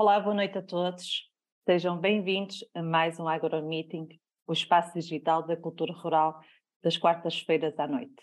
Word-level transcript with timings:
Olá, 0.00 0.20
boa 0.20 0.32
noite 0.32 0.56
a 0.56 0.62
todos. 0.62 1.28
Sejam 1.66 1.98
bem-vindos 1.98 2.64
a 2.72 2.80
mais 2.80 3.18
um 3.18 3.26
Agro 3.26 3.60
Meeting, 3.66 4.06
o 4.46 4.52
espaço 4.52 4.94
digital 4.94 5.44
da 5.44 5.56
cultura 5.56 5.92
rural 5.92 6.40
das 6.80 6.96
quartas-feiras 6.96 7.76
à 7.80 7.88
noite. 7.88 8.14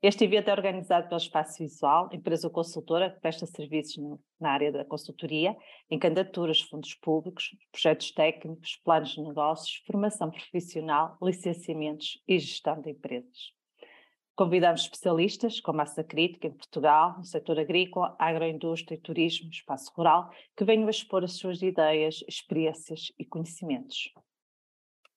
Este 0.00 0.22
evento 0.22 0.50
é 0.50 0.52
organizado 0.52 1.08
pelo 1.08 1.20
Espaço 1.20 1.58
Visual, 1.58 2.08
empresa 2.12 2.48
consultora 2.48 3.10
que 3.10 3.18
presta 3.18 3.44
serviços 3.44 3.96
na 4.40 4.52
área 4.52 4.70
da 4.70 4.84
consultoria, 4.84 5.56
em 5.90 5.98
candidaturas, 5.98 6.60
fundos 6.60 6.94
públicos, 6.94 7.56
projetos 7.72 8.12
técnicos, 8.12 8.76
planos 8.84 9.08
de 9.08 9.20
negócios, 9.20 9.82
formação 9.84 10.30
profissional, 10.30 11.18
licenciamentos 11.20 12.22
e 12.28 12.38
gestão 12.38 12.80
de 12.80 12.90
empresas. 12.90 13.59
Convidamos 14.40 14.80
especialistas, 14.80 15.60
como 15.60 15.82
a 15.82 15.84
Massa 15.84 16.02
Crítica 16.02 16.46
em 16.46 16.52
Portugal, 16.52 17.18
no 17.18 17.24
setor 17.24 17.60
agrícola, 17.60 18.16
agroindústria, 18.18 18.98
turismo, 18.98 19.50
espaço 19.50 19.92
rural, 19.94 20.30
que 20.56 20.64
venham 20.64 20.86
a 20.86 20.90
expor 20.90 21.22
as 21.22 21.34
suas 21.34 21.60
ideias, 21.60 22.24
experiências 22.26 23.12
e 23.18 23.24
conhecimentos. 23.26 24.10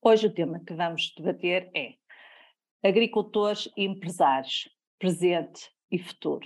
Hoje 0.02 0.28
o 0.28 0.30
tema 0.30 0.60
que 0.60 0.74
vamos 0.74 1.14
debater 1.16 1.72
é 1.74 1.94
agricultores 2.86 3.72
e 3.78 3.86
empresários, 3.86 4.68
presente 5.00 5.72
e 5.90 5.98
futuro. 5.98 6.46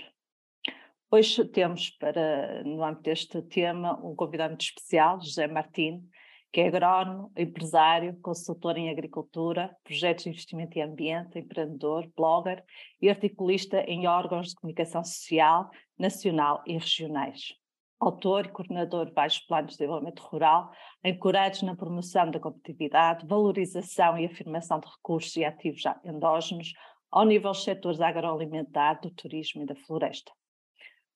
Hoje 1.10 1.44
temos 1.46 1.90
para, 1.90 2.62
no 2.62 2.84
âmbito 2.84 3.02
deste 3.02 3.42
tema, 3.42 3.98
um 4.06 4.14
convidado 4.14 4.50
muito 4.50 4.66
especial, 4.66 5.20
José 5.20 5.48
Martins, 5.48 6.04
que 6.52 6.60
é 6.60 6.68
agrónomo, 6.68 7.30
empresário, 7.36 8.18
consultor 8.20 8.78
em 8.78 8.90
agricultura, 8.90 9.76
projetos 9.84 10.24
de 10.24 10.30
investimento 10.30 10.78
em 10.78 10.82
ambiente, 10.82 11.38
empreendedor, 11.38 12.10
blogger 12.16 12.64
e 13.00 13.08
articulista 13.08 13.80
em 13.82 14.06
órgãos 14.06 14.48
de 14.48 14.54
comunicação 14.54 15.04
social, 15.04 15.70
nacional 15.98 16.62
e 16.66 16.72
regionais. 16.72 17.54
Autor 18.00 18.46
e 18.46 18.50
coordenador 18.50 19.06
de 19.06 19.12
vários 19.12 19.40
planos 19.40 19.72
de 19.72 19.78
desenvolvimento 19.78 20.20
rural, 20.20 20.70
ancorados 21.04 21.62
na 21.62 21.74
promoção 21.74 22.30
da 22.30 22.38
competitividade, 22.38 23.26
valorização 23.26 24.16
e 24.16 24.24
afirmação 24.24 24.78
de 24.78 24.86
recursos 24.86 25.36
e 25.36 25.44
ativos 25.44 25.82
endógenos 26.04 26.72
ao 27.10 27.24
nível 27.24 27.50
dos 27.50 27.64
setores 27.64 28.00
agroalimentar, 28.00 29.00
do 29.00 29.10
turismo 29.10 29.62
e 29.62 29.66
da 29.66 29.74
floresta. 29.74 30.30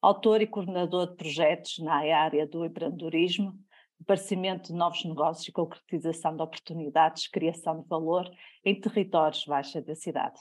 Autor 0.00 0.42
e 0.42 0.46
coordenador 0.46 1.10
de 1.10 1.16
projetos 1.16 1.78
na 1.78 1.94
área 1.94 2.46
do 2.46 2.64
empreendedorismo, 2.64 3.52
aparecimento 4.02 4.72
de 4.72 4.78
novos 4.78 5.04
negócios 5.04 5.48
concretização 5.52 6.36
de 6.36 6.42
oportunidades, 6.42 7.28
criação 7.28 7.80
de 7.80 7.88
valor 7.88 8.28
em 8.64 8.78
territórios 8.78 9.44
baixa 9.46 9.80
da 9.80 9.94
cidade. 9.94 10.40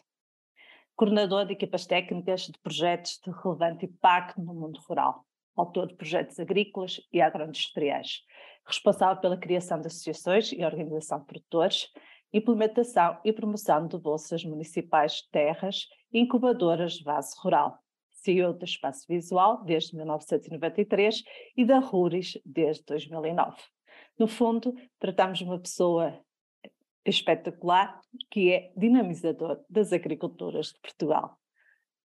Coordenador 0.95 1.45
de 1.45 1.53
equipas 1.53 1.85
técnicas 1.85 2.41
de 2.41 2.59
projetos 2.59 3.19
de 3.23 3.31
relevante 3.31 3.85
impacto 3.85 4.41
no 4.41 4.53
mundo 4.53 4.79
rural. 4.87 5.25
Autor 5.55 5.87
de 5.87 5.95
projetos 5.95 6.39
agrícolas 6.39 7.01
e 7.11 7.21
agroindustriais. 7.21 8.21
Responsável 8.65 9.21
pela 9.21 9.37
criação 9.37 9.79
de 9.79 9.87
associações 9.87 10.51
e 10.51 10.63
organização 10.63 11.19
de 11.19 11.25
produtores, 11.25 11.87
implementação 12.33 13.19
e 13.23 13.33
promoção 13.33 13.87
de 13.87 13.97
bolsas 13.97 14.43
municipais 14.43 15.13
de 15.13 15.29
terras 15.29 15.87
e 16.11 16.19
incubadoras 16.19 16.93
de 16.93 17.03
base 17.03 17.35
rural 17.39 17.79
CEO 18.23 18.53
do 18.53 18.65
Espaço 18.65 19.05
Visual 19.07 19.63
desde 19.63 19.95
1993 19.95 21.23
e 21.57 21.65
da 21.65 21.79
Ruris 21.79 22.37
desde 22.45 22.83
2009. 22.85 23.57
No 24.17 24.27
fundo, 24.27 24.75
tratamos 24.99 25.39
de 25.39 25.45
uma 25.45 25.59
pessoa 25.59 26.19
espetacular 27.05 27.99
que 28.29 28.51
é 28.51 28.71
dinamizador 28.77 29.63
das 29.69 29.91
agriculturas 29.91 30.67
de 30.67 30.79
Portugal. 30.81 31.37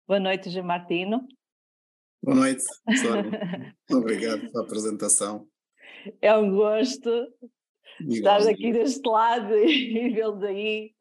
Boa 0.06 0.20
noite, 0.20 0.48
Jean 0.48 0.62
Martino. 0.62 1.26
Boa 2.22 2.36
noite, 2.36 2.62
Sónia. 3.02 3.76
Obrigado 3.90 4.50
pela 4.50 4.64
apresentação. 4.64 5.46
É 6.22 6.34
um 6.34 6.50
gosto 6.50 7.10
estar 8.08 8.48
aqui 8.48 8.72
deste 8.72 9.06
lado 9.06 9.54
e 9.58 10.10
vê-lo 10.10 10.38
daí. 10.38 10.95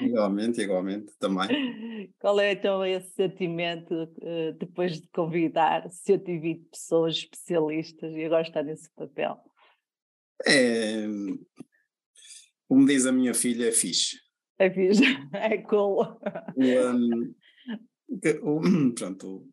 Igualmente, 0.00 0.60
igualmente, 0.60 1.12
também. 1.18 2.12
Qual 2.18 2.38
é 2.40 2.52
então 2.52 2.84
esse 2.84 3.10
sentimento 3.14 3.94
uh, 3.94 4.52
depois 4.58 5.00
de 5.00 5.08
convidar 5.08 5.88
120 5.88 6.68
pessoas 6.70 7.16
especialistas 7.16 8.14
e 8.14 8.24
agora 8.24 8.42
está 8.42 8.62
nesse 8.62 8.90
papel? 8.90 9.38
É, 10.44 11.06
como 12.68 12.86
diz 12.86 13.06
a 13.06 13.12
minha 13.12 13.32
filha, 13.32 13.68
é 13.68 13.72
fixe. 13.72 14.18
É 14.58 14.68
fixe, 14.70 15.02
é 15.32 15.58
cool. 15.58 16.18
Um, 16.56 17.34
um, 18.42 18.92
pronto, 18.94 19.48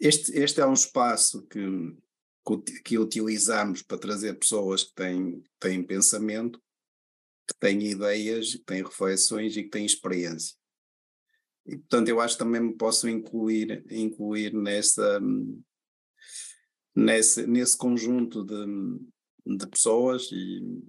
este, 0.00 0.36
este 0.36 0.60
é 0.60 0.66
um 0.66 0.72
espaço 0.72 1.46
que 1.46 1.60
que 2.84 2.98
utilizamos 2.98 3.82
para 3.82 3.98
trazer 3.98 4.38
pessoas 4.38 4.84
que 4.84 4.94
têm, 4.94 5.42
têm 5.60 5.82
pensamento, 5.82 6.60
que 7.52 7.58
têm 7.58 7.82
ideias, 7.82 8.52
que 8.52 8.64
têm 8.64 8.82
reflexões 8.82 9.56
e 9.56 9.64
que 9.64 9.70
têm 9.70 9.84
experiência. 9.84 10.56
E, 11.66 11.76
portanto, 11.76 12.08
eu 12.08 12.20
acho 12.20 12.34
que 12.34 12.44
também 12.44 12.60
me 12.60 12.74
posso 12.74 13.08
incluir, 13.08 13.84
incluir 13.90 14.52
nessa, 14.54 15.20
nesse, 16.94 17.46
nesse 17.46 17.76
conjunto 17.76 18.44
de, 18.44 19.58
de 19.58 19.66
pessoas 19.66 20.30
e, 20.32 20.82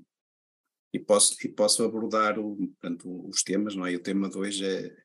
e, 0.93 0.99
posso, 0.99 1.35
e 1.45 1.49
posso 1.49 1.83
abordar 1.83 2.39
o, 2.39 2.55
portanto, 2.55 3.27
os 3.27 3.43
temas, 3.43 3.75
não 3.75 3.85
é? 3.85 3.95
O 3.95 4.01
tema 4.01 4.29
de 4.29 4.37
hoje 4.37 4.65
é, 4.65 4.95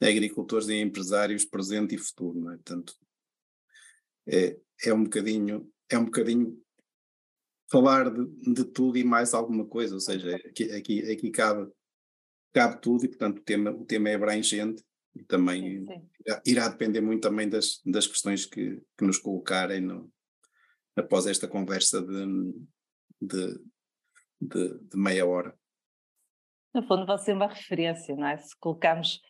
é 0.00 0.08
agricultores 0.08 0.68
e 0.68 0.74
empresários 0.74 1.44
presente 1.44 1.94
e 1.94 1.98
futuro, 1.98 2.38
não 2.38 2.52
é? 2.52 2.56
Portanto, 2.56 2.94
é, 4.26 4.58
é 4.84 4.94
um 4.94 5.04
bocadinho, 5.04 5.70
é 5.88 5.98
um 5.98 6.04
bocadinho 6.04 6.65
falar 7.70 8.10
de, 8.10 8.52
de 8.52 8.64
tudo 8.64 8.98
e 8.98 9.04
mais 9.04 9.34
alguma 9.34 9.66
coisa, 9.66 9.94
ou 9.94 10.00
seja, 10.00 10.36
aqui, 10.36 10.70
aqui, 10.70 11.10
aqui 11.10 11.30
cabe, 11.30 11.70
cabe 12.52 12.80
tudo 12.80 13.04
e 13.04 13.08
portanto 13.08 13.38
o 13.38 13.42
tema, 13.42 13.70
o 13.70 13.84
tema 13.84 14.08
é 14.08 14.14
abrangente 14.14 14.84
e 15.14 15.24
também 15.24 15.84
sim, 15.84 15.86
sim. 15.86 16.10
Irá, 16.26 16.42
irá, 16.46 16.68
depender 16.68 17.00
muito 17.00 17.22
também 17.22 17.48
das, 17.48 17.80
das 17.84 18.06
questões 18.06 18.46
que, 18.46 18.82
que 18.96 19.04
nos 19.04 19.18
colocarem 19.18 19.80
no, 19.80 20.10
após 20.96 21.26
esta 21.26 21.48
conversa 21.48 22.00
de, 22.02 22.54
de, 23.20 23.60
de, 24.40 24.78
de 24.78 24.96
meia 24.96 25.26
hora. 25.26 25.56
No 26.74 26.82
fundo, 26.86 27.06
vai 27.06 27.18
ser 27.18 27.32
uma 27.32 27.46
referência, 27.46 28.14
não 28.14 28.26
é? 28.26 28.36
Se 28.36 28.58
colocarmos 28.58 29.20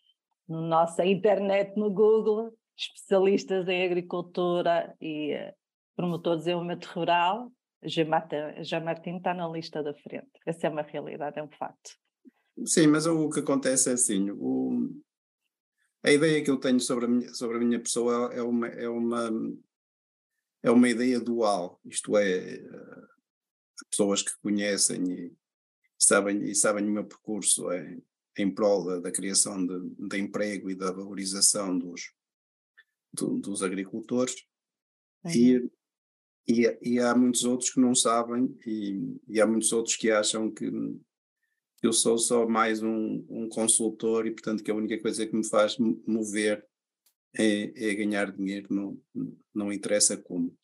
na 0.48 0.60
nossa 0.60 1.04
internet 1.04 1.76
no 1.76 1.90
Google, 1.90 2.56
especialistas 2.76 3.68
em 3.68 3.84
agricultura 3.84 4.94
e 5.00 5.34
uh, 5.34 5.52
promotor 5.94 6.34
de 6.34 6.38
desenvolvimento 6.40 6.86
rural, 6.86 7.52
Jean 7.86 8.80
Martin 8.84 9.16
está 9.16 9.32
na 9.32 9.48
lista 9.48 9.82
da 9.82 9.94
frente. 9.94 10.30
Essa 10.44 10.66
é 10.66 10.70
uma 10.70 10.82
realidade, 10.82 11.38
é 11.38 11.42
um 11.42 11.50
facto. 11.50 11.96
Sim, 12.64 12.88
mas 12.88 13.06
o 13.06 13.28
que 13.28 13.40
acontece 13.40 13.90
é 13.90 13.92
assim, 13.92 14.30
o, 14.30 14.90
a 16.02 16.10
ideia 16.10 16.42
que 16.42 16.50
eu 16.50 16.58
tenho 16.58 16.80
sobre 16.80 17.04
a 17.04 17.08
minha, 17.08 17.34
sobre 17.34 17.56
a 17.58 17.60
minha 17.60 17.80
pessoa 17.80 18.32
é 18.32 18.42
uma, 18.42 18.68
é, 18.68 18.88
uma, 18.88 19.30
é 20.62 20.70
uma 20.70 20.88
ideia 20.88 21.20
dual, 21.20 21.80
isto 21.84 22.16
é, 22.16 22.58
pessoas 23.90 24.22
que 24.22 24.32
conhecem 24.40 25.02
e 25.10 25.36
sabem, 25.98 26.44
e 26.44 26.54
sabem 26.54 26.86
o 26.86 26.90
meu 26.90 27.04
percurso 27.04 27.70
é, 27.70 27.98
em 28.38 28.52
prol 28.52 28.84
da, 28.84 29.00
da 29.00 29.12
criação 29.12 29.64
de, 29.66 30.08
de 30.08 30.18
emprego 30.18 30.70
e 30.70 30.74
da 30.74 30.92
valorização 30.92 31.76
dos, 31.78 32.12
do, 33.12 33.38
dos 33.38 33.62
agricultores 33.62 34.34
uhum. 35.24 35.30
e, 35.32 35.70
e, 36.48 36.78
e, 36.80 37.00
há 37.00 37.14
muitos 37.14 37.44
outros 37.44 37.70
que 37.70 37.80
não 37.80 37.94
sabem 37.94 38.56
e, 38.64 39.18
e, 39.28 39.40
há 39.40 39.46
muitos 39.46 39.72
outros 39.72 39.96
que 39.96 40.10
acham 40.10 40.50
que 40.50 40.70
eu 41.82 41.92
sou 41.92 42.18
só 42.18 42.48
mais 42.48 42.82
um, 42.82 43.24
um, 43.28 43.48
consultor 43.48 44.26
e 44.26 44.30
portanto 44.30 44.62
que 44.62 44.70
a 44.70 44.74
única 44.74 45.00
coisa 45.00 45.26
que 45.26 45.34
me 45.34 45.46
faz 45.46 45.76
mover 45.78 46.64
é, 47.36 47.90
é 47.90 47.94
ganhar 47.94 48.32
dinheiro, 48.32 48.72
não, 48.72 49.00
não 49.54 49.72
interessa 49.72 50.16
como. 50.16 50.56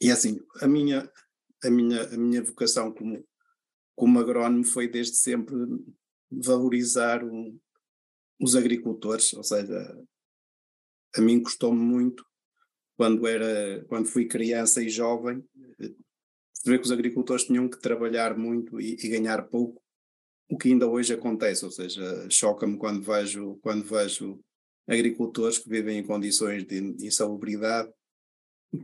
E 0.00 0.10
assim, 0.10 0.38
a 0.60 0.68
minha, 0.68 1.10
a 1.64 1.70
minha, 1.70 2.02
a 2.02 2.16
minha 2.16 2.42
vocação 2.42 2.92
como, 2.92 3.26
como 3.94 4.18
agrónomo 4.18 4.64
foi 4.64 4.86
desde 4.86 5.16
sempre 5.16 5.56
valorizar 6.30 7.24
um, 7.24 7.58
os 8.38 8.54
agricultores, 8.54 9.32
ou 9.32 9.42
seja, 9.42 9.98
a 11.16 11.20
mim 11.20 11.42
custou-me 11.42 11.80
muito 11.80 12.25
quando 12.96 13.26
era 13.26 13.84
quando 13.84 14.06
fui 14.06 14.26
criança 14.26 14.82
e 14.82 14.88
jovem 14.88 15.44
ver 16.64 16.78
que 16.78 16.86
os 16.86 16.92
agricultores 16.92 17.44
tinham 17.44 17.68
que 17.68 17.78
trabalhar 17.78 18.36
muito 18.36 18.80
e, 18.80 18.94
e 18.94 19.08
ganhar 19.08 19.46
pouco 19.48 19.80
o 20.48 20.56
que 20.56 20.68
ainda 20.68 20.88
hoje 20.88 21.12
acontece. 21.12 21.64
Ou 21.64 21.70
seja 21.70 22.28
choca-me 22.30 22.76
quando 22.76 23.02
vejo 23.02 23.56
quando 23.62 23.84
vejo 23.84 24.40
agricultores 24.86 25.58
que 25.58 25.68
vivem 25.68 25.98
em 25.98 26.06
condições 26.06 26.64
de 26.64 26.78
insalubridade 27.04 27.92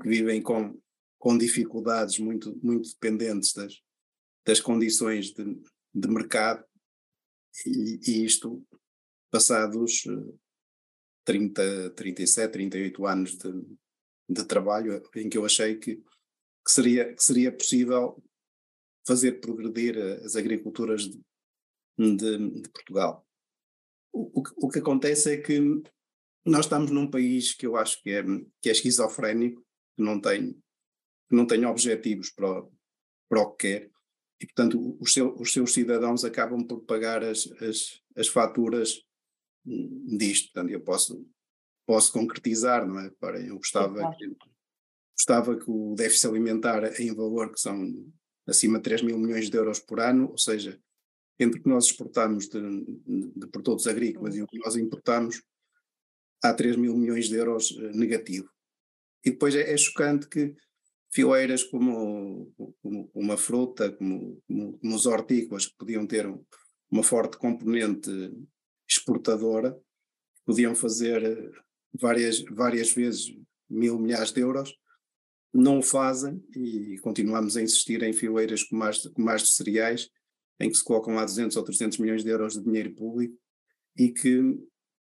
que 0.00 0.08
vivem 0.08 0.40
com 0.40 0.78
com 1.18 1.38
dificuldades 1.38 2.18
muito 2.18 2.58
muito 2.62 2.88
dependentes 2.90 3.52
das 3.52 3.80
das 4.44 4.60
condições 4.60 5.32
de, 5.32 5.44
de 5.94 6.08
mercado 6.08 6.64
e, 7.66 8.00
e 8.08 8.24
isto 8.24 8.64
passados 9.30 10.04
30, 11.24 11.90
37, 11.90 12.52
38 12.52 13.06
anos 13.06 13.36
de, 13.36 13.52
de 14.32 14.44
trabalho 14.44 15.02
em 15.16 15.28
que 15.28 15.38
eu 15.38 15.44
achei 15.44 15.76
que 15.76 16.02
que, 16.64 16.70
seria, 16.70 17.14
que 17.14 17.22
seria 17.22 17.52
possível 17.52 18.22
fazer 19.06 19.40
progredir 19.40 19.98
as 20.24 20.36
agriculturas 20.36 21.08
de, 21.08 21.20
de, 21.98 22.60
de 22.62 22.68
Portugal. 22.70 23.26
O, 24.12 24.40
o, 24.40 24.66
o, 24.66 24.68
que 24.68 24.78
acontece 24.78 25.32
é 25.32 25.36
que 25.38 25.58
nós 26.44 26.66
estamos 26.66 26.90
num 26.90 27.10
país 27.10 27.54
que 27.54 27.66
eu 27.66 27.76
acho 27.76 28.00
que 28.02 28.10
é, 28.10 28.22
que 28.60 28.68
é 28.68 28.72
esquizofrénico, 28.72 29.60
que 29.96 30.02
não 30.02 30.20
tem, 30.20 30.52
que 30.52 31.36
não 31.36 31.46
tem 31.46 31.64
objetivos 31.64 32.30
para, 32.30 32.64
para 33.28 33.40
o 33.40 33.52
que 33.52 33.68
quer, 33.68 33.90
e 34.40 34.46
portanto 34.46 34.96
os, 35.00 35.12
seu, 35.12 35.34
os 35.36 35.52
seus 35.52 35.72
cidadãos 35.72 36.24
acabam 36.24 36.64
por 36.66 36.84
pagar 36.84 37.24
as, 37.24 37.50
as, 37.60 38.00
as 38.16 38.28
faturas 38.28 39.02
disto. 39.64 40.52
Portanto, 40.52 40.72
eu 40.72 40.80
posso, 40.80 41.26
posso 41.86 42.12
concretizar, 42.12 42.86
não 42.86 42.98
é? 42.98 43.10
Para, 43.10 43.40
eu 43.40 43.56
gostava, 43.56 44.14
que, 44.16 44.36
gostava 45.16 45.56
que 45.56 45.70
o 45.70 45.94
déficit 45.94 46.28
alimentar 46.28 47.00
em 47.00 47.14
valor, 47.14 47.52
que 47.52 47.60
são 47.60 48.12
acima 48.46 48.78
de 48.78 48.84
3 48.84 49.02
mil 49.02 49.18
milhões 49.18 49.48
de 49.48 49.56
euros 49.56 49.78
por 49.78 50.00
ano, 50.00 50.30
ou 50.30 50.38
seja, 50.38 50.80
entre 51.38 51.60
o 51.60 51.62
que 51.62 51.68
nós 51.68 51.86
exportamos 51.86 52.48
de, 52.48 52.60
de, 52.60 53.32
de 53.34 53.46
produtos 53.48 53.86
agrícolas 53.86 54.36
e 54.36 54.42
o 54.42 54.46
que 54.46 54.58
nós 54.58 54.76
importamos, 54.76 55.42
há 56.42 56.52
3 56.52 56.76
mil 56.76 56.96
milhões 56.96 57.28
de 57.28 57.36
euros 57.36 57.76
eh, 57.78 57.92
negativo. 57.92 58.50
E 59.24 59.30
depois 59.30 59.54
é, 59.54 59.72
é 59.72 59.76
chocante 59.76 60.28
que 60.28 60.54
fileiras 61.10 61.62
como, 61.62 62.52
como 62.82 63.10
uma 63.14 63.36
fruta, 63.36 63.92
como, 63.92 64.42
como, 64.46 64.78
como, 64.78 64.96
os 64.96 65.06
hortícolas, 65.06 65.66
que 65.66 65.76
podiam 65.76 66.06
ter 66.06 66.26
uma 66.90 67.02
forte 67.02 67.36
componente 67.36 68.10
exportadora, 68.88 69.78
podiam 70.44 70.74
fazer 70.74 71.22
eh, 71.22 71.50
várias, 71.94 72.42
várias 72.44 72.92
vezes 72.92 73.34
mil 73.68 73.98
milhares 73.98 74.32
de 74.32 74.40
euros, 74.40 74.74
não 75.52 75.78
o 75.78 75.82
fazem 75.82 76.42
e 76.56 76.98
continuamos 77.02 77.56
a 77.56 77.62
insistir 77.62 78.02
em 78.02 78.12
fileiras 78.12 78.62
como 78.62 78.84
as, 78.84 79.06
como 79.08 79.28
as 79.28 79.42
de 79.42 79.48
cereais, 79.48 80.08
em 80.58 80.70
que 80.70 80.76
se 80.76 80.84
colocam 80.84 81.14
lá 81.14 81.24
200 81.24 81.56
ou 81.56 81.62
300 81.62 81.98
milhões 81.98 82.24
de 82.24 82.30
euros 82.30 82.54
de 82.54 82.62
dinheiro 82.62 82.94
público 82.94 83.36
e 83.96 84.10
que, 84.10 84.58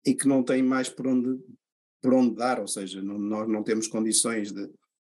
e 0.05 0.15
que 0.15 0.26
não 0.26 0.43
têm 0.43 0.62
mais 0.62 0.88
por 0.88 1.06
onde, 1.06 1.38
por 2.03 2.15
onde 2.15 2.35
dar, 2.35 2.61
ou 2.61 2.67
seja, 2.67 3.00
não, 3.03 3.19
nós 3.19 3.49
não 3.49 3.62
temos 3.62 3.87
condições 3.87 4.50
de 4.53 4.69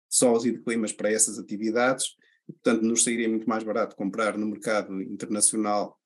solos 0.09 0.45
e 0.45 0.53
de 0.53 0.61
climas 0.61 0.93
para 0.93 1.11
essas 1.11 1.39
atividades, 1.39 2.17
e, 2.49 2.53
portanto 2.53 2.83
nos 2.83 3.05
sairia 3.05 3.29
muito 3.29 3.49
mais 3.49 3.63
barato 3.63 3.97
comprar 3.97 4.37
no 4.37 4.47
mercado 4.47 5.01
internacional 5.01 5.99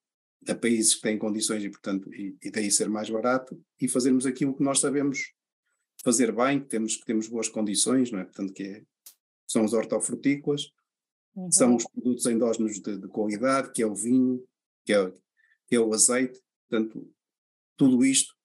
a 0.49 0.55
países 0.55 0.95
que 0.95 1.03
têm 1.03 1.19
condições 1.19 1.65
e, 1.65 1.71
portanto, 1.71 2.13
e, 2.15 2.37
e 2.43 2.51
daí 2.51 2.71
ser 2.71 2.89
mais 2.89 3.09
barato, 3.09 3.59
e 3.81 3.89
fazermos 3.89 4.27
aquilo 4.27 4.55
que 4.55 4.63
nós 4.63 4.79
sabemos 4.79 5.33
fazer 6.07 6.31
bem, 6.31 6.61
que 6.61 6.67
temos, 6.67 6.97
que 6.97 7.05
temos 7.05 7.27
boas 7.27 7.49
condições, 7.49 8.13
não 8.13 8.21
é? 8.21 8.25
Portanto, 8.25 8.53
que 8.53 8.63
é, 8.63 8.83
são 9.45 9.65
os 9.65 9.73
hortofrutícolas, 9.73 10.71
uhum. 11.35 11.51
são 11.51 11.75
os 11.75 11.85
produtos 11.85 12.25
endógenos 12.27 12.81
de, 12.81 12.97
de, 12.97 13.09
qualidade, 13.09 13.73
que 13.73 13.83
é 13.83 13.87
o 13.87 13.95
vinho, 13.95 14.41
que 14.85 14.93
é, 14.93 15.13
que 15.67 15.75
é 15.75 15.81
o 15.81 15.93
azeite, 15.93 16.41
portanto, 16.69 17.13
tudo 17.77 18.05
isto 18.05 18.37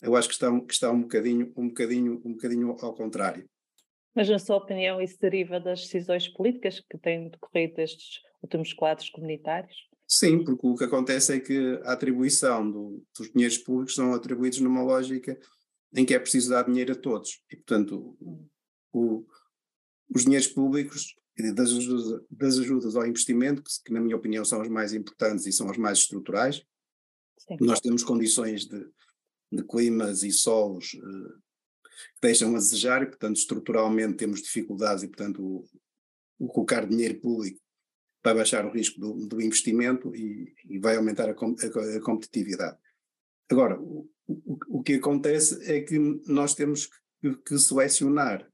eu 0.00 0.14
acho 0.14 0.28
que 0.28 0.34
está, 0.34 0.60
que 0.60 0.72
está 0.72 0.92
um, 0.92 1.02
bocadinho, 1.02 1.52
um, 1.56 1.68
bocadinho, 1.68 2.22
um 2.24 2.32
bocadinho 2.34 2.76
ao 2.80 2.94
contrário. 2.94 3.48
Mas, 4.14 4.28
na 4.28 4.38
sua 4.38 4.56
opinião, 4.56 5.00
isso 5.00 5.18
deriva 5.20 5.58
das 5.58 5.80
decisões 5.80 6.28
políticas 6.28 6.78
que 6.80 6.96
têm 6.98 7.28
decorrido 7.28 7.74
destes 7.74 8.20
últimos 8.40 8.72
quadros 8.72 9.10
comunitários? 9.10 9.74
Sim, 10.06 10.44
porque 10.44 10.66
o 10.66 10.76
que 10.76 10.84
acontece 10.84 11.34
é 11.34 11.40
que 11.40 11.80
a 11.84 11.92
atribuição 11.94 12.70
do, 12.70 13.04
dos 13.16 13.30
dinheiros 13.32 13.58
públicos 13.58 13.96
são 13.96 14.14
atribuídos 14.14 14.60
numa 14.60 14.82
lógica 14.82 15.36
em 15.94 16.04
que 16.04 16.14
é 16.14 16.18
preciso 16.18 16.50
dar 16.50 16.64
dinheiro 16.64 16.92
a 16.92 16.96
todos. 16.96 17.42
E, 17.50 17.56
portanto, 17.56 18.16
o, 18.92 19.26
os 20.14 20.24
dinheiros 20.24 20.48
públicos 20.48 21.14
das 21.54 21.70
ajudas, 21.70 22.22
das 22.30 22.58
ajudas 22.58 22.96
ao 22.96 23.06
investimento, 23.06 23.62
que, 23.62 23.70
que, 23.84 23.92
na 23.92 24.00
minha 24.00 24.16
opinião 24.16 24.44
são 24.44 24.60
as 24.60 24.68
mais 24.68 24.92
importantes 24.92 25.46
e 25.46 25.52
são 25.52 25.70
as 25.70 25.76
mais 25.76 25.98
estruturais, 25.98 26.64
Sim. 27.38 27.56
nós 27.60 27.80
temos 27.80 28.02
condições 28.02 28.66
de, 28.66 28.84
de 29.52 29.62
climas 29.62 30.22
e 30.22 30.32
solos 30.32 30.94
uh, 30.94 31.38
que 32.14 32.20
deixam 32.22 32.54
a 32.54 32.58
desejar 32.58 33.02
e, 33.02 33.06
portanto, 33.06 33.36
estruturalmente 33.36 34.16
temos 34.16 34.42
dificuldades 34.42 35.04
e, 35.04 35.08
portanto, 35.08 35.42
o, 35.42 35.64
o 36.38 36.48
colocar 36.48 36.86
dinheiro 36.86 37.20
público 37.20 37.60
vai 38.22 38.34
baixar 38.34 38.66
o 38.66 38.72
risco 38.72 39.00
do, 39.00 39.26
do 39.26 39.40
investimento 39.40 40.14
e, 40.14 40.52
e, 40.68 40.78
vai 40.78 40.96
aumentar 40.96 41.28
a, 41.28 41.32
a, 41.32 41.96
a 41.96 42.00
competitividade. 42.00 42.76
Agora, 43.48 43.80
o, 43.80 44.10
o, 44.28 44.58
o, 44.78 44.82
que 44.82 44.94
acontece 44.94 45.58
é 45.72 45.80
que 45.80 45.98
nós 46.26 46.54
temos 46.54 46.88
que, 47.20 47.34
que, 47.36 47.58
selecionar, 47.58 48.46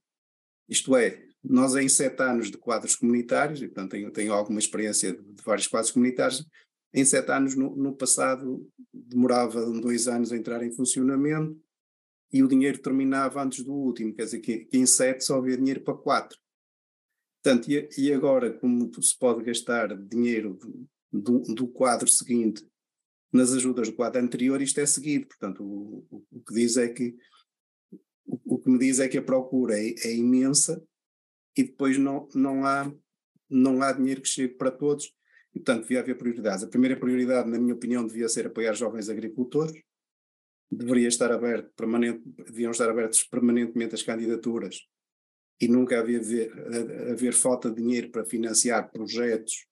isto 0.68 0.96
é, 0.96 1.22
nós 1.42 1.74
em 1.74 1.88
sete 1.88 2.22
anos 2.22 2.50
de 2.50 2.56
quadros 2.56 2.94
comunitários, 2.94 3.60
e 3.60 3.66
portanto 3.66 3.90
tenho, 3.90 4.10
tenho 4.12 4.32
alguma 4.32 4.60
experiência 4.60 5.12
de, 5.12 5.22
de 5.22 5.42
vários 5.42 5.66
quadros 5.66 5.90
comunitários, 5.90 6.46
em 6.94 7.04
sete 7.04 7.30
anos 7.32 7.56
no, 7.56 7.74
no 7.74 7.94
passado 7.94 8.70
demorava 8.92 9.68
dois 9.80 10.06
anos 10.06 10.32
a 10.32 10.36
entrar 10.36 10.62
em 10.62 10.70
funcionamento 10.70 11.60
e 12.32 12.42
o 12.42 12.48
dinheiro 12.48 12.78
terminava 12.78 13.42
antes 13.42 13.64
do 13.64 13.74
último, 13.74 14.14
quer 14.14 14.24
dizer 14.24 14.40
que, 14.40 14.64
que 14.64 14.78
em 14.78 14.86
sete 14.86 15.24
só 15.24 15.38
havia 15.38 15.56
dinheiro 15.56 15.80
para 15.82 15.94
quatro. 15.94 16.38
Portanto, 17.42 17.68
e, 17.68 17.88
e 17.98 18.12
agora, 18.12 18.52
como 18.58 18.90
se 19.02 19.18
pode 19.18 19.44
gastar 19.44 19.96
dinheiro 19.96 20.58
do, 21.12 21.40
do 21.40 21.68
quadro 21.68 22.08
seguinte 22.08 22.64
nas 23.34 23.52
ajudas 23.52 23.88
do 23.88 23.96
quadro 23.96 24.22
anterior, 24.22 24.62
isto 24.62 24.80
é 24.80 24.86
seguido. 24.86 25.26
Portanto, 25.26 25.62
o, 25.64 26.06
o, 26.10 26.24
o 26.30 26.40
que 26.40 26.54
diz 26.54 26.76
é 26.76 26.88
que 26.88 27.16
o, 28.24 28.54
o, 28.54 28.58
que 28.58 28.70
me 28.70 28.78
diz 28.78 29.00
é 29.00 29.08
que 29.08 29.18
a 29.18 29.22
procura 29.22 29.78
é, 29.78 29.94
é, 30.04 30.14
imensa 30.14 30.82
e 31.56 31.64
depois 31.64 31.98
não, 31.98 32.28
não, 32.34 32.64
há, 32.64 32.92
não 33.50 33.82
há 33.82 33.92
dinheiro 33.92 34.22
que 34.22 34.28
chegue 34.28 34.54
para 34.54 34.70
todos. 34.70 35.12
E, 35.52 35.58
portanto, 35.58 35.82
devia 35.82 36.00
haver 36.00 36.16
prioridades. 36.16 36.64
A 36.64 36.68
primeira 36.68 36.96
prioridade, 36.96 37.48
na 37.48 37.58
minha 37.58 37.74
opinião, 37.74 38.06
devia 38.06 38.28
ser 38.28 38.46
apoiar 38.46 38.72
jovens 38.74 39.08
agricultores. 39.08 39.72
Deveria 40.70 41.08
estar 41.08 41.30
aberto 41.30 41.72
permanente, 41.76 42.22
deviam 42.24 42.70
estar 42.70 42.88
abertas 42.88 43.22
permanentemente 43.24 43.94
as 43.94 44.02
candidaturas 44.02 44.78
e 45.60 45.68
nunca 45.68 46.00
havia 46.00 46.18
haver, 46.18 46.52
haver 47.12 47.32
falta 47.32 47.70
de 47.70 47.76
dinheiro 47.76 48.10
para 48.10 48.24
financiar 48.24 48.90
projetos 48.90 49.66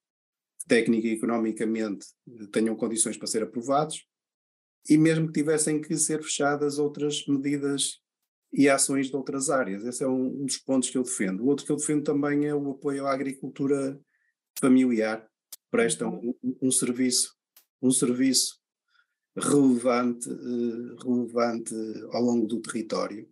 técnica 0.67 1.07
e 1.07 1.13
economicamente 1.13 2.07
tenham 2.53 2.77
condições 2.77 3.17
para 3.17 3.27
ser 3.27 3.43
aprovados, 3.43 4.07
e 4.89 4.99
mesmo 4.99 5.27
que 5.27 5.35
tivessem 5.35 5.81
que 5.81 5.97
ser 5.97 6.23
fechadas 6.23 6.79
outras 6.79 7.27
medidas 7.27 8.01
e 8.53 8.69
ações 8.69 9.09
de 9.09 9.17
outras 9.17 9.49
áreas. 9.49 9.85
Esse 9.85 10.05
é 10.05 10.09
um, 10.09 10.43
um 10.43 10.45
dos 10.45 10.59
pontos 10.59 10.91
que 10.91 10.99
eu 10.99 11.03
defendo. 11.03 11.43
O 11.43 11.47
outro 11.47 11.65
que 11.65 11.73
eu 11.73 11.77
defendo 11.77 12.03
também 12.03 12.47
é 12.47 12.55
o 12.55 12.73
apoio 12.73 13.07
à 13.07 13.13
agricultura 13.13 13.99
familiar, 14.59 15.27
prestam 15.71 16.15
uhum. 16.19 16.35
um, 16.43 16.57
um 16.63 16.71
serviço, 16.71 17.35
um 17.81 17.91
serviço 17.91 18.61
relevante, 19.37 20.29
uh, 20.29 20.97
relevante 20.97 21.75
ao 22.11 22.23
longo 22.23 22.47
do 22.47 22.61
território 22.61 23.29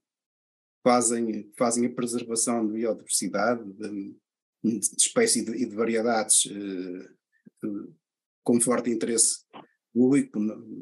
fazem, 0.82 1.52
fazem 1.56 1.87
a 1.87 1.92
preservação 1.92 2.66
de 2.66 2.72
biodiversidade, 2.72 3.62
de, 3.72 4.16
de 4.62 4.78
espécies 4.99 5.42
e 5.42 5.44
de, 5.44 5.66
de, 5.66 5.76
variedades 5.76 6.46
uh, 6.46 7.19
com 8.43 8.61
forte 8.61 8.90
interesse 8.90 9.45
público, 9.93 10.38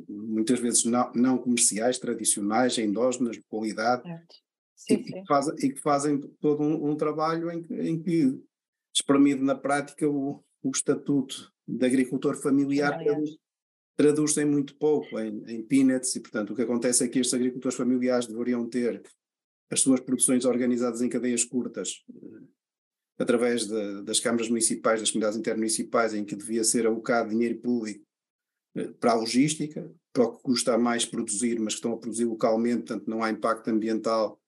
muitas 0.09 0.61
vezes 0.61 0.85
não, 0.85 1.13
não 1.15 1.39
comerciais, 1.39 1.99
tradicionais, 1.99 2.79
endógenas, 2.79 3.37
de 3.37 3.45
qualidade, 3.49 4.03
sim, 4.77 4.95
e, 4.95 4.97
sim. 4.97 5.03
Que 5.03 5.27
fazem, 5.27 5.55
e, 5.59 5.73
que 5.73 5.81
fazem, 5.81 6.21
todo 6.41 6.63
um, 6.63 6.91
um 6.91 6.97
trabalho 6.97 7.51
em, 7.51 7.67
em, 7.71 8.03
que, 8.03 8.39
espremido 8.95 9.45
na 9.45 9.55
prática, 9.55 10.09
o, 10.09 10.45
o 10.63 10.71
estatuto 10.71 11.53
de 11.67 11.85
agricultor 11.87 12.37
familiar 12.37 12.99
traduz-se 13.97 14.41
em 14.41 14.45
muito 14.45 14.77
pouco, 14.77 15.19
em, 15.19 15.43
em 15.49 15.63
peanuts, 15.63 16.15
e 16.15 16.21
portanto 16.21 16.53
o 16.53 16.57
que 16.57 16.63
acontece 16.63 17.05
é 17.05 17.09
que 17.09 17.19
estes 17.19 17.35
agricultores 17.35 17.77
familiares 17.77 18.29
deveriam 18.29 18.69
ter 18.69 19.03
as 19.71 19.81
suas 19.81 20.01
produções 20.01 20.45
organizadas 20.45 21.03
em 21.03 21.09
cadeias 21.09 21.45
curtas, 21.45 22.05
eh, 22.09 22.41
através 23.19 23.67
de, 23.67 24.03
das 24.03 24.21
câmaras 24.21 24.49
municipais, 24.49 25.01
das 25.01 25.11
comunidades 25.11 25.39
intermunicipais, 25.39 26.15
em 26.15 26.25
que 26.25 26.37
devia 26.37 26.63
ser 26.63 26.87
alocado 26.87 27.31
dinheiro 27.31 27.59
público 27.59 28.05
eh, 28.77 28.93
para 29.01 29.13
a 29.13 29.15
logística, 29.17 29.91
para 30.13 30.25
o 30.25 30.37
que 30.37 30.43
custa 30.43 30.79
mais 30.79 31.05
produzir, 31.05 31.59
mas 31.59 31.75
que 31.75 31.79
estão 31.79 31.93
a 31.93 31.99
produzir 31.99 32.25
localmente, 32.25 32.87
portanto 32.87 33.09
não 33.09 33.23
há 33.23 33.31
impacto 33.31 33.69
ambiental 33.69 34.41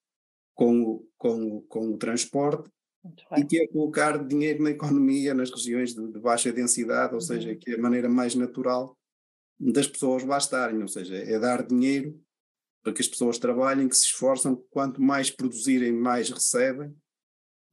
com 0.55 0.83
o, 0.83 1.09
com 1.19 1.57
o, 1.57 1.63
com 1.63 1.91
o 1.93 1.99
transporte, 1.99 2.71
e 3.37 3.45
que 3.45 3.59
é 3.59 3.67
colocar 3.69 4.23
dinheiro 4.27 4.63
na 4.63 4.71
economia 4.71 5.33
nas 5.33 5.51
regiões 5.51 5.95
de, 5.95 6.07
de 6.13 6.21
baixa 6.21 6.53
densidade, 6.53 7.15
ou 7.15 7.21
uhum. 7.21 7.27
seja, 7.27 7.57
que 7.57 7.71
é 7.71 7.75
a 7.75 7.81
maneira 7.81 8.09
mais 8.09 8.35
natural 8.35 8.97
das 9.59 9.87
pessoas 9.87 10.23
lá 10.23 10.39
estarem, 10.39 10.81
ou 10.81 10.89
seja, 10.89 11.17
é 11.17 11.39
dar 11.39 11.67
dinheiro 11.67 12.19
para 12.83 12.93
que 12.93 13.03
as 13.03 13.09
pessoas 13.09 13.39
trabalhem, 13.39 13.89
que 13.89 13.97
se 13.97 14.07
esforçam, 14.07 14.57
quanto 14.71 15.03
mais 15.03 15.31
produzirem, 15.31 15.93
mais 15.93 16.31
recebem, 16.31 16.95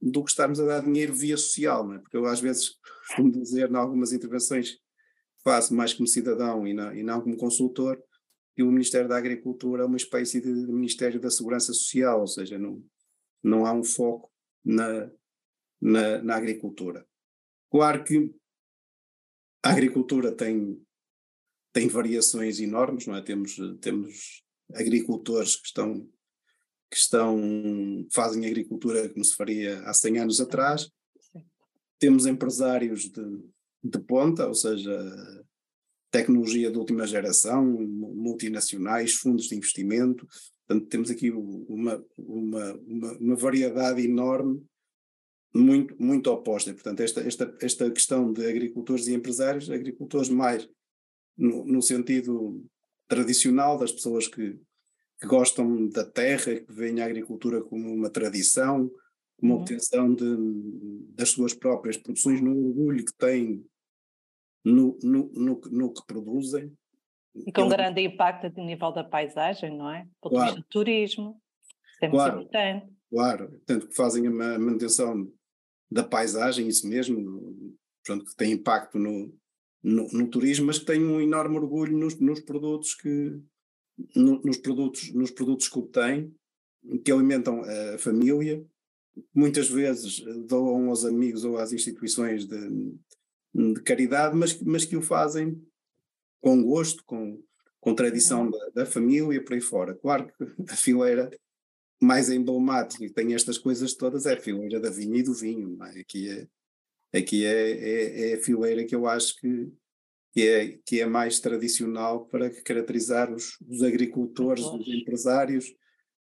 do 0.00 0.22
que 0.22 0.30
estarmos 0.30 0.60
a 0.60 0.66
dar 0.66 0.84
dinheiro 0.84 1.12
via 1.12 1.36
social, 1.36 1.86
não 1.86 1.94
é? 1.94 1.98
Porque 1.98 2.16
eu 2.16 2.24
às 2.26 2.40
vezes 2.40 2.76
costumo 3.06 3.30
dizer, 3.30 3.70
em 3.70 3.76
algumas 3.76 4.12
intervenções 4.12 4.72
que 4.72 4.80
faço 5.42 5.74
mais 5.74 5.92
como 5.92 6.06
cidadão 6.06 6.66
e 6.66 6.74
não, 6.74 6.94
e 6.94 7.02
não 7.02 7.20
como 7.20 7.36
consultor, 7.36 8.02
que 8.54 8.62
o 8.62 8.70
Ministério 8.70 9.08
da 9.08 9.16
Agricultura 9.16 9.82
é 9.84 9.86
uma 9.86 9.96
espécie 9.96 10.40
de 10.40 10.50
Ministério 10.50 11.20
da 11.20 11.30
Segurança 11.30 11.72
Social, 11.72 12.20
ou 12.20 12.26
seja, 12.26 12.58
não, 12.58 12.84
não 13.42 13.64
há 13.64 13.72
um 13.72 13.84
foco 13.84 14.30
na, 14.64 15.10
na, 15.80 16.22
na 16.22 16.36
agricultura. 16.36 17.06
Claro 17.70 18.02
que 18.02 18.34
a 19.62 19.70
agricultura 19.70 20.32
tem, 20.32 20.80
tem 21.72 21.88
variações 21.88 22.60
enormes, 22.60 23.06
não 23.06 23.16
é? 23.16 23.22
Temos, 23.22 23.56
temos 23.80 24.42
agricultores 24.74 25.56
que 25.56 25.66
estão, 25.66 26.08
que 26.90 26.96
estão, 26.96 27.38
fazem 28.12 28.46
agricultura 28.46 29.08
como 29.08 29.24
se 29.24 29.34
faria 29.34 29.80
há 29.80 29.92
100 29.92 30.18
anos 30.18 30.40
atrás, 30.40 30.90
temos 31.98 32.26
empresários 32.26 33.10
de, 33.10 33.42
de 33.82 33.98
ponta, 34.00 34.46
ou 34.46 34.54
seja, 34.54 35.44
tecnologia 36.10 36.70
de 36.70 36.78
última 36.78 37.06
geração, 37.06 37.64
multinacionais, 37.64 39.14
fundos 39.14 39.48
de 39.48 39.56
investimento, 39.56 40.26
portanto 40.66 40.88
temos 40.88 41.10
aqui 41.10 41.30
uma, 41.30 42.04
uma, 42.16 42.80
uma, 42.86 43.12
uma 43.18 43.36
variedade 43.36 44.02
enorme 44.02 44.64
muito, 45.54 45.94
muito 46.00 46.30
oposta. 46.30 46.72
Portanto, 46.72 47.00
esta, 47.00 47.20
esta, 47.20 47.56
esta 47.60 47.90
questão 47.90 48.32
de 48.32 48.46
agricultores 48.46 49.06
e 49.06 49.14
empresários, 49.14 49.70
agricultores 49.70 50.28
mais 50.28 50.68
no, 51.36 51.64
no 51.64 51.82
sentido 51.82 52.64
tradicional 53.08 53.78
das 53.78 53.92
pessoas 53.92 54.28
que, 54.28 54.58
que, 55.20 55.26
gostam 55.26 55.88
da 55.88 56.04
terra, 56.04 56.54
que 56.54 56.72
veem 56.72 57.00
a 57.00 57.06
agricultura 57.06 57.62
como 57.62 57.92
uma 57.92 58.10
tradição, 58.10 58.90
como 59.38 59.54
uhum. 59.54 59.60
obtenção 59.60 60.14
de, 60.14 60.24
das 61.14 61.30
suas 61.30 61.54
próprias 61.54 61.96
produções, 61.96 62.40
no 62.40 62.68
orgulho 62.68 63.04
que 63.04 63.16
têm 63.16 63.64
no, 64.64 64.98
no, 65.02 65.30
no, 65.34 65.60
no 65.70 65.92
que 65.92 66.06
produzem. 66.06 66.72
E 67.46 67.52
com 67.52 67.68
grande 67.68 68.02
impacto 68.02 68.46
a 68.46 68.64
nível 68.64 68.92
da 68.92 69.04
paisagem, 69.04 69.76
não 69.76 69.90
é? 69.90 70.06
Do 70.22 70.30
claro. 70.30 70.56
do 70.56 70.62
turismo, 70.64 71.40
isso 71.92 72.04
é 72.04 72.08
claro. 72.08 72.40
importante. 72.40 72.92
Claro, 73.10 73.60
tanto 73.64 73.88
que 73.88 73.94
fazem 73.94 74.26
a 74.26 74.30
manutenção 74.30 75.30
da 75.90 76.04
paisagem, 76.04 76.68
isso 76.68 76.86
mesmo, 76.86 77.74
portanto, 78.04 78.28
que 78.28 78.36
tem 78.36 78.52
impacto 78.52 78.98
no, 78.98 79.34
no, 79.82 80.08
no, 80.08 80.28
turismo, 80.28 80.66
mas 80.66 80.78
que 80.78 80.84
tem 80.84 81.02
um 81.02 81.20
enorme 81.20 81.56
orgulho 81.56 81.96
nos, 81.96 82.18
nos 82.20 82.40
produtos 82.40 82.94
que 82.94 83.40
no, 84.14 84.40
nos 84.42 84.56
produtos 84.56 85.12
nos 85.12 85.30
produtos 85.30 85.68
que 85.68 85.78
obtém, 85.78 86.34
que 87.04 87.12
alimentam 87.12 87.62
a 87.62 87.98
família, 87.98 88.64
muitas 89.34 89.68
vezes 89.68 90.20
doam 90.46 90.88
aos 90.88 91.04
amigos 91.04 91.44
ou 91.44 91.58
às 91.58 91.72
instituições 91.72 92.46
de, 92.46 92.92
de 93.54 93.82
caridade, 93.82 94.36
mas, 94.36 94.60
mas 94.62 94.84
que 94.84 94.96
o 94.96 95.02
fazem 95.02 95.60
com 96.40 96.62
gosto, 96.62 97.04
com, 97.04 97.42
com 97.80 97.94
tradição 97.94 98.44
uhum. 98.44 98.50
da, 98.50 98.68
da, 98.82 98.86
família, 98.86 99.42
por 99.42 99.54
aí 99.54 99.60
fora. 99.60 99.94
Claro 99.94 100.26
que 100.26 100.72
a 100.72 100.76
fileira 100.76 101.30
mais 102.00 102.30
emblemática 102.30 103.04
que 103.04 103.12
tem 103.12 103.34
estas 103.34 103.58
coisas 103.58 103.94
todas 103.94 104.26
é 104.26 104.34
a 104.34 104.40
fileira 104.40 104.78
da 104.78 104.90
vinha 104.90 105.18
e 105.18 105.22
do 105.22 105.34
vinho. 105.34 105.76
É? 105.84 106.00
Aqui, 106.00 106.28
é, 106.28 107.18
aqui 107.18 107.44
é, 107.44 107.70
é, 107.70 108.30
é, 108.30 108.34
a 108.34 108.40
fileira 108.40 108.84
que 108.84 108.94
eu 108.94 109.06
acho 109.06 109.36
que, 109.40 109.68
que, 110.32 110.46
é, 110.46 110.78
que 110.84 111.00
é 111.00 111.06
mais 111.06 111.40
tradicional 111.40 112.26
para 112.26 112.50
caracterizar 112.62 113.32
os, 113.32 113.58
os 113.68 113.82
agricultores, 113.82 114.64
os 114.64 114.86
empresários, 114.88 115.74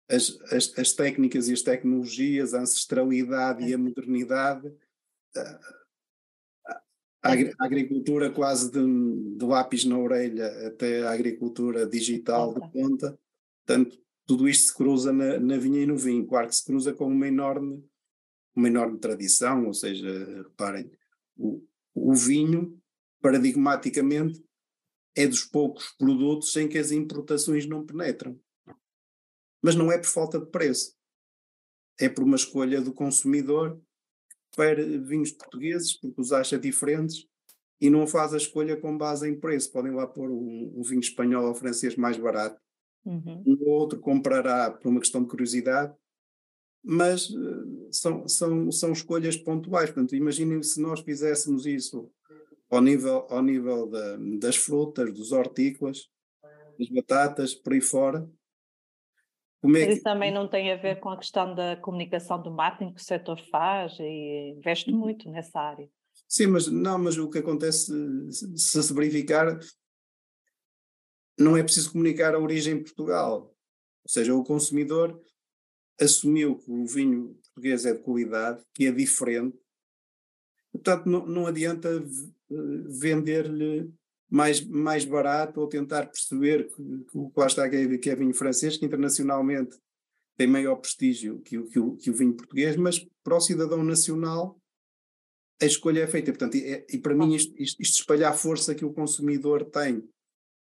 as, 0.09 0.37
as, 0.51 0.77
as, 0.77 0.93
técnicas 0.93 1.47
e 1.47 1.53
as 1.53 1.61
tecnologias, 1.61 2.53
a 2.53 2.61
ancestralidade 2.61 3.63
e 3.63 3.73
a 3.73 3.77
modernidade. 3.77 4.71
A, 5.35 5.59
a 7.23 7.65
agricultura 7.65 8.29
quase 8.29 8.69
de, 8.69 9.37
de, 9.37 9.45
lápis 9.45 9.85
na 9.85 9.97
orelha 9.97 10.67
até 10.67 11.03
a 11.03 11.11
agricultura 11.11 11.87
digital 11.87 12.53
de 12.53 12.71
ponta. 12.71 13.17
Portanto, 13.65 13.97
tudo 14.25 14.47
isto 14.47 14.67
se 14.67 14.75
cruza 14.75 15.13
na, 15.13 15.39
na 15.39 15.57
vinha 15.57 15.81
e 15.81 15.85
no 15.85 15.97
vinho. 15.97 16.27
Claro 16.27 16.49
que 16.49 16.55
se 16.55 16.65
cruza 16.65 16.93
com 16.93 17.07
uma 17.07 17.27
enorme, 17.27 17.83
uma 18.53 18.67
enorme 18.67 18.99
tradição, 18.99 19.67
ou 19.67 19.73
seja, 19.73 20.43
reparem, 20.43 20.91
o, 21.37 21.65
o 21.95 22.13
vinho, 22.13 22.77
paradigmaticamente, 23.23 24.45
é 25.15 25.25
dos 25.25 25.43
poucos 25.43 25.95
produtos 25.97 26.55
em 26.55 26.67
que 26.67 26.77
as 26.77 26.91
importações 26.91 27.65
não 27.65 27.83
penetram. 27.83 28.39
Mas 29.63 29.73
não 29.73 29.91
é 29.91 29.97
por 29.97 30.07
falta 30.07 30.39
de 30.39 30.45
preço. 30.45 30.95
É 31.99 32.09
por 32.09 32.23
uma 32.23 32.35
escolha 32.35 32.81
do 32.81 32.93
consumidor 32.93 33.81
para 34.55 34.83
vinhos 34.99 35.31
portugueses, 35.31 35.93
porque 35.93 36.19
os 36.21 36.31
acha 36.31 36.59
diferentes 36.59 37.27
e 37.79 37.89
não 37.89 38.05
faz 38.05 38.33
a 38.33 38.37
escolha 38.37 38.75
com 38.75 38.97
base 38.97 39.27
em 39.27 39.39
preço. 39.39 39.71
Podem 39.71 39.93
lá 39.93 40.05
pôr 40.05 40.29
um, 40.29 40.73
um 40.75 40.83
vinho 40.83 40.99
espanhol 40.99 41.47
ou 41.47 41.55
francês 41.55 41.95
mais 41.95 42.17
barato 42.17 42.61
Uhum. 43.05 43.43
Um 43.45 43.69
outro 43.69 43.99
comprará 43.99 44.71
por 44.71 44.89
uma 44.89 44.99
questão 44.99 45.21
de 45.21 45.29
curiosidade, 45.29 45.93
mas 46.83 47.29
uh, 47.29 47.89
são, 47.91 48.27
são, 48.27 48.71
são 48.71 48.91
escolhas 48.91 49.35
pontuais. 49.35 49.89
Portanto, 49.89 50.15
imaginem 50.15 50.61
se 50.63 50.81
nós 50.81 51.01
fizéssemos 51.01 51.65
isso 51.65 52.11
ao 52.73 52.81
nível, 52.81 53.27
ao 53.29 53.41
nível 53.41 53.89
da, 53.89 54.17
das 54.39 54.55
frutas, 54.55 55.13
dos 55.13 55.31
hortícolas, 55.31 56.09
das 56.77 56.89
batatas, 56.89 57.53
por 57.53 57.73
aí 57.73 57.81
fora. 57.81 58.29
Como 59.61 59.77
é 59.77 59.85
que... 59.85 59.93
Isso 59.93 60.03
também 60.03 60.31
não 60.31 60.47
tem 60.47 60.71
a 60.71 60.75
ver 60.75 60.99
com 60.99 61.09
a 61.09 61.17
questão 61.17 61.55
da 61.55 61.77
comunicação 61.77 62.41
do 62.41 62.51
marketing 62.51 62.93
que 62.93 63.01
o 63.01 63.03
setor 63.03 63.39
faz 63.49 63.97
e 63.99 64.55
investe 64.57 64.91
uhum. 64.91 64.99
muito 64.99 65.29
nessa 65.29 65.59
área. 65.59 65.89
Sim, 66.27 66.47
mas 66.47 66.67
não, 66.67 66.97
mas 66.97 67.17
o 67.17 67.29
que 67.29 67.37
acontece, 67.37 67.91
se 68.31 68.83
se 68.83 68.93
verificar, 68.93 69.57
não 71.37 71.55
é 71.55 71.63
preciso 71.63 71.91
comunicar 71.91 72.35
a 72.35 72.39
origem 72.39 72.75
em 72.75 72.83
Portugal. 72.83 73.55
Ou 74.03 74.09
seja, 74.09 74.35
o 74.35 74.43
consumidor 74.43 75.21
assumiu 75.99 76.57
que 76.57 76.71
o 76.71 76.85
vinho 76.85 77.35
português 77.35 77.85
é 77.85 77.93
de 77.93 77.99
qualidade, 77.99 78.63
que 78.73 78.87
é 78.87 78.91
diferente. 78.91 79.57
Portanto, 80.71 81.05
não, 81.05 81.25
não 81.25 81.47
adianta 81.47 81.87
vender-lhe 82.99 83.89
mais, 84.29 84.63
mais 84.65 85.05
barato 85.05 85.61
ou 85.61 85.67
tentar 85.67 86.07
perceber 86.07 86.67
que, 86.67 86.75
que 86.75 87.17
o 87.17 87.29
que 87.29 87.39
lá 87.39 87.47
está 87.47 87.69
que 87.69 87.75
é, 87.75 87.97
que 87.97 88.09
é 88.09 88.15
vinho 88.15 88.33
francês, 88.33 88.77
que 88.77 88.85
internacionalmente 88.85 89.77
tem 90.35 90.47
maior 90.47 90.75
prestígio 90.77 91.39
que 91.41 91.57
o, 91.57 91.67
que 91.67 91.79
o, 91.79 91.95
que 91.95 92.09
o 92.09 92.13
vinho 92.13 92.35
português, 92.35 92.75
mas 92.75 93.05
para 93.23 93.37
o 93.37 93.41
cidadão 93.41 93.83
nacional 93.83 94.59
a 95.61 95.65
escolha 95.65 96.01
é 96.01 96.07
feita. 96.07 96.31
Portanto, 96.31 96.55
e, 96.55 96.63
é, 96.63 96.85
e 96.89 96.97
para 96.97 97.15
mim 97.15 97.35
isto, 97.35 97.53
isto, 97.61 97.81
isto 97.81 97.99
espalha 97.99 98.29
a 98.29 98.33
força 98.33 98.73
que 98.73 98.83
o 98.83 98.93
consumidor 98.93 99.65
tem 99.65 100.03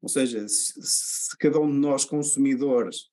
ou 0.01 0.09
seja, 0.09 0.47
se, 0.49 0.81
se 0.81 1.37
cada 1.39 1.59
um 1.61 1.71
de 1.71 1.77
nós 1.77 2.05
consumidores 2.05 3.11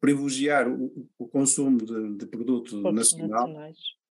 privilegiar 0.00 0.68
o, 0.68 1.08
o 1.18 1.28
consumo 1.28 1.78
de, 1.78 2.16
de 2.16 2.26
produto 2.26 2.80
nacional, 2.92 3.48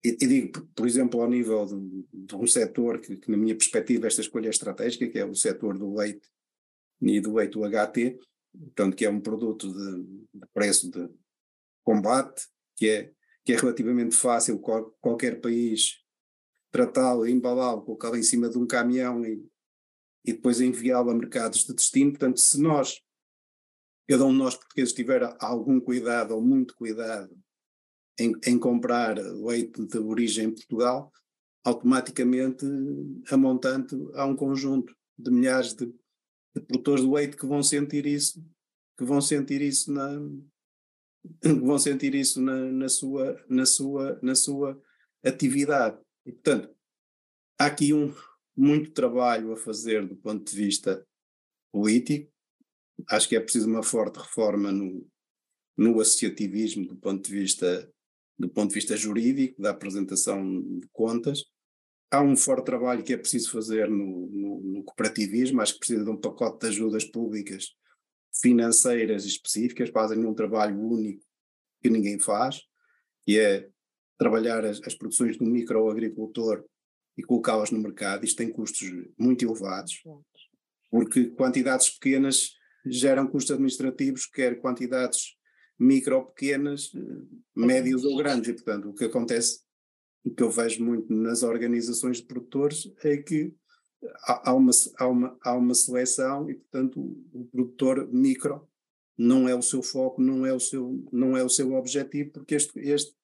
e, 0.04 0.18
e, 0.20 0.26
digo, 0.26 0.66
por 0.74 0.86
exemplo, 0.86 1.20
ao 1.20 1.28
nível 1.28 1.64
de, 1.66 2.26
de 2.26 2.36
um 2.36 2.46
setor 2.46 3.00
que, 3.00 3.16
que, 3.16 3.30
na 3.30 3.36
minha 3.36 3.56
perspectiva, 3.56 4.06
esta 4.06 4.20
escolha 4.20 4.48
é 4.48 4.50
estratégica, 4.50 5.08
que 5.08 5.18
é 5.18 5.24
o 5.24 5.34
setor 5.34 5.78
do 5.78 5.94
leite 5.94 6.28
e 7.00 7.20
do 7.20 7.34
leite 7.34 7.58
UHT, 7.58 8.18
portanto, 8.52 8.96
que 8.96 9.04
é 9.04 9.10
um 9.10 9.20
produto 9.20 9.72
de, 9.72 10.02
de 10.34 10.46
preço 10.52 10.90
de 10.90 11.08
combate, 11.82 12.46
que 12.76 12.88
é, 12.88 13.12
que 13.44 13.52
é 13.52 13.56
relativamente 13.56 14.14
fácil 14.14 14.58
qual, 14.58 14.94
qualquer 15.00 15.40
país 15.40 16.02
tratá-lo, 16.70 17.26
embalá-lo, 17.26 17.82
colocá-lo 17.82 18.16
em 18.16 18.22
cima 18.22 18.48
de 18.48 18.58
um 18.58 18.66
caminhão 18.66 19.24
e 19.24 19.44
e 20.24 20.32
depois 20.32 20.60
enviá-lo 20.60 21.10
a 21.10 21.14
mercados 21.14 21.64
de 21.64 21.74
destino. 21.74 22.12
Portanto, 22.12 22.40
se 22.40 22.60
nós, 22.60 23.00
cada 24.08 24.24
um 24.24 24.32
de 24.32 24.38
nós 24.38 24.54
portugueses, 24.54 24.94
tiver 24.94 25.22
algum 25.38 25.78
cuidado 25.78 26.34
ou 26.34 26.40
muito 26.40 26.74
cuidado 26.74 27.36
em, 28.18 28.32
em 28.46 28.58
comprar 28.58 29.18
leite 29.18 29.84
de 29.84 29.98
origem 29.98 30.46
em 30.46 30.50
Portugal, 30.50 31.12
automaticamente 31.64 32.64
a 33.30 33.36
montante 33.36 33.96
há 34.14 34.26
um 34.26 34.36
conjunto 34.36 34.94
de 35.18 35.30
milhares 35.30 35.74
de, 35.74 35.86
de 35.86 36.60
produtores 36.60 37.04
de 37.04 37.10
leite 37.10 37.36
que 37.36 37.46
vão 37.46 37.62
sentir 37.62 38.06
isso, 38.06 38.44
que 38.96 39.04
vão 39.04 39.20
sentir 39.20 39.62
isso 39.62 39.92
na 39.92 40.08
vão 41.62 41.78
sentir 41.78 42.14
isso 42.14 42.40
na, 42.40 42.70
na 42.70 42.88
sua 42.88 43.42
na 43.48 43.64
sua 43.64 44.18
na 44.22 44.34
sua 44.34 44.78
atividade 45.24 45.98
e 46.26 46.32
portanto 46.32 46.74
há 47.58 47.66
aqui 47.66 47.94
um 47.94 48.12
muito 48.56 48.92
trabalho 48.92 49.52
a 49.52 49.56
fazer 49.56 50.06
do 50.06 50.16
ponto 50.16 50.48
de 50.48 50.56
vista 50.56 51.04
político. 51.72 52.32
Acho 53.08 53.28
que 53.28 53.36
é 53.36 53.40
preciso 53.40 53.68
uma 53.68 53.82
forte 53.82 54.18
reforma 54.18 54.70
no, 54.70 55.06
no 55.76 56.00
associativismo 56.00 56.86
do 56.86 56.96
ponto 56.96 57.26
de 57.26 57.32
vista 57.32 57.92
do 58.38 58.48
ponto 58.48 58.68
de 58.68 58.74
vista 58.74 58.96
jurídico, 58.96 59.60
da 59.60 59.70
apresentação 59.70 60.60
de 60.60 60.88
contas. 60.92 61.44
Há 62.10 62.20
um 62.20 62.36
forte 62.36 62.66
trabalho 62.66 63.02
que 63.02 63.12
é 63.12 63.16
preciso 63.16 63.50
fazer 63.50 63.88
no, 63.88 64.28
no, 64.28 64.60
no 64.60 64.84
cooperativismo, 64.84 65.60
acho 65.60 65.74
que 65.74 65.80
precisa 65.80 66.04
de 66.04 66.10
um 66.10 66.16
pacote 66.16 66.60
de 66.60 66.66
ajudas 66.68 67.04
públicas 67.04 67.74
financeiras 68.40 69.24
específicas, 69.24 69.90
fazem 69.90 70.24
um 70.24 70.34
trabalho 70.34 70.78
único 70.78 71.24
que 71.80 71.88
ninguém 71.88 72.18
faz, 72.18 72.62
que 73.22 73.38
é 73.38 73.68
trabalhar 74.18 74.64
as, 74.64 74.80
as 74.82 74.94
produções 74.94 75.36
do 75.36 75.44
microagricultor 75.44 76.64
e 77.16 77.22
colocá-las 77.22 77.70
no 77.70 77.78
mercado, 77.78 78.24
isto 78.24 78.36
tem 78.36 78.50
custos 78.50 78.90
muito 79.18 79.44
elevados, 79.44 80.02
porque 80.90 81.26
quantidades 81.30 81.90
pequenas 81.90 82.50
geram 82.84 83.26
custos 83.26 83.52
administrativos, 83.52 84.26
quer 84.26 84.60
quantidades 84.60 85.36
micro 85.78 86.26
pequenas, 86.26 86.92
médios 87.54 88.04
ou 88.04 88.16
grandes, 88.16 88.48
e 88.48 88.52
portanto 88.54 88.90
o 88.90 88.94
que 88.94 89.04
acontece 89.04 89.64
o 90.24 90.30
que 90.34 90.42
eu 90.42 90.50
vejo 90.50 90.82
muito 90.82 91.12
nas 91.12 91.42
organizações 91.42 92.16
de 92.16 92.24
produtores 92.24 92.90
é 93.04 93.18
que 93.18 93.54
há, 94.22 94.54
uma, 94.54 94.70
há, 94.98 95.06
uma, 95.06 95.38
há 95.42 95.54
uma 95.54 95.74
seleção 95.74 96.48
e, 96.48 96.54
portanto, 96.54 97.00
o, 97.32 97.44
produtor 97.46 98.08
micro 98.10 98.66
não 99.16 99.48
é 99.48 99.54
o 99.54 99.62
seu 99.62 99.82
foco, 99.82 100.20
não 100.20 100.44
é 100.46 100.52
o 100.52 100.58
seu, 100.58 101.04
não 101.12 101.36
é 101.36 101.44
o 101.44 101.48
seu 101.48 101.74
objetivo, 101.74 102.30
porque 102.32 102.54
este, 102.54 102.78
este 102.80 103.14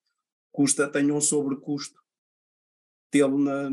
custa, 0.52 0.88
tem 0.88 1.10
um 1.10 1.20
sobrecusto 1.20 1.98
tê-lo 3.10 3.38
na, 3.38 3.70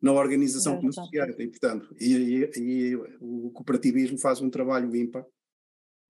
na 0.00 0.12
organização 0.12 0.76
comercial. 0.78 1.30
E, 1.38 1.48
portanto, 1.48 1.94
e, 2.00 2.14
e, 2.14 2.58
e, 2.58 2.96
o 3.20 3.50
cooperativismo 3.50 4.18
faz 4.18 4.40
um 4.40 4.50
trabalho 4.50 4.94
ímpar, 4.96 5.24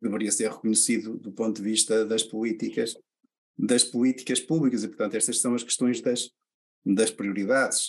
deveria 0.04 0.30
ser 0.30 0.50
reconhecido 0.50 1.18
do 1.18 1.32
ponto 1.32 1.56
de 1.56 1.62
vista 1.62 2.04
das 2.04 2.22
políticas, 2.22 2.94
das 3.56 3.84
políticas 3.84 4.40
públicas, 4.40 4.84
e 4.84 4.88
portanto 4.88 5.14
estas 5.14 5.40
são 5.40 5.54
as 5.54 5.62
questões 5.62 6.00
das, 6.00 6.30
das 6.84 7.10
prioridades. 7.10 7.88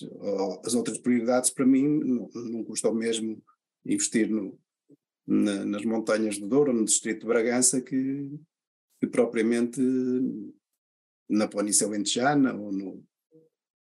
As 0.64 0.74
outras 0.74 0.98
prioridades, 0.98 1.50
para 1.50 1.66
mim, 1.66 1.88
não, 1.88 2.30
não 2.34 2.64
custa 2.64 2.90
o 2.90 2.96
mesmo 2.96 3.42
investir 3.86 4.30
no, 4.30 4.58
na, 5.28 5.66
nas 5.66 5.84
montanhas 5.86 6.38
do 6.38 6.48
Douro, 6.48 6.74
no 6.74 6.86
distrito 6.86 7.22
de 7.22 7.28
Bragança, 7.28 7.82
que, 7.82 8.30
que 9.00 9.08
propriamente 9.08 9.82
na 11.28 11.48
planície 11.48 11.86
alentejana 11.86 12.54
ou 12.54 12.72
no, 12.72 13.04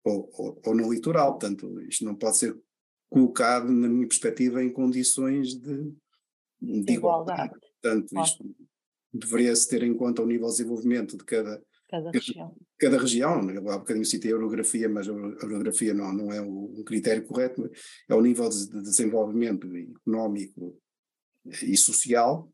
ou, 0.04 0.30
ou, 0.34 0.62
ou, 0.65 0.75
no 0.75 0.92
litoral. 0.92 1.38
Portanto, 1.38 1.82
isto 1.82 2.04
não 2.04 2.15
pode 2.15 2.38
ser 2.38 2.60
colocado, 3.10 3.72
na 3.72 3.88
minha 3.88 4.08
perspectiva, 4.08 4.63
em 4.63 4.72
condições 4.72 5.56
de, 5.56 5.94
de 6.62 6.94
igualdade. 6.94 7.54
Portanto, 7.86 8.20
isto 8.20 8.56
deveria-se 9.13 9.70
ter 9.70 9.84
em 9.84 9.94
conta 9.94 10.24
o 10.24 10.25
nível 10.25 10.48
de 10.48 10.54
desenvolvimento 10.54 11.18
de 11.18 11.24
cada, 11.24 11.63
cada 11.88 12.10
região. 12.10 12.56
Cada 12.80 12.98
região, 12.98 13.50
há 13.70 13.77
bocadinho 13.77 14.06
citei 14.06 14.32
a 14.32 14.36
orografia, 14.36 14.89
mas 14.89 15.08
a 15.08 15.13
orografia 15.13 15.94
não, 15.94 16.12
não 16.12 16.34
é 16.34 16.42
um 16.42 16.84
critério 16.84 17.24
correto, 17.24 17.70
é 18.10 18.15
o 18.15 18.22
nível 18.22 18.50
de, 18.50 18.68
de 18.68 18.82
desenvolvimento 18.82 19.68
económico 19.68 20.75
e 21.46 21.77
social, 21.77 22.51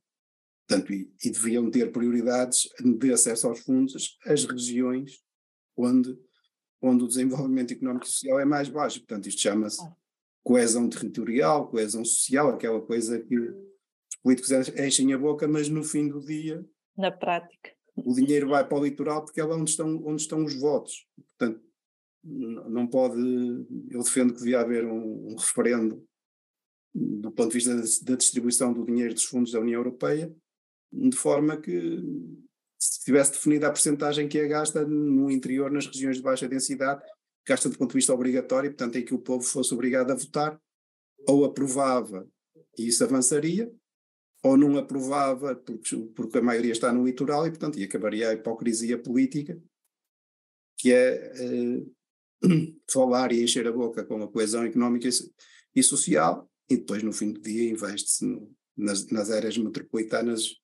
portanto, 0.67 0.93
e, 0.93 1.09
e 1.23 1.29
deviam 1.31 1.71
ter 1.71 1.91
prioridades 1.91 2.67
de 2.79 3.13
acesso 3.13 3.47
aos 3.47 3.59
fundos 3.59 4.17
as 4.25 4.43
regiões 4.43 5.23
onde 5.77 6.17
onde 6.83 7.03
o 7.03 7.07
desenvolvimento 7.07 7.73
económico 7.73 8.07
e 8.07 8.09
social 8.09 8.39
é 8.39 8.45
mais 8.45 8.67
baixo. 8.67 8.97
Portanto, 9.01 9.27
isto 9.27 9.39
chama-se 9.39 9.87
coesão 10.43 10.89
territorial, 10.89 11.67
coesão 11.69 12.03
social, 12.03 12.49
aquela 12.49 12.81
coisa 12.81 13.19
que 13.19 13.35
políticos 14.23 14.51
enchem 14.51 15.13
a 15.13 15.17
boca, 15.17 15.47
mas 15.47 15.69
no 15.69 15.83
fim 15.83 16.07
do 16.07 16.19
dia. 16.21 16.63
Na 16.97 17.11
prática. 17.11 17.71
O 17.95 18.13
dinheiro 18.13 18.49
vai 18.49 18.67
para 18.67 18.77
o 18.77 18.83
litoral 18.83 19.23
porque 19.23 19.41
é 19.41 19.43
lá 19.43 19.55
onde 19.55 19.71
estão, 19.71 20.01
onde 20.05 20.21
estão 20.21 20.43
os 20.43 20.55
votos. 20.59 21.07
Portanto, 21.37 21.61
não 22.23 22.87
pode. 22.87 23.19
Eu 23.89 24.03
defendo 24.03 24.33
que 24.33 24.39
devia 24.39 24.61
haver 24.61 24.85
um, 24.85 25.31
um 25.31 25.35
referendo 25.35 26.05
do 26.93 27.31
ponto 27.31 27.49
de 27.49 27.55
vista 27.55 28.03
da 28.05 28.15
distribuição 28.15 28.73
do 28.73 28.85
dinheiro 28.85 29.13
dos 29.13 29.23
fundos 29.23 29.51
da 29.51 29.59
União 29.59 29.79
Europeia, 29.79 30.33
de 30.91 31.15
forma 31.15 31.57
que 31.57 32.01
se 32.77 33.05
tivesse 33.05 33.31
definida 33.31 33.67
a 33.67 33.71
percentagem 33.71 34.27
que 34.27 34.37
é 34.37 34.47
gasta 34.47 34.85
no 34.85 35.31
interior, 35.31 35.71
nas 35.71 35.85
regiões 35.85 36.17
de 36.17 36.23
baixa 36.23 36.47
densidade, 36.47 37.01
gasta 37.47 37.69
do 37.69 37.77
ponto 37.77 37.91
de 37.91 37.97
vista 37.97 38.13
obrigatório, 38.13 38.71
portanto, 38.71 38.97
em 38.97 39.05
que 39.05 39.13
o 39.13 39.19
povo 39.19 39.43
fosse 39.43 39.73
obrigado 39.73 40.11
a 40.11 40.15
votar, 40.15 40.59
ou 41.27 41.45
aprovava 41.45 42.27
e 42.77 42.87
isso 42.87 43.03
avançaria, 43.03 43.71
ou 44.43 44.57
não 44.57 44.77
aprovava 44.77 45.55
porque, 45.55 45.95
porque 46.15 46.37
a 46.39 46.41
maioria 46.41 46.71
está 46.71 46.91
no 46.91 47.05
litoral 47.05 47.45
e, 47.45 47.51
portanto, 47.51 47.77
e 47.77 47.83
acabaria 47.83 48.29
a 48.29 48.33
hipocrisia 48.33 48.97
política, 48.97 49.61
que 50.77 50.91
é 50.91 51.31
eh, 51.35 51.83
falar 52.89 53.31
e 53.31 53.43
encher 53.43 53.67
a 53.67 53.71
boca 53.71 54.03
com 54.03 54.21
a 54.23 54.27
coesão 54.27 54.63
económica 54.63 55.07
e, 55.75 55.83
social, 55.83 56.49
e 56.69 56.77
depois, 56.77 57.03
no 57.03 57.13
fim 57.13 57.31
do 57.31 57.41
dia, 57.41 57.69
investe-se 57.69 58.25
nas, 58.75 59.05
nas 59.07 59.29
áreas 59.29 59.57
metropolitanas 59.57 60.55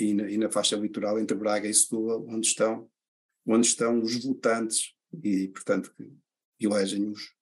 e 0.00 0.14
na, 0.14 0.30
e 0.30 0.36
na, 0.36 0.50
faixa 0.50 0.76
litoral 0.76 1.18
entre 1.20 1.36
Braga 1.36 1.68
e 1.68 1.74
Setúbal, 1.74 2.26
onde 2.26 2.46
estão, 2.48 2.90
onde 3.46 3.66
estão 3.66 4.00
os 4.00 4.24
votantes 4.24 4.94
e, 5.22 5.48
portanto, 5.48 5.94
que 5.96 6.66
elegem 6.66 7.08
os, 7.08 7.34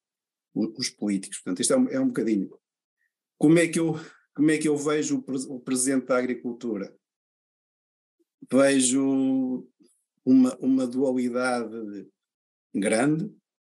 os 0.55 0.91
políticos. 0.91 1.39
Portanto, 1.39 1.61
isto 1.61 1.73
é 1.73 1.79
um, 1.79 1.89
é 1.89 2.01
um 2.01 2.09
bocadinho. 2.09 2.51
Como 3.39 3.59
é 3.59 3.67
que 3.67 3.79
eu, 3.79 3.95
como 4.35 4.51
é 4.51 4.59
que 4.59 4.69
eu 4.69 4.77
vejo 4.77 5.25
o, 5.49 5.61
presente 5.61 6.07
da 6.07 6.19
agricultura? 6.19 6.95
Vejo 8.51 9.67
uma, 10.25 10.57
uma 10.59 10.87
dualidade 10.87 12.09
grande, 12.75 13.33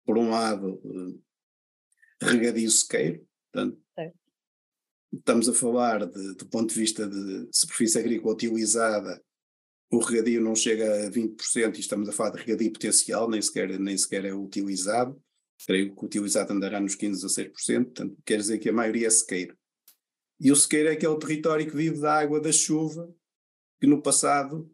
por 0.06 0.18
um 0.18 0.30
lado, 0.30 0.82
regadio 2.22 2.70
sequeiro, 2.72 3.26
portanto, 3.52 3.80
estamos 5.14 5.48
a 5.48 5.54
falar 5.54 6.06
de, 6.06 6.36
do 6.36 6.48
ponto 6.48 6.74
de 6.74 6.80
vista 6.80 7.08
de 7.08 7.48
superfície 7.52 8.00
agrícola 8.00 8.34
utilizada, 8.34 9.22
o 9.90 10.00
regadio 10.00 10.42
não 10.42 10.56
chega 10.56 11.08
a 11.08 11.12
20% 11.12 11.78
e 11.78 11.80
estamos 11.80 12.10
a 12.10 12.12
falar 12.12 12.32
de 12.32 12.40
regadio 12.40 12.74
potencial, 12.74 13.30
nem 13.30 13.42
sequer, 13.42 13.80
nem 13.80 13.98
sequer 13.98 14.26
é 14.26 14.34
utilizado. 14.34 15.22
Creio 15.66 15.96
que 15.96 16.06
utilizado 16.06 16.52
andará 16.54 16.80
nos 16.80 16.96
15% 16.96 17.24
a 17.24 17.28
6%, 17.28 17.84
portanto 17.86 18.18
quer 18.26 18.38
dizer 18.38 18.60
que 18.60 18.70
a 18.70 18.74
maioria 18.74 19.08
é 19.08 19.10
sequeiro. 19.10 19.58
E 20.40 20.52
o 20.52 20.56
sequeiro 20.56 20.90
é 20.90 20.94
aquele 20.94 21.18
território 21.18 21.66
que 21.66 21.76
vive 21.76 22.00
da 22.00 22.20
água 22.20 22.40
da 22.40 22.52
chuva, 22.52 23.14
que 23.80 23.88
no 23.88 24.02
passado 24.02 24.72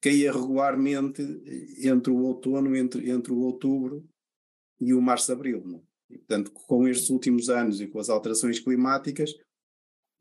caía 0.00 0.32
regularmente 0.32 1.22
entre 1.78 2.10
o 2.10 2.18
outono, 2.18 2.74
entre, 2.74 3.08
entre 3.10 3.32
o 3.32 3.38
outubro 3.38 4.04
e 4.80 4.92
o 4.92 5.00
março-abril. 5.00 5.62
É? 6.10 6.14
E, 6.14 6.18
portanto, 6.18 6.50
com 6.52 6.88
estes 6.88 7.08
últimos 7.10 7.48
anos 7.48 7.80
e 7.80 7.86
com 7.86 7.98
as 7.98 8.08
alterações 8.08 8.58
climáticas, 8.58 9.32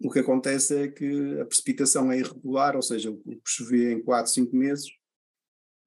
o 0.04 0.10
que 0.10 0.19
acontece 0.19 0.75
é 0.75 0.88
que 0.88 1.39
a 1.39 1.45
precipitação 1.45 2.12
é 2.12 2.19
irregular, 2.19 2.75
ou 2.75 2.82
seja, 2.82 3.12
o 3.12 3.17
que 3.17 3.41
chove 3.45 3.91
em 3.93 4.01
4, 4.01 4.32
5 4.32 4.56
meses, 4.56 4.86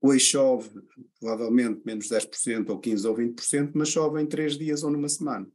hoje 0.01 0.25
chove 0.25 0.71
provavelmente 1.19 1.83
menos 1.85 2.09
10% 2.09 2.69
ou 2.71 2.81
15% 2.81 3.05
ou 3.07 3.17
20%, 3.17 3.73
mas 3.75 3.89
chove 3.89 4.21
em 4.21 4.27
3 4.27 4.59
dias 4.59 4.83
ou 4.83 4.91
numa 4.91 5.09
semana. 5.09 5.51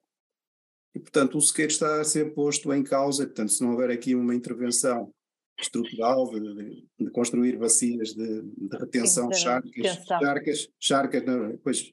E, 0.94 1.00
portanto, 1.00 1.38
o 1.38 1.42
sequeiro 1.42 1.72
está 1.72 2.02
a 2.02 2.04
ser 2.04 2.34
posto 2.34 2.74
em 2.74 2.84
causa, 2.84 3.26
portanto, 3.26 3.52
se 3.52 3.64
não 3.64 3.72
houver 3.72 3.92
aqui 3.92 4.16
uma 4.16 4.34
intervenção 4.34 5.14
estrutural 5.60 6.30
de, 6.30 6.88
de, 7.00 7.12
construir 7.12 7.58
bacias 7.58 8.14
de, 8.14 8.42
de 8.42 8.78
retenção 8.78 9.28
de 9.28 9.38
charcas, 9.38 10.06
charcas, 10.06 10.70
charcas, 10.80 11.24
depois 11.52 11.92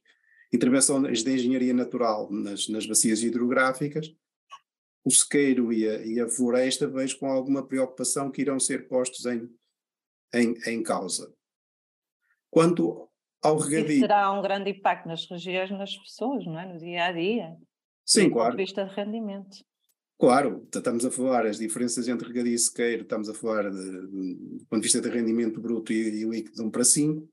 intervenções 0.53 1.23
de 1.23 1.35
engenharia 1.35 1.75
natural 1.75 2.31
nas, 2.31 2.69
nas 2.69 2.87
bacias 2.87 3.23
hidrográficas, 3.23 4.15
o 5.05 5.11
sequeiro 5.11 5.73
e 5.73 5.89
a, 5.89 6.05
e 6.05 6.21
a, 6.21 6.29
floresta, 6.29 6.87
vejo 6.87 7.19
com 7.19 7.27
alguma 7.27 7.67
preocupação 7.67 8.31
que 8.31 8.41
irão 8.41 8.59
ser 8.59 8.89
postos 8.89 9.27
em, 9.27 9.49
em, 10.35 10.55
em 10.67 10.83
causa. 10.83 11.33
Quanto 12.51 13.09
ao 13.43 13.57
regadio. 13.59 13.93
Isso 13.93 14.01
terá 14.01 14.33
um 14.33 14.43
grande 14.43 14.71
impacto 14.71 15.07
nas 15.07 15.29
regiões, 15.29 15.71
nas 15.71 15.97
pessoas, 15.97 16.45
não 16.47 16.59
é? 16.59 16.67
No 16.67 16.79
dia 16.79 17.05
a 17.05 17.13
dia. 17.13 17.57
Sim, 18.07 18.29
do 18.29 18.35
claro. 18.35 18.53
Do 18.53 18.57
ponto 18.57 18.57
de 18.59 18.64
vista 18.64 18.85
de 18.85 18.95
rendimento. 18.95 19.57
Claro, 20.19 20.66
estamos 20.75 21.05
a 21.05 21.11
falar 21.11 21.45
as 21.45 21.59
diferenças 21.59 22.09
entre 22.09 22.29
regadio 22.29 22.55
e 22.55 22.59
sequeiro, 22.59 23.03
estamos 23.03 23.29
a 23.29 23.35
falar 23.35 23.71
de, 23.71 23.77
de, 23.77 24.35
do 24.59 24.66
ponto 24.66 24.81
de 24.81 24.87
vista 24.88 25.01
de 25.01 25.11
rendimento 25.11 25.61
bruto 25.61 25.92
e, 25.92 26.23
e 26.23 26.25
líquido 26.25 26.55
de 26.55 26.62
1 26.62 26.71
para 26.71 26.85
5, 26.85 27.29